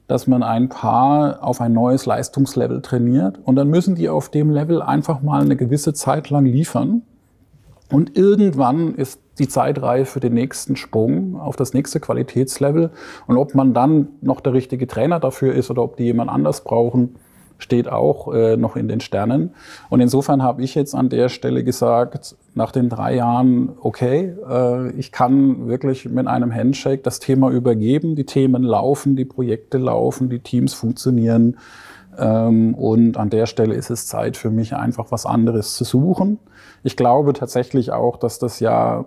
dass 0.08 0.28
man 0.28 0.44
ein 0.44 0.68
Paar 0.68 1.42
auf 1.42 1.62
ein 1.62 1.72
neues 1.72 2.06
Leistungslevel 2.06 2.82
trainiert 2.82 3.40
und 3.42 3.56
dann 3.56 3.70
müssen 3.70 3.96
die 3.96 4.10
auf 4.10 4.28
dem 4.28 4.50
Level 4.50 4.82
einfach 4.82 5.22
mal 5.22 5.42
eine 5.42 5.56
gewisse 5.56 5.94
Zeit 5.94 6.30
lang 6.30 6.44
liefern. 6.44 7.04
Und 7.92 8.18
irgendwann 8.18 8.96
ist 8.96 9.20
die 9.38 9.48
Zeit 9.48 9.82
reif 9.82 10.10
für 10.10 10.20
den 10.20 10.34
nächsten 10.34 10.76
Sprung 10.76 11.40
auf 11.40 11.56
das 11.56 11.74
nächste 11.74 12.00
Qualitätslevel. 12.00 12.90
Und 13.28 13.38
ob 13.38 13.54
man 13.54 13.74
dann 13.74 14.08
noch 14.22 14.42
der 14.42 14.54
richtige 14.54 14.88
Trainer 14.88 15.20
dafür 15.20 15.54
ist 15.54 15.70
oder 15.70 15.84
ob 15.84 15.98
die 15.98 16.06
jemand 16.06 16.32
anders 16.32 16.64
brauchen, 16.64 17.16
steht 17.58 17.88
auch 17.88 18.34
äh, 18.34 18.58
noch 18.58 18.76
in 18.76 18.88
den 18.88 19.00
Sternen. 19.00 19.52
Und 19.90 20.02
insofern 20.02 20.44
habe 20.44 20.62
ich 20.62 20.76
jetzt 20.76 20.94
an 20.94 21.10
der 21.10 21.30
Stelle 21.30 21.64
gesagt, 21.64 22.36
nach 22.54 22.72
den 22.72 22.90
drei 22.90 23.16
Jahren, 23.16 23.72
okay, 23.82 24.34
äh, 24.50 24.92
ich 24.92 25.12
kann 25.12 25.68
wirklich 25.68 26.06
mit 26.06 26.28
einem 26.28 26.54
Handshake 26.54 27.02
das 27.04 27.20
Thema 27.20 27.50
übergeben. 27.52 28.16
Die 28.16 28.26
Themen 28.26 28.64
laufen, 28.64 29.16
die 29.16 29.26
Projekte 29.26 29.78
laufen, 29.78 30.30
die 30.30 30.40
Teams 30.40 30.74
funktionieren. 30.74 31.58
Ähm, 32.18 32.74
und 32.76 33.18
an 33.18 33.30
der 33.30 33.46
Stelle 33.46 33.76
ist 33.76 33.90
es 33.90 34.08
Zeit 34.08 34.38
für 34.38 34.50
mich 34.50 34.76
einfach 34.76 35.12
was 35.12 35.26
anderes 35.26 35.76
zu 35.76 35.84
suchen. 35.84 36.40
Ich 36.86 36.96
glaube 36.96 37.34
tatsächlich 37.34 37.92
auch, 37.92 38.16
dass 38.16 38.38
das 38.38 38.60
ja 38.60 39.06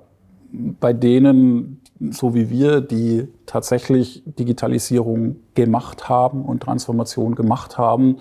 bei 0.50 0.92
denen, 0.92 1.80
so 2.10 2.34
wie 2.34 2.50
wir, 2.50 2.80
die 2.80 3.28
tatsächlich 3.46 4.24
Digitalisierung 4.26 5.36
gemacht 5.54 6.08
haben 6.08 6.44
und 6.44 6.64
Transformation 6.64 7.36
gemacht 7.36 7.78
haben, 7.78 8.18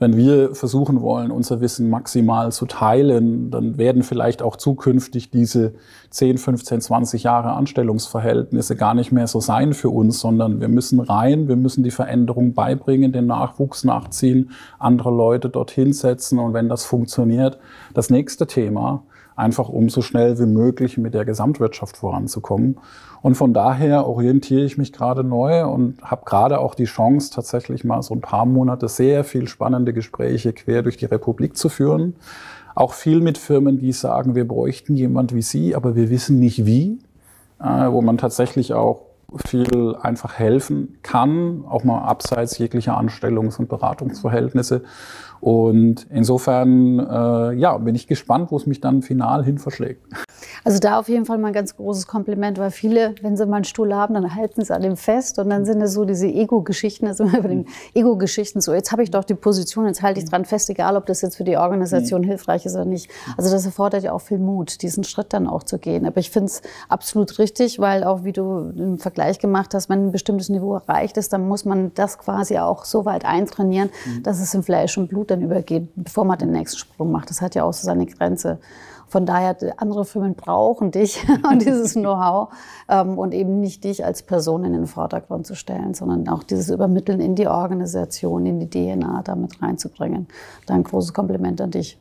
wenn 0.00 0.16
wir 0.16 0.54
versuchen 0.54 1.02
wollen, 1.02 1.30
unser 1.30 1.60
Wissen 1.60 1.90
maximal 1.90 2.52
zu 2.52 2.64
teilen, 2.64 3.50
dann 3.50 3.76
werden 3.76 4.02
vielleicht 4.02 4.40
auch 4.40 4.56
zukünftig 4.56 5.30
diese 5.30 5.74
10, 6.08 6.38
15, 6.38 6.80
20 6.80 7.22
Jahre 7.22 7.52
Anstellungsverhältnisse 7.52 8.76
gar 8.76 8.94
nicht 8.94 9.12
mehr 9.12 9.26
so 9.26 9.40
sein 9.40 9.74
für 9.74 9.90
uns, 9.90 10.18
sondern 10.18 10.58
wir 10.62 10.68
müssen 10.68 11.00
rein, 11.00 11.48
wir 11.48 11.56
müssen 11.56 11.84
die 11.84 11.90
Veränderung 11.90 12.54
beibringen, 12.54 13.12
den 13.12 13.26
Nachwuchs 13.26 13.84
nachziehen, 13.84 14.52
andere 14.78 15.10
Leute 15.10 15.50
dorthin 15.50 15.92
setzen. 15.92 16.38
Und 16.38 16.54
wenn 16.54 16.70
das 16.70 16.86
funktioniert, 16.86 17.58
das 17.92 18.08
nächste 18.08 18.46
Thema, 18.46 19.02
einfach 19.36 19.68
um 19.68 19.88
so 19.88 20.02
schnell 20.02 20.38
wie 20.38 20.46
möglich 20.46 20.98
mit 20.98 21.14
der 21.14 21.24
Gesamtwirtschaft 21.24 21.96
voranzukommen. 21.96 22.78
Und 23.22 23.34
von 23.34 23.52
daher 23.52 24.06
orientiere 24.06 24.64
ich 24.64 24.78
mich 24.78 24.92
gerade 24.92 25.24
neu 25.24 25.66
und 25.66 26.02
habe 26.02 26.24
gerade 26.24 26.58
auch 26.58 26.74
die 26.74 26.84
Chance, 26.84 27.30
tatsächlich 27.32 27.84
mal 27.84 28.02
so 28.02 28.14
ein 28.14 28.20
paar 28.20 28.46
Monate 28.46 28.88
sehr 28.88 29.24
viel 29.24 29.46
spannende 29.46 29.92
Gespräche 29.92 30.52
quer 30.52 30.82
durch 30.82 30.96
die 30.96 31.06
Republik 31.06 31.56
zu 31.56 31.68
führen. 31.68 32.16
Auch 32.74 32.94
viel 32.94 33.20
mit 33.20 33.36
Firmen, 33.36 33.78
die 33.78 33.92
sagen, 33.92 34.34
wir 34.34 34.46
bräuchten 34.46 34.96
jemand 34.96 35.34
wie 35.34 35.42
Sie, 35.42 35.74
aber 35.74 35.96
wir 35.96 36.08
wissen 36.08 36.38
nicht 36.38 36.64
wie, 36.64 36.98
äh, 37.60 37.90
wo 37.90 38.00
man 38.00 38.16
tatsächlich 38.16 38.72
auch 38.72 39.02
viel 39.46 39.96
einfach 40.00 40.34
helfen 40.38 40.98
kann, 41.02 41.64
auch 41.68 41.84
mal 41.84 42.02
abseits 42.02 42.58
jeglicher 42.58 42.98
Anstellungs- 42.98 43.58
und 43.58 43.68
Beratungsverhältnisse. 43.68 44.82
Und 45.40 46.06
insofern, 46.10 46.98
äh, 46.98 47.54
ja, 47.54 47.76
bin 47.78 47.94
ich 47.94 48.06
gespannt, 48.06 48.50
wo 48.50 48.56
es 48.56 48.66
mich 48.66 48.80
dann 48.80 49.02
final 49.02 49.44
hin 49.44 49.58
verschlägt. 49.58 50.02
Also 50.64 50.78
da 50.78 50.98
auf 50.98 51.08
jeden 51.08 51.24
Fall 51.24 51.38
mal 51.38 51.48
ein 51.48 51.54
ganz 51.54 51.76
großes 51.76 52.06
Kompliment, 52.06 52.58
weil 52.58 52.70
viele, 52.70 53.14
wenn 53.22 53.36
sie 53.36 53.46
mal 53.46 53.56
einen 53.56 53.64
Stuhl 53.64 53.94
haben, 53.94 54.14
dann 54.14 54.34
halten 54.34 54.62
sie 54.62 54.74
an 54.74 54.82
dem 54.82 54.96
fest 54.96 55.38
und 55.38 55.48
dann 55.48 55.64
sind 55.64 55.80
es 55.80 55.94
so 55.94 56.04
diese 56.04 56.26
Ego-Geschichten, 56.26 57.06
also 57.06 57.24
immer 57.30 57.38
über 57.38 57.48
den 57.48 57.66
Ego-Geschichten 57.94 58.60
so, 58.60 58.74
jetzt 58.74 58.92
habe 58.92 59.02
ich 59.02 59.10
doch 59.10 59.24
die 59.24 59.34
Position, 59.34 59.86
jetzt 59.86 60.02
halte 60.02 60.20
ich 60.20 60.28
dran 60.28 60.44
fest, 60.44 60.68
egal 60.68 60.96
ob 60.96 61.06
das 61.06 61.22
jetzt 61.22 61.36
für 61.36 61.44
die 61.44 61.56
Organisation 61.56 62.22
mhm. 62.22 62.26
hilfreich 62.26 62.66
ist 62.66 62.74
oder 62.74 62.84
nicht. 62.84 63.10
Also 63.36 63.50
das 63.50 63.64
erfordert 63.64 64.02
ja 64.02 64.12
auch 64.12 64.20
viel 64.20 64.38
Mut, 64.38 64.82
diesen 64.82 65.04
Schritt 65.04 65.32
dann 65.32 65.46
auch 65.46 65.62
zu 65.62 65.78
gehen. 65.78 66.06
Aber 66.06 66.18
ich 66.18 66.30
finde 66.30 66.46
es 66.46 66.62
absolut 66.88 67.38
richtig, 67.38 67.78
weil 67.78 68.04
auch 68.04 68.24
wie 68.24 68.32
du 68.32 68.72
im 68.76 68.98
Vergleich 68.98 69.38
gemacht 69.38 69.72
hast, 69.72 69.88
wenn 69.88 70.08
ein 70.08 70.12
bestimmtes 70.12 70.48
Niveau 70.48 70.74
erreicht 70.74 71.16
ist, 71.16 71.32
dann 71.32 71.48
muss 71.48 71.64
man 71.64 71.92
das 71.94 72.18
quasi 72.18 72.58
auch 72.58 72.84
so 72.84 73.04
weit 73.04 73.24
eintrainieren, 73.24 73.90
mhm. 74.06 74.22
dass 74.22 74.40
es 74.40 74.52
in 74.52 74.62
Fleisch 74.62 74.98
und 74.98 75.08
Blut 75.08 75.29
dann 75.30 75.42
übergeht, 75.42 75.88
bevor 75.96 76.24
man 76.24 76.38
den 76.38 76.50
nächsten 76.50 76.78
Sprung 76.78 77.12
macht. 77.12 77.30
Das 77.30 77.40
hat 77.40 77.54
ja 77.54 77.64
auch 77.64 77.72
so 77.72 77.84
seine 77.84 78.06
Grenze. 78.06 78.58
Von 79.10 79.26
daher, 79.26 79.56
andere 79.78 80.04
Firmen 80.04 80.34
brauchen 80.34 80.92
dich 80.92 81.24
und 81.50 81.62
dieses 81.62 81.94
Know-how 81.94 82.50
ähm, 82.88 83.18
und 83.18 83.34
eben 83.34 83.58
nicht 83.58 83.82
dich 83.82 84.04
als 84.04 84.22
Person 84.22 84.64
in 84.64 84.72
den 84.72 84.86
Vordergrund 84.86 85.46
zu 85.46 85.56
stellen, 85.56 85.94
sondern 85.94 86.28
auch 86.28 86.44
dieses 86.44 86.70
Übermitteln 86.70 87.20
in 87.20 87.34
die 87.34 87.48
Organisation, 87.48 88.46
in 88.46 88.60
die 88.60 88.70
DNA 88.70 89.22
damit 89.24 89.60
reinzubringen. 89.60 90.28
Da 90.66 90.74
ein 90.74 90.84
großes 90.84 91.12
Kompliment 91.12 91.60
an 91.60 91.72
dich. 91.72 91.98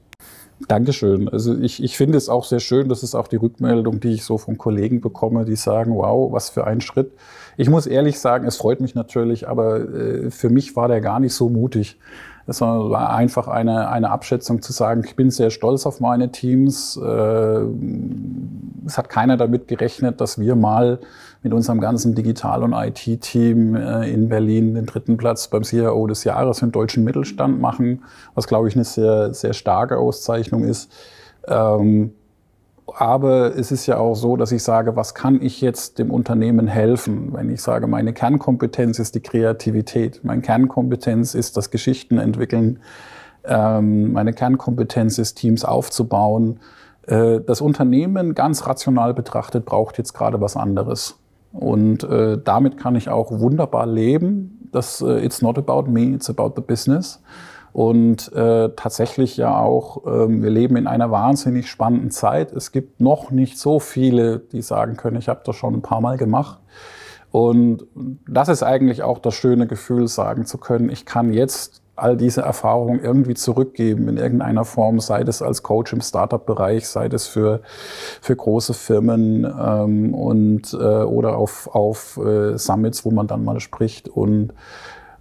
Dankeschön. 0.67 1.29
Also 1.29 1.57
ich, 1.57 1.81
ich 1.81 1.95
finde 1.95 2.17
es 2.17 2.27
auch 2.27 2.43
sehr 2.43 2.59
schön, 2.59 2.89
das 2.89 3.01
ist 3.01 3.15
auch 3.15 3.27
die 3.27 3.37
Rückmeldung, 3.37 4.01
die 4.01 4.09
ich 4.09 4.25
so 4.25 4.37
von 4.37 4.57
Kollegen 4.57 4.99
bekomme, 4.99 5.45
die 5.45 5.55
sagen, 5.55 5.95
wow, 5.95 6.31
was 6.31 6.49
für 6.49 6.67
ein 6.67 6.81
Schritt. 6.81 7.13
Ich 7.55 7.69
muss 7.69 7.87
ehrlich 7.87 8.19
sagen, 8.19 8.45
es 8.45 8.57
freut 8.57 8.81
mich 8.81 8.93
natürlich, 8.93 9.47
aber 9.47 9.79
äh, 9.79 10.31
für 10.31 10.49
mich 10.49 10.75
war 10.75 10.89
der 10.89 10.99
gar 10.99 11.19
nicht 11.19 11.33
so 11.33 11.49
mutig. 11.49 11.97
Es 12.49 12.61
war 12.61 13.11
einfach 13.11 13.47
eine, 13.47 13.89
eine 13.89 14.09
Abschätzung 14.09 14.63
zu 14.63 14.73
sagen, 14.73 15.03
ich 15.05 15.15
bin 15.15 15.29
sehr 15.29 15.51
stolz 15.51 15.85
auf 15.85 15.99
meine 15.99 16.31
Teams. 16.31 16.97
Äh, 16.97 17.61
es 18.87 18.97
hat 18.97 19.07
keiner 19.09 19.37
damit 19.37 19.67
gerechnet, 19.67 20.19
dass 20.19 20.39
wir 20.39 20.55
mal 20.55 20.99
mit 21.43 21.53
unserem 21.53 21.79
ganzen 21.79 22.15
Digital- 22.15 22.63
und 22.63 22.73
IT-Team 22.73 23.75
äh, 23.75 24.11
in 24.11 24.29
Berlin 24.29 24.73
den 24.73 24.87
dritten 24.87 25.17
Platz 25.17 25.47
beim 25.47 25.63
CIO 25.63 26.07
des 26.07 26.23
Jahres 26.23 26.63
im 26.63 26.71
deutschen 26.71 27.03
Mittelstand 27.03 27.61
machen, 27.61 28.03
was, 28.33 28.47
glaube 28.47 28.67
ich, 28.67 28.75
eine 28.75 28.83
sehr, 28.83 29.33
sehr 29.33 29.53
starke 29.53 29.97
Auszeichnung 29.97 30.63
ist. 30.63 30.91
Ähm, 31.47 32.13
aber 32.95 33.55
es 33.55 33.71
ist 33.71 33.85
ja 33.85 33.97
auch 33.97 34.15
so, 34.15 34.35
dass 34.35 34.51
ich 34.51 34.63
sage, 34.63 34.95
was 34.95 35.13
kann 35.13 35.41
ich 35.41 35.61
jetzt 35.61 35.99
dem 35.99 36.11
Unternehmen 36.11 36.67
helfen? 36.67 37.33
Wenn 37.33 37.49
ich 37.49 37.61
sage, 37.61 37.87
meine 37.87 38.13
Kernkompetenz 38.13 38.99
ist 38.99 39.15
die 39.15 39.21
Kreativität, 39.21 40.23
meine 40.23 40.41
Kernkompetenz 40.41 41.35
ist 41.35 41.57
das 41.57 41.71
Geschichten 41.71 42.17
entwickeln, 42.17 42.79
ähm, 43.43 44.13
meine 44.13 44.33
Kernkompetenz 44.33 45.17
ist 45.17 45.35
Teams 45.35 45.65
aufzubauen. 45.65 46.59
Äh, 47.07 47.41
das 47.41 47.61
Unternehmen 47.61 48.35
ganz 48.35 48.67
rational 48.67 49.13
betrachtet 49.13 49.65
braucht 49.65 49.97
jetzt 49.97 50.13
gerade 50.13 50.39
was 50.41 50.55
anderes. 50.55 51.17
Und 51.51 52.03
äh, 52.03 52.37
damit 52.43 52.77
kann 52.77 52.95
ich 52.95 53.09
auch 53.09 53.31
wunderbar 53.31 53.87
leben. 53.87 54.69
Das 54.71 55.01
äh, 55.01 55.25
it's 55.25 55.41
not 55.41 55.57
about 55.57 55.89
me, 55.89 56.13
it's 56.13 56.29
about 56.29 56.53
the 56.55 56.61
business. 56.61 57.21
Und 57.79 58.33
äh, 58.33 58.71
tatsächlich 58.75 59.37
ja 59.37 59.57
auch, 59.57 60.05
ähm, 60.05 60.43
wir 60.43 60.49
leben 60.49 60.75
in 60.75 60.85
einer 60.85 61.11
wahnsinnig 61.11 61.69
spannenden 61.69 62.11
Zeit. 62.11 62.51
Es 62.51 62.73
gibt 62.73 62.99
noch 62.99 63.31
nicht 63.31 63.57
so 63.57 63.79
viele, 63.79 64.39
die 64.39 64.61
sagen 64.61 64.97
können, 64.97 65.15
ich 65.15 65.29
habe 65.29 65.39
das 65.45 65.55
schon 65.55 65.75
ein 65.75 65.81
paar 65.81 66.01
Mal 66.01 66.17
gemacht. 66.17 66.59
Und 67.31 67.85
das 68.27 68.49
ist 68.49 68.63
eigentlich 68.63 69.01
auch 69.01 69.17
das 69.17 69.33
schöne 69.33 69.65
Gefühl, 69.65 70.09
sagen 70.09 70.45
zu 70.45 70.57
können, 70.57 70.89
ich 70.89 71.05
kann 71.05 71.31
jetzt 71.31 71.81
all 71.95 72.17
diese 72.17 72.41
Erfahrungen 72.41 72.99
irgendwie 73.01 73.35
zurückgeben 73.35 74.09
in 74.09 74.17
irgendeiner 74.17 74.65
Form, 74.65 74.99
sei 74.99 75.23
das 75.23 75.41
als 75.41 75.63
Coach 75.63 75.93
im 75.93 76.01
Startup-Bereich, 76.01 76.85
sei 76.85 77.07
das 77.07 77.27
für, 77.27 77.61
für 78.19 78.35
große 78.35 78.73
Firmen 78.73 79.45
ähm, 79.45 80.13
und, 80.13 80.73
äh, 80.73 80.75
oder 80.75 81.37
auf, 81.37 81.73
auf 81.73 82.17
äh, 82.17 82.57
Summits, 82.57 83.05
wo 83.05 83.11
man 83.11 83.27
dann 83.27 83.45
mal 83.45 83.61
spricht. 83.61 84.09
Und 84.09 84.51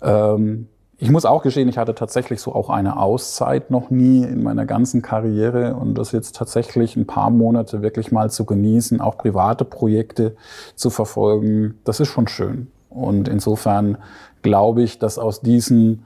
ähm, 0.03 0.67
ich 1.01 1.11
muss 1.11 1.25
auch 1.25 1.45
gestehen, 1.45 1.69
ich 1.69 1.79
hatte 1.79 1.95
tatsächlich 1.95 2.41
so 2.41 2.53
auch 2.53 2.71
eine 2.71 2.99
Auszeit 2.99 3.71
noch 3.71 3.89
nie 3.89 4.25
in 4.25 4.43
meiner 4.43 4.67
ganzen 4.67 5.01
Karriere 5.01 5.77
und 5.77 5.95
das 5.97 6.11
jetzt 6.11 6.35
tatsächlich 6.35 6.97
ein 6.97 7.07
paar 7.07 7.31
Monate 7.31 7.83
wirklich 7.83 8.11
mal 8.11 8.31
zu 8.31 8.45
genießen, 8.45 9.01
auch 9.01 9.17
private 9.17 9.65
Projekte 9.65 10.35
zu 10.75 10.91
verfolgen, 10.91 11.79
das 11.85 12.01
ist 12.01 12.09
schon 12.09 12.27
schön. 12.27 12.67
Und 12.91 13.29
insofern 13.29 13.99
glaube 14.43 14.83
ich, 14.83 14.99
dass 14.99 15.19
aus 15.19 15.41
diesen 15.41 16.05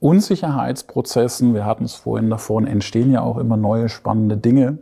Unsicherheitsprozessen, 0.00 1.54
wir 1.54 1.64
hatten 1.64 1.84
es 1.84 1.94
vorhin 1.94 2.28
davon, 2.28 2.66
entstehen 2.66 3.12
ja 3.12 3.22
auch 3.22 3.38
immer 3.38 3.56
neue 3.56 3.88
spannende 3.88 4.36
Dinge, 4.36 4.78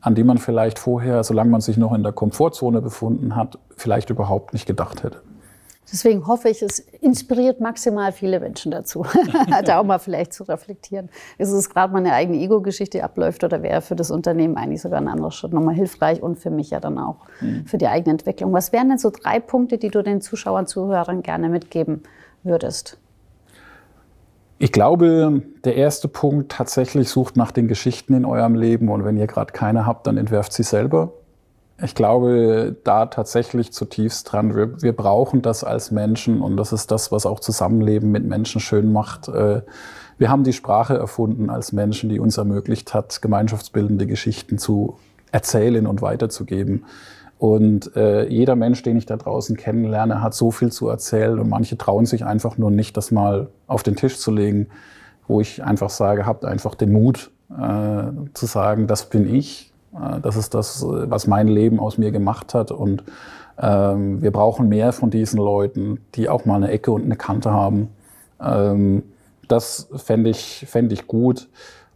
an 0.00 0.16
die 0.16 0.24
man 0.24 0.38
vielleicht 0.38 0.80
vorher, 0.80 1.22
solange 1.22 1.50
man 1.50 1.60
sich 1.60 1.76
noch 1.76 1.94
in 1.94 2.02
der 2.02 2.12
Komfortzone 2.12 2.82
befunden 2.82 3.36
hat, 3.36 3.56
vielleicht 3.76 4.10
überhaupt 4.10 4.52
nicht 4.52 4.66
gedacht 4.66 5.04
hätte. 5.04 5.22
Deswegen 5.90 6.26
hoffe 6.26 6.48
ich, 6.48 6.62
es 6.62 6.80
inspiriert 6.80 7.60
maximal 7.60 8.10
viele 8.10 8.40
Menschen 8.40 8.72
dazu, 8.72 9.06
da 9.64 9.78
auch 9.78 9.84
mal 9.84 9.98
vielleicht 9.98 10.32
zu 10.32 10.42
reflektieren. 10.42 11.08
Ist 11.38 11.52
es 11.52 11.70
gerade 11.70 11.92
mal 11.92 12.00
eine 12.00 12.12
eigene 12.12 12.38
Ego-Geschichte 12.38 13.04
abläuft 13.04 13.44
oder 13.44 13.62
wäre 13.62 13.80
für 13.80 13.94
das 13.94 14.10
Unternehmen 14.10 14.56
eigentlich 14.56 14.82
sogar 14.82 15.00
ein 15.00 15.08
anderer 15.08 15.30
Schritt 15.30 15.52
nochmal 15.52 15.74
hilfreich 15.74 16.22
und 16.22 16.38
für 16.38 16.50
mich 16.50 16.70
ja 16.70 16.80
dann 16.80 16.98
auch 16.98 17.18
mhm. 17.40 17.66
für 17.66 17.78
die 17.78 17.86
eigene 17.86 18.12
Entwicklung. 18.12 18.52
Was 18.52 18.72
wären 18.72 18.88
denn 18.88 18.98
so 18.98 19.10
drei 19.10 19.38
Punkte, 19.38 19.78
die 19.78 19.90
du 19.90 20.02
den 20.02 20.20
Zuschauern, 20.20 20.66
Zuhörern 20.66 21.22
gerne 21.22 21.48
mitgeben 21.48 22.02
würdest? 22.42 22.98
Ich 24.58 24.72
glaube, 24.72 25.42
der 25.64 25.76
erste 25.76 26.08
Punkt 26.08 26.50
tatsächlich 26.50 27.10
sucht 27.10 27.36
nach 27.36 27.52
den 27.52 27.68
Geschichten 27.68 28.14
in 28.14 28.24
eurem 28.24 28.54
Leben 28.54 28.88
und 28.88 29.04
wenn 29.04 29.18
ihr 29.18 29.26
gerade 29.26 29.52
keine 29.52 29.86
habt, 29.86 30.06
dann 30.06 30.16
entwerft 30.16 30.52
sie 30.52 30.62
selber. 30.62 31.12
Ich 31.82 31.94
glaube 31.94 32.74
da 32.84 33.06
tatsächlich 33.06 33.72
zutiefst 33.72 34.32
dran. 34.32 34.54
Wir, 34.54 34.80
wir, 34.80 34.94
brauchen 34.94 35.42
das 35.42 35.62
als 35.62 35.90
Menschen 35.90 36.40
und 36.40 36.56
das 36.56 36.72
ist 36.72 36.90
das, 36.90 37.12
was 37.12 37.26
auch 37.26 37.38
Zusammenleben 37.38 38.10
mit 38.10 38.24
Menschen 38.24 38.60
schön 38.60 38.92
macht. 38.92 39.28
Äh, 39.28 39.60
Wir 40.16 40.30
haben 40.30 40.44
die 40.44 40.54
Sprache 40.54 40.96
erfunden 40.96 41.50
als 41.50 41.72
Menschen, 41.72 42.08
die 42.08 42.18
uns 42.18 42.38
ermöglicht 42.38 42.94
hat, 42.94 43.20
gemeinschaftsbildende 43.20 44.06
Geschichten 44.06 44.56
zu 44.56 44.96
erzählen 45.32 45.86
und 45.86 46.00
weiterzugeben. 46.00 46.86
Und 47.38 47.94
äh, 47.94 48.26
jeder 48.26 48.56
Mensch, 48.56 48.82
den 48.82 48.96
ich 48.96 49.04
da 49.04 49.18
draußen 49.18 49.58
kennenlerne, 49.58 50.22
hat 50.22 50.32
so 50.32 50.50
viel 50.50 50.72
zu 50.72 50.88
erzählen 50.88 51.38
und 51.38 51.50
manche 51.50 51.76
trauen 51.76 52.06
sich 52.06 52.24
einfach 52.24 52.56
nur 52.56 52.70
nicht, 52.70 52.96
das 52.96 53.10
mal 53.10 53.48
auf 53.66 53.82
den 53.82 53.96
Tisch 53.96 54.18
zu 54.18 54.30
legen, 54.30 54.68
wo 55.28 55.42
ich 55.42 55.62
einfach 55.62 55.90
sage, 55.90 56.24
habt 56.24 56.46
einfach 56.46 56.74
den 56.74 56.92
Mut 56.92 57.30
äh, 57.50 58.04
zu 58.32 58.46
sagen, 58.46 58.86
das 58.86 59.10
bin 59.10 59.32
ich, 59.32 59.74
das 60.22 60.36
ist 60.36 60.54
das, 60.54 60.84
was 60.86 61.26
mein 61.26 61.48
Leben 61.48 61.80
aus 61.80 61.98
mir 61.98 62.10
gemacht 62.10 62.54
hat 62.54 62.70
und 62.70 63.04
ähm, 63.58 64.20
wir 64.22 64.30
brauchen 64.30 64.68
mehr 64.68 64.92
von 64.92 65.10
diesen 65.10 65.38
Leuten, 65.38 66.00
die 66.14 66.28
auch 66.28 66.44
mal 66.44 66.56
eine 66.56 66.70
Ecke 66.70 66.90
und 66.92 67.04
eine 67.04 67.16
Kante 67.16 67.50
haben. 67.52 67.88
Ähm, 68.40 69.02
das 69.48 69.88
fände 69.96 70.30
ich, 70.30 70.66
fänd 70.68 70.92
ich 70.92 71.06
gut. 71.06 71.48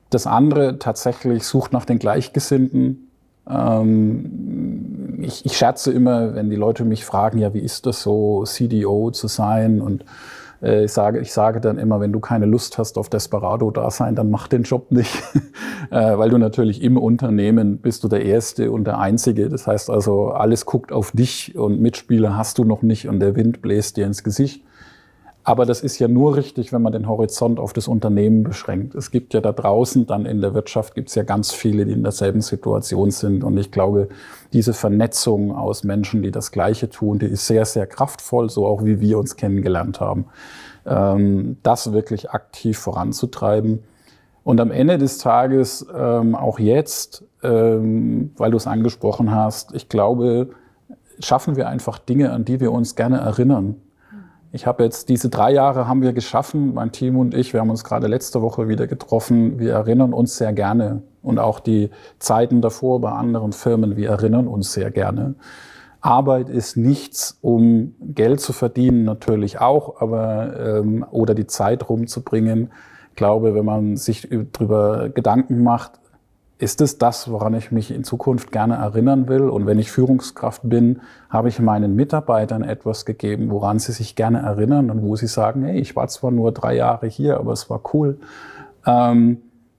Das 0.09 0.27
andere 0.27 0.79
tatsächlich 0.79 1.45
sucht 1.45 1.73
nach 1.73 1.85
den 1.85 1.99
Gleichgesinnten. 1.99 3.11
Ähm, 3.49 5.19
ich, 5.23 5.45
ich 5.45 5.57
scherze 5.57 5.93
immer, 5.93 6.35
wenn 6.35 6.51
die 6.51 6.57
Leute 6.57 6.85
mich 6.85 7.05
fragen, 7.05 7.39
ja, 7.39 7.53
wie 7.53 7.61
ist 7.61 7.87
das 7.87 8.03
so, 8.03 8.45
CDO 8.45 9.11
zu 9.11 9.29
sein? 9.29 9.81
Und 9.81 10.03
äh, 10.03 10.05
ich, 10.63 10.93
sage, 10.93 11.21
ich 11.21 11.33
sage 11.33 11.61
dann 11.61 11.79
immer, 11.79 12.01
wenn 12.01 12.13
du 12.13 12.21
keine 12.21 12.47
Lust 12.47 12.77
hast 12.79 12.99
auf 12.99 13.09
Desperado-Dasein, 13.09 14.15
dann 14.15 14.31
mach 14.31 14.47
den 14.47 14.65
Job 14.65 14.91
nicht. 14.93 15.23
äh, 15.91 16.19
weil 16.19 16.31
du 16.31 16.39
natürlich 16.39 16.83
im 16.83 16.97
Unternehmen 16.97 17.79
bist 17.79 18.05
du 18.05 18.09
der 18.09 18.25
Erste 18.25 18.71
und 18.71 18.85
der 18.85 18.99
Einzige. 18.99 19.49
Das 19.49 19.67
heißt 19.67 19.91
also, 19.91 20.29
alles 20.29 20.67
guckt 20.67 20.93
auf 20.93 21.13
dich 21.13 21.57
und 21.57 21.81
Mitspieler 21.81 22.37
hast 22.37 22.59
du 22.59 22.65
noch 22.65 22.83
nicht 22.83 23.09
und 23.09 23.21
der 23.21 23.37
Wind 23.37 23.63
bläst 23.63 23.97
dir 23.97 24.07
ins 24.07 24.23
Gesicht. 24.23 24.63
Aber 25.43 25.65
das 25.65 25.81
ist 25.81 25.99
ja 25.99 26.07
nur 26.07 26.37
richtig, 26.37 26.71
wenn 26.73 26.83
man 26.83 26.93
den 26.93 27.09
Horizont 27.09 27.59
auf 27.59 27.73
das 27.73 27.89
Unternehmen 27.89 28.43
beschränkt. 28.43 28.95
Es 28.95 29.11
gibt 29.11 29.33
ja 29.33 29.41
da 29.41 29.53
draußen, 29.53 30.07
dann 30.07 30.27
in 30.27 30.43
der 30.43 30.53
Wirtschaft, 30.53 30.95
gibt 30.95 31.09
es 31.09 31.15
ja 31.15 31.23
ganz 31.23 31.53
viele, 31.53 31.87
die 31.87 31.93
in 31.93 32.03
derselben 32.03 32.43
Situation 32.43 33.11
sind. 33.11 33.43
Und 33.43 33.57
ich 33.57 33.71
glaube, 33.71 34.09
diese 34.53 34.75
Vernetzung 34.75 35.57
aus 35.57 35.83
Menschen, 35.83 36.23
die 36.23 36.31
das 36.31 36.53
Gleiche 36.53 36.91
tun, 36.91 37.19
die 37.19 37.27
ist 37.27 37.47
sehr, 37.47 37.65
sehr 37.65 37.87
kraftvoll, 37.87 38.51
so 38.51 38.67
auch 38.67 38.85
wie 38.85 39.01
wir 39.01 39.19
uns 39.19 39.37
kennengelernt 39.37 40.01
haben. 40.01 40.27
Ähm, 40.85 41.57
das 41.63 41.93
wirklich 41.93 42.31
aktiv 42.31 42.79
voranzutreiben. 42.79 43.83
Und 44.45 44.61
am 44.61 44.71
Ende 44.71 44.99
des 44.99 45.19
Tages, 45.19 45.87
ähm, 45.95 46.35
auch 46.35 46.59
jetzt, 46.59 47.25
ähm, 47.43 48.33
weil 48.37 48.51
du 48.51 48.59
es 48.59 48.67
angesprochen 48.67 49.35
hast, 49.35 49.75
ich 49.75 49.89
glaube, 49.89 50.51
schaffen 51.19 51.57
wir 51.57 51.69
einfach 51.69 51.99
Dinge, 51.99 52.31
an 52.33 52.45
die 52.45 52.61
wir 52.61 52.73
uns 52.73 52.95
gerne 52.95 53.19
erinnern 53.19 53.77
ich 54.53 54.67
habe 54.67 54.83
jetzt 54.83 55.09
diese 55.09 55.29
drei 55.29 55.53
Jahre 55.53 55.87
haben 55.87 56.03
wir 56.03 56.13
geschaffen, 56.13 56.75
mein 56.75 56.91
Team 56.91 57.17
und 57.17 57.35
ich. 57.35 57.53
Wir 57.53 57.61
haben 57.61 57.71
uns 57.71 57.85
gerade 57.85 58.09
letzte 58.09 58.43
Woche 58.43 58.69
wieder 58.69 58.87
getroffen. 58.87 59.59
Wir 59.61 59.75
erinnern 59.75 60.13
uns 60.13 60.37
sehr 60.37 60.53
gerne 60.53 61.03
und 61.23 61.39
auch 61.39 61.61
die 61.61 61.91
Zeiten 62.19 62.61
davor 62.61 63.01
bei 63.01 63.13
anderen 63.13 63.53
Firmen. 63.53 63.97
Wir 63.97 64.11
erinnern 64.11 64.49
uns 64.49 64.73
sehr 64.73 64.91
gerne. 64.91 65.37
Arbeit 66.01 66.49
ist 66.49 66.77
nichts, 66.77 67.39
um 67.43 67.95
Geld 68.01 68.41
zu 68.41 68.53
verdienen, 68.53 69.05
natürlich 69.05 69.61
auch, 69.61 70.01
aber 70.01 70.79
ähm, 70.79 71.05
oder 71.11 71.35
die 71.35 71.47
Zeit 71.47 71.89
rumzubringen. 71.89 72.73
Ich 73.11 73.17
glaube, 73.17 73.55
wenn 73.55 73.65
man 73.65 73.97
sich 73.97 74.29
darüber 74.53 75.11
Gedanken 75.11 75.63
macht, 75.63 76.01
ist 76.61 76.83
es 76.83 76.99
das, 76.99 77.31
woran 77.31 77.55
ich 77.55 77.73
mich 77.73 77.91
in 77.91 78.05
Zukunft 78.05 78.53
gerne 78.53 78.75
erinnern 78.75 79.29
will? 79.29 79.49
Und 79.49 79.67
wenn 79.67 79.79
ich 79.79 79.91
Führungskraft 79.91 80.61
bin, 80.65 81.01
habe 81.31 81.49
ich 81.49 81.59
meinen 81.59 81.97
Mitarbeitern 81.97 82.63
etwas 82.63 83.07
gegeben, 83.07 83.51
woran 83.51 83.79
sie 83.79 83.93
sich 83.93 84.15
gerne 84.15 84.41
erinnern 84.41 84.91
und 84.91 85.03
wo 85.03 85.17
sie 85.17 85.27
sagen, 85.27 85.65
hey, 85.65 85.81
ich 85.81 85.97
war 85.97 86.09
zwar 86.09 86.31
nur 86.31 86.53
drei 86.53 86.77
Jahre 86.77 87.07
hier, 87.07 87.39
aber 87.39 87.53
es 87.53 87.71
war 87.71 87.81
cool. 87.95 88.19
Ähm, 88.87 89.39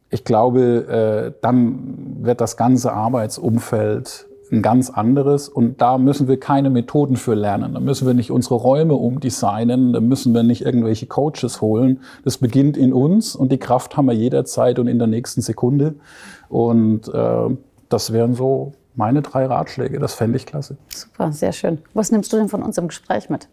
ich 0.09 0.25
glaube, 0.25 1.31
äh, 1.31 1.39
dann 1.41 2.17
wird 2.21 2.41
das 2.41 2.57
ganze 2.57 2.91
Arbeitsumfeld 2.93 4.27
ein 4.51 4.61
ganz 4.61 4.89
anderes 4.89 5.47
und 5.47 5.81
da 5.81 5.97
müssen 5.97 6.27
wir 6.27 6.39
keine 6.39 6.69
Methoden 6.69 7.15
für 7.15 7.33
lernen. 7.33 7.73
Da 7.73 7.79
müssen 7.79 8.05
wir 8.05 8.13
nicht 8.13 8.31
unsere 8.31 8.55
Räume 8.55 8.95
umdesignen, 8.95 9.93
da 9.93 10.01
müssen 10.01 10.33
wir 10.33 10.43
nicht 10.43 10.65
irgendwelche 10.65 11.07
Coaches 11.07 11.61
holen. 11.61 12.01
Das 12.25 12.37
beginnt 12.37 12.75
in 12.75 12.93
uns 12.93 13.35
und 13.35 13.51
die 13.51 13.57
Kraft 13.57 13.95
haben 13.95 14.07
wir 14.07 14.13
jederzeit 14.13 14.79
und 14.79 14.87
in 14.87 14.99
der 14.99 15.07
nächsten 15.07 15.41
Sekunde. 15.41 15.95
Und 16.49 17.07
äh, 17.13 17.55
das 17.89 18.11
wären 18.11 18.33
so 18.33 18.73
meine 18.95 19.21
drei 19.21 19.45
Ratschläge. 19.45 19.99
Das 19.99 20.13
fände 20.13 20.37
ich 20.37 20.45
klasse. 20.45 20.77
Super, 20.89 21.31
sehr 21.31 21.53
schön. 21.53 21.79
Was 21.93 22.11
nimmst 22.11 22.33
du 22.33 22.37
denn 22.37 22.49
von 22.49 22.61
uns 22.61 22.77
im 22.77 22.89
Gespräch 22.89 23.29
mit? 23.29 23.47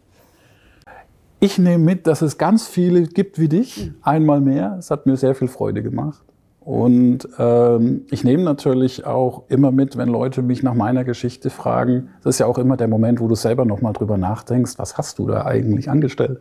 Ich 1.40 1.58
nehme 1.58 1.84
mit, 1.84 2.08
dass 2.08 2.22
es 2.22 2.36
ganz 2.36 2.66
viele 2.66 3.02
gibt 3.02 3.38
wie 3.38 3.48
dich, 3.48 3.92
einmal 4.02 4.40
mehr. 4.40 4.74
Es 4.78 4.90
hat 4.90 5.06
mir 5.06 5.16
sehr 5.16 5.36
viel 5.36 5.46
Freude 5.46 5.84
gemacht. 5.84 6.20
Und 6.68 7.26
ähm, 7.38 8.04
ich 8.10 8.24
nehme 8.24 8.42
natürlich 8.42 9.06
auch 9.06 9.44
immer 9.48 9.72
mit, 9.72 9.96
wenn 9.96 10.10
Leute 10.10 10.42
mich 10.42 10.62
nach 10.62 10.74
meiner 10.74 11.02
Geschichte 11.02 11.48
fragen. 11.48 12.10
Das 12.22 12.34
ist 12.34 12.40
ja 12.40 12.46
auch 12.46 12.58
immer 12.58 12.76
der 12.76 12.88
Moment, 12.88 13.20
wo 13.20 13.26
du 13.26 13.34
selber 13.36 13.64
nochmal 13.64 13.94
drüber 13.94 14.18
nachdenkst, 14.18 14.74
was 14.76 14.98
hast 14.98 15.18
du 15.18 15.26
da 15.26 15.46
eigentlich 15.46 15.88
angestellt? 15.88 16.40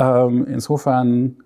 Ähm, 0.00 0.48
insofern 0.48 1.36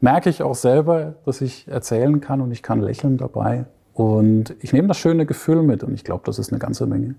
merke 0.00 0.30
ich 0.30 0.44
auch 0.44 0.54
selber, 0.54 1.14
dass 1.24 1.40
ich 1.40 1.66
erzählen 1.66 2.20
kann 2.20 2.40
und 2.42 2.52
ich 2.52 2.62
kann 2.62 2.80
lächeln 2.80 3.16
dabei. 3.16 3.64
Und 3.92 4.54
ich 4.60 4.72
nehme 4.72 4.86
das 4.86 4.98
schöne 4.98 5.26
Gefühl 5.26 5.64
mit 5.64 5.82
und 5.82 5.94
ich 5.94 6.04
glaube, 6.04 6.22
das 6.26 6.38
ist 6.38 6.52
eine 6.52 6.60
ganze 6.60 6.86
Menge. 6.86 7.16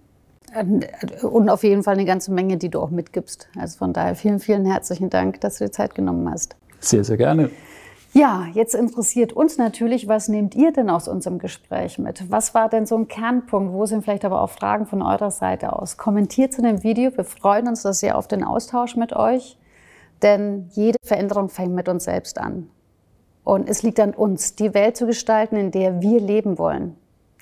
Und 1.22 1.50
auf 1.50 1.66
jeden 1.66 1.84
Fall 1.84 1.96
eine 1.96 2.06
ganze 2.06 2.32
Menge, 2.32 2.56
die 2.56 2.70
du 2.70 2.80
auch 2.80 2.92
mitgibst. 2.92 3.50
Also 3.60 3.78
von 3.78 3.92
daher 3.92 4.16
vielen, 4.16 4.40
vielen 4.40 4.66
herzlichen 4.66 5.10
Dank, 5.10 5.42
dass 5.42 5.58
du 5.58 5.66
dir 5.66 5.72
Zeit 5.72 5.96
genommen 5.96 6.32
hast. 6.32 6.56
Sehr, 6.80 7.04
sehr 7.04 7.18
gerne. 7.18 7.50
Ja, 8.12 8.47
jetzt 8.53 8.74
interessiert 8.74 9.34
uns 9.34 9.60
natürlich, 9.60 10.07
was 10.07 10.30
nehmt 10.30 10.55
ihr 10.55 10.72
denn 10.72 10.89
aus 10.89 11.07
unserem 11.07 11.38
Gespräch 11.38 11.99
mit? 11.99 12.32
Was 12.32 12.55
war 12.55 12.68
denn 12.68 12.88
so 12.88 12.97
ein 12.97 13.07
Kernpunkt? 13.07 13.72
Wo 13.72 13.86
sind 13.86 14.03
vielleicht 14.03 14.26
aber 14.26 14.41
auch 14.41 14.49
Fragen 14.49 14.88
von 14.88 15.03
eurer 15.03 15.30
Seite 15.30 15.74
aus? 15.74 15.97
Kommentiert 15.97 16.51
zu 16.51 16.64
dem 16.64 16.82
Video. 16.82 17.16
Wir 17.16 17.24
freuen 17.24 17.68
uns 17.68 17.84
das 17.84 17.99
sehr 17.99 18.18
auf 18.18 18.28
den 18.28 18.43
Austausch 18.43 18.95
mit 18.95 19.14
euch, 19.14 19.60
denn 20.24 20.70
jede 20.72 20.97
Veränderung 21.03 21.49
fängt 21.49 21.76
mit 21.76 21.88
uns 21.88 22.05
selbst 22.05 22.39
an. 22.39 22.70
Und 23.43 23.70
es 23.70 23.84
liegt 23.84 23.99
an 23.99 24.16
uns, 24.16 24.55
die 24.55 24.74
Welt 24.74 24.97
zu 24.97 25.05
gestalten, 25.05 25.55
in 25.55 25.70
der 25.70 26.01
wir 26.01 26.20
leben 26.20 26.57
wollen. 26.57 26.95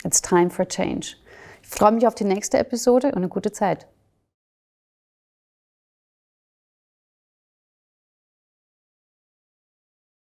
It's 0.03 0.21
time 0.21 0.49
for 0.49 0.67
change. 0.67 1.15
Ich 1.63 1.69
freue 1.69 1.93
mich 1.93 2.05
auf 2.07 2.15
die 2.15 2.25
nächste 2.25 2.57
Episode 2.57 3.07
und 3.07 3.17
eine 3.17 3.29
gute 3.29 3.53
Zeit. 3.53 3.87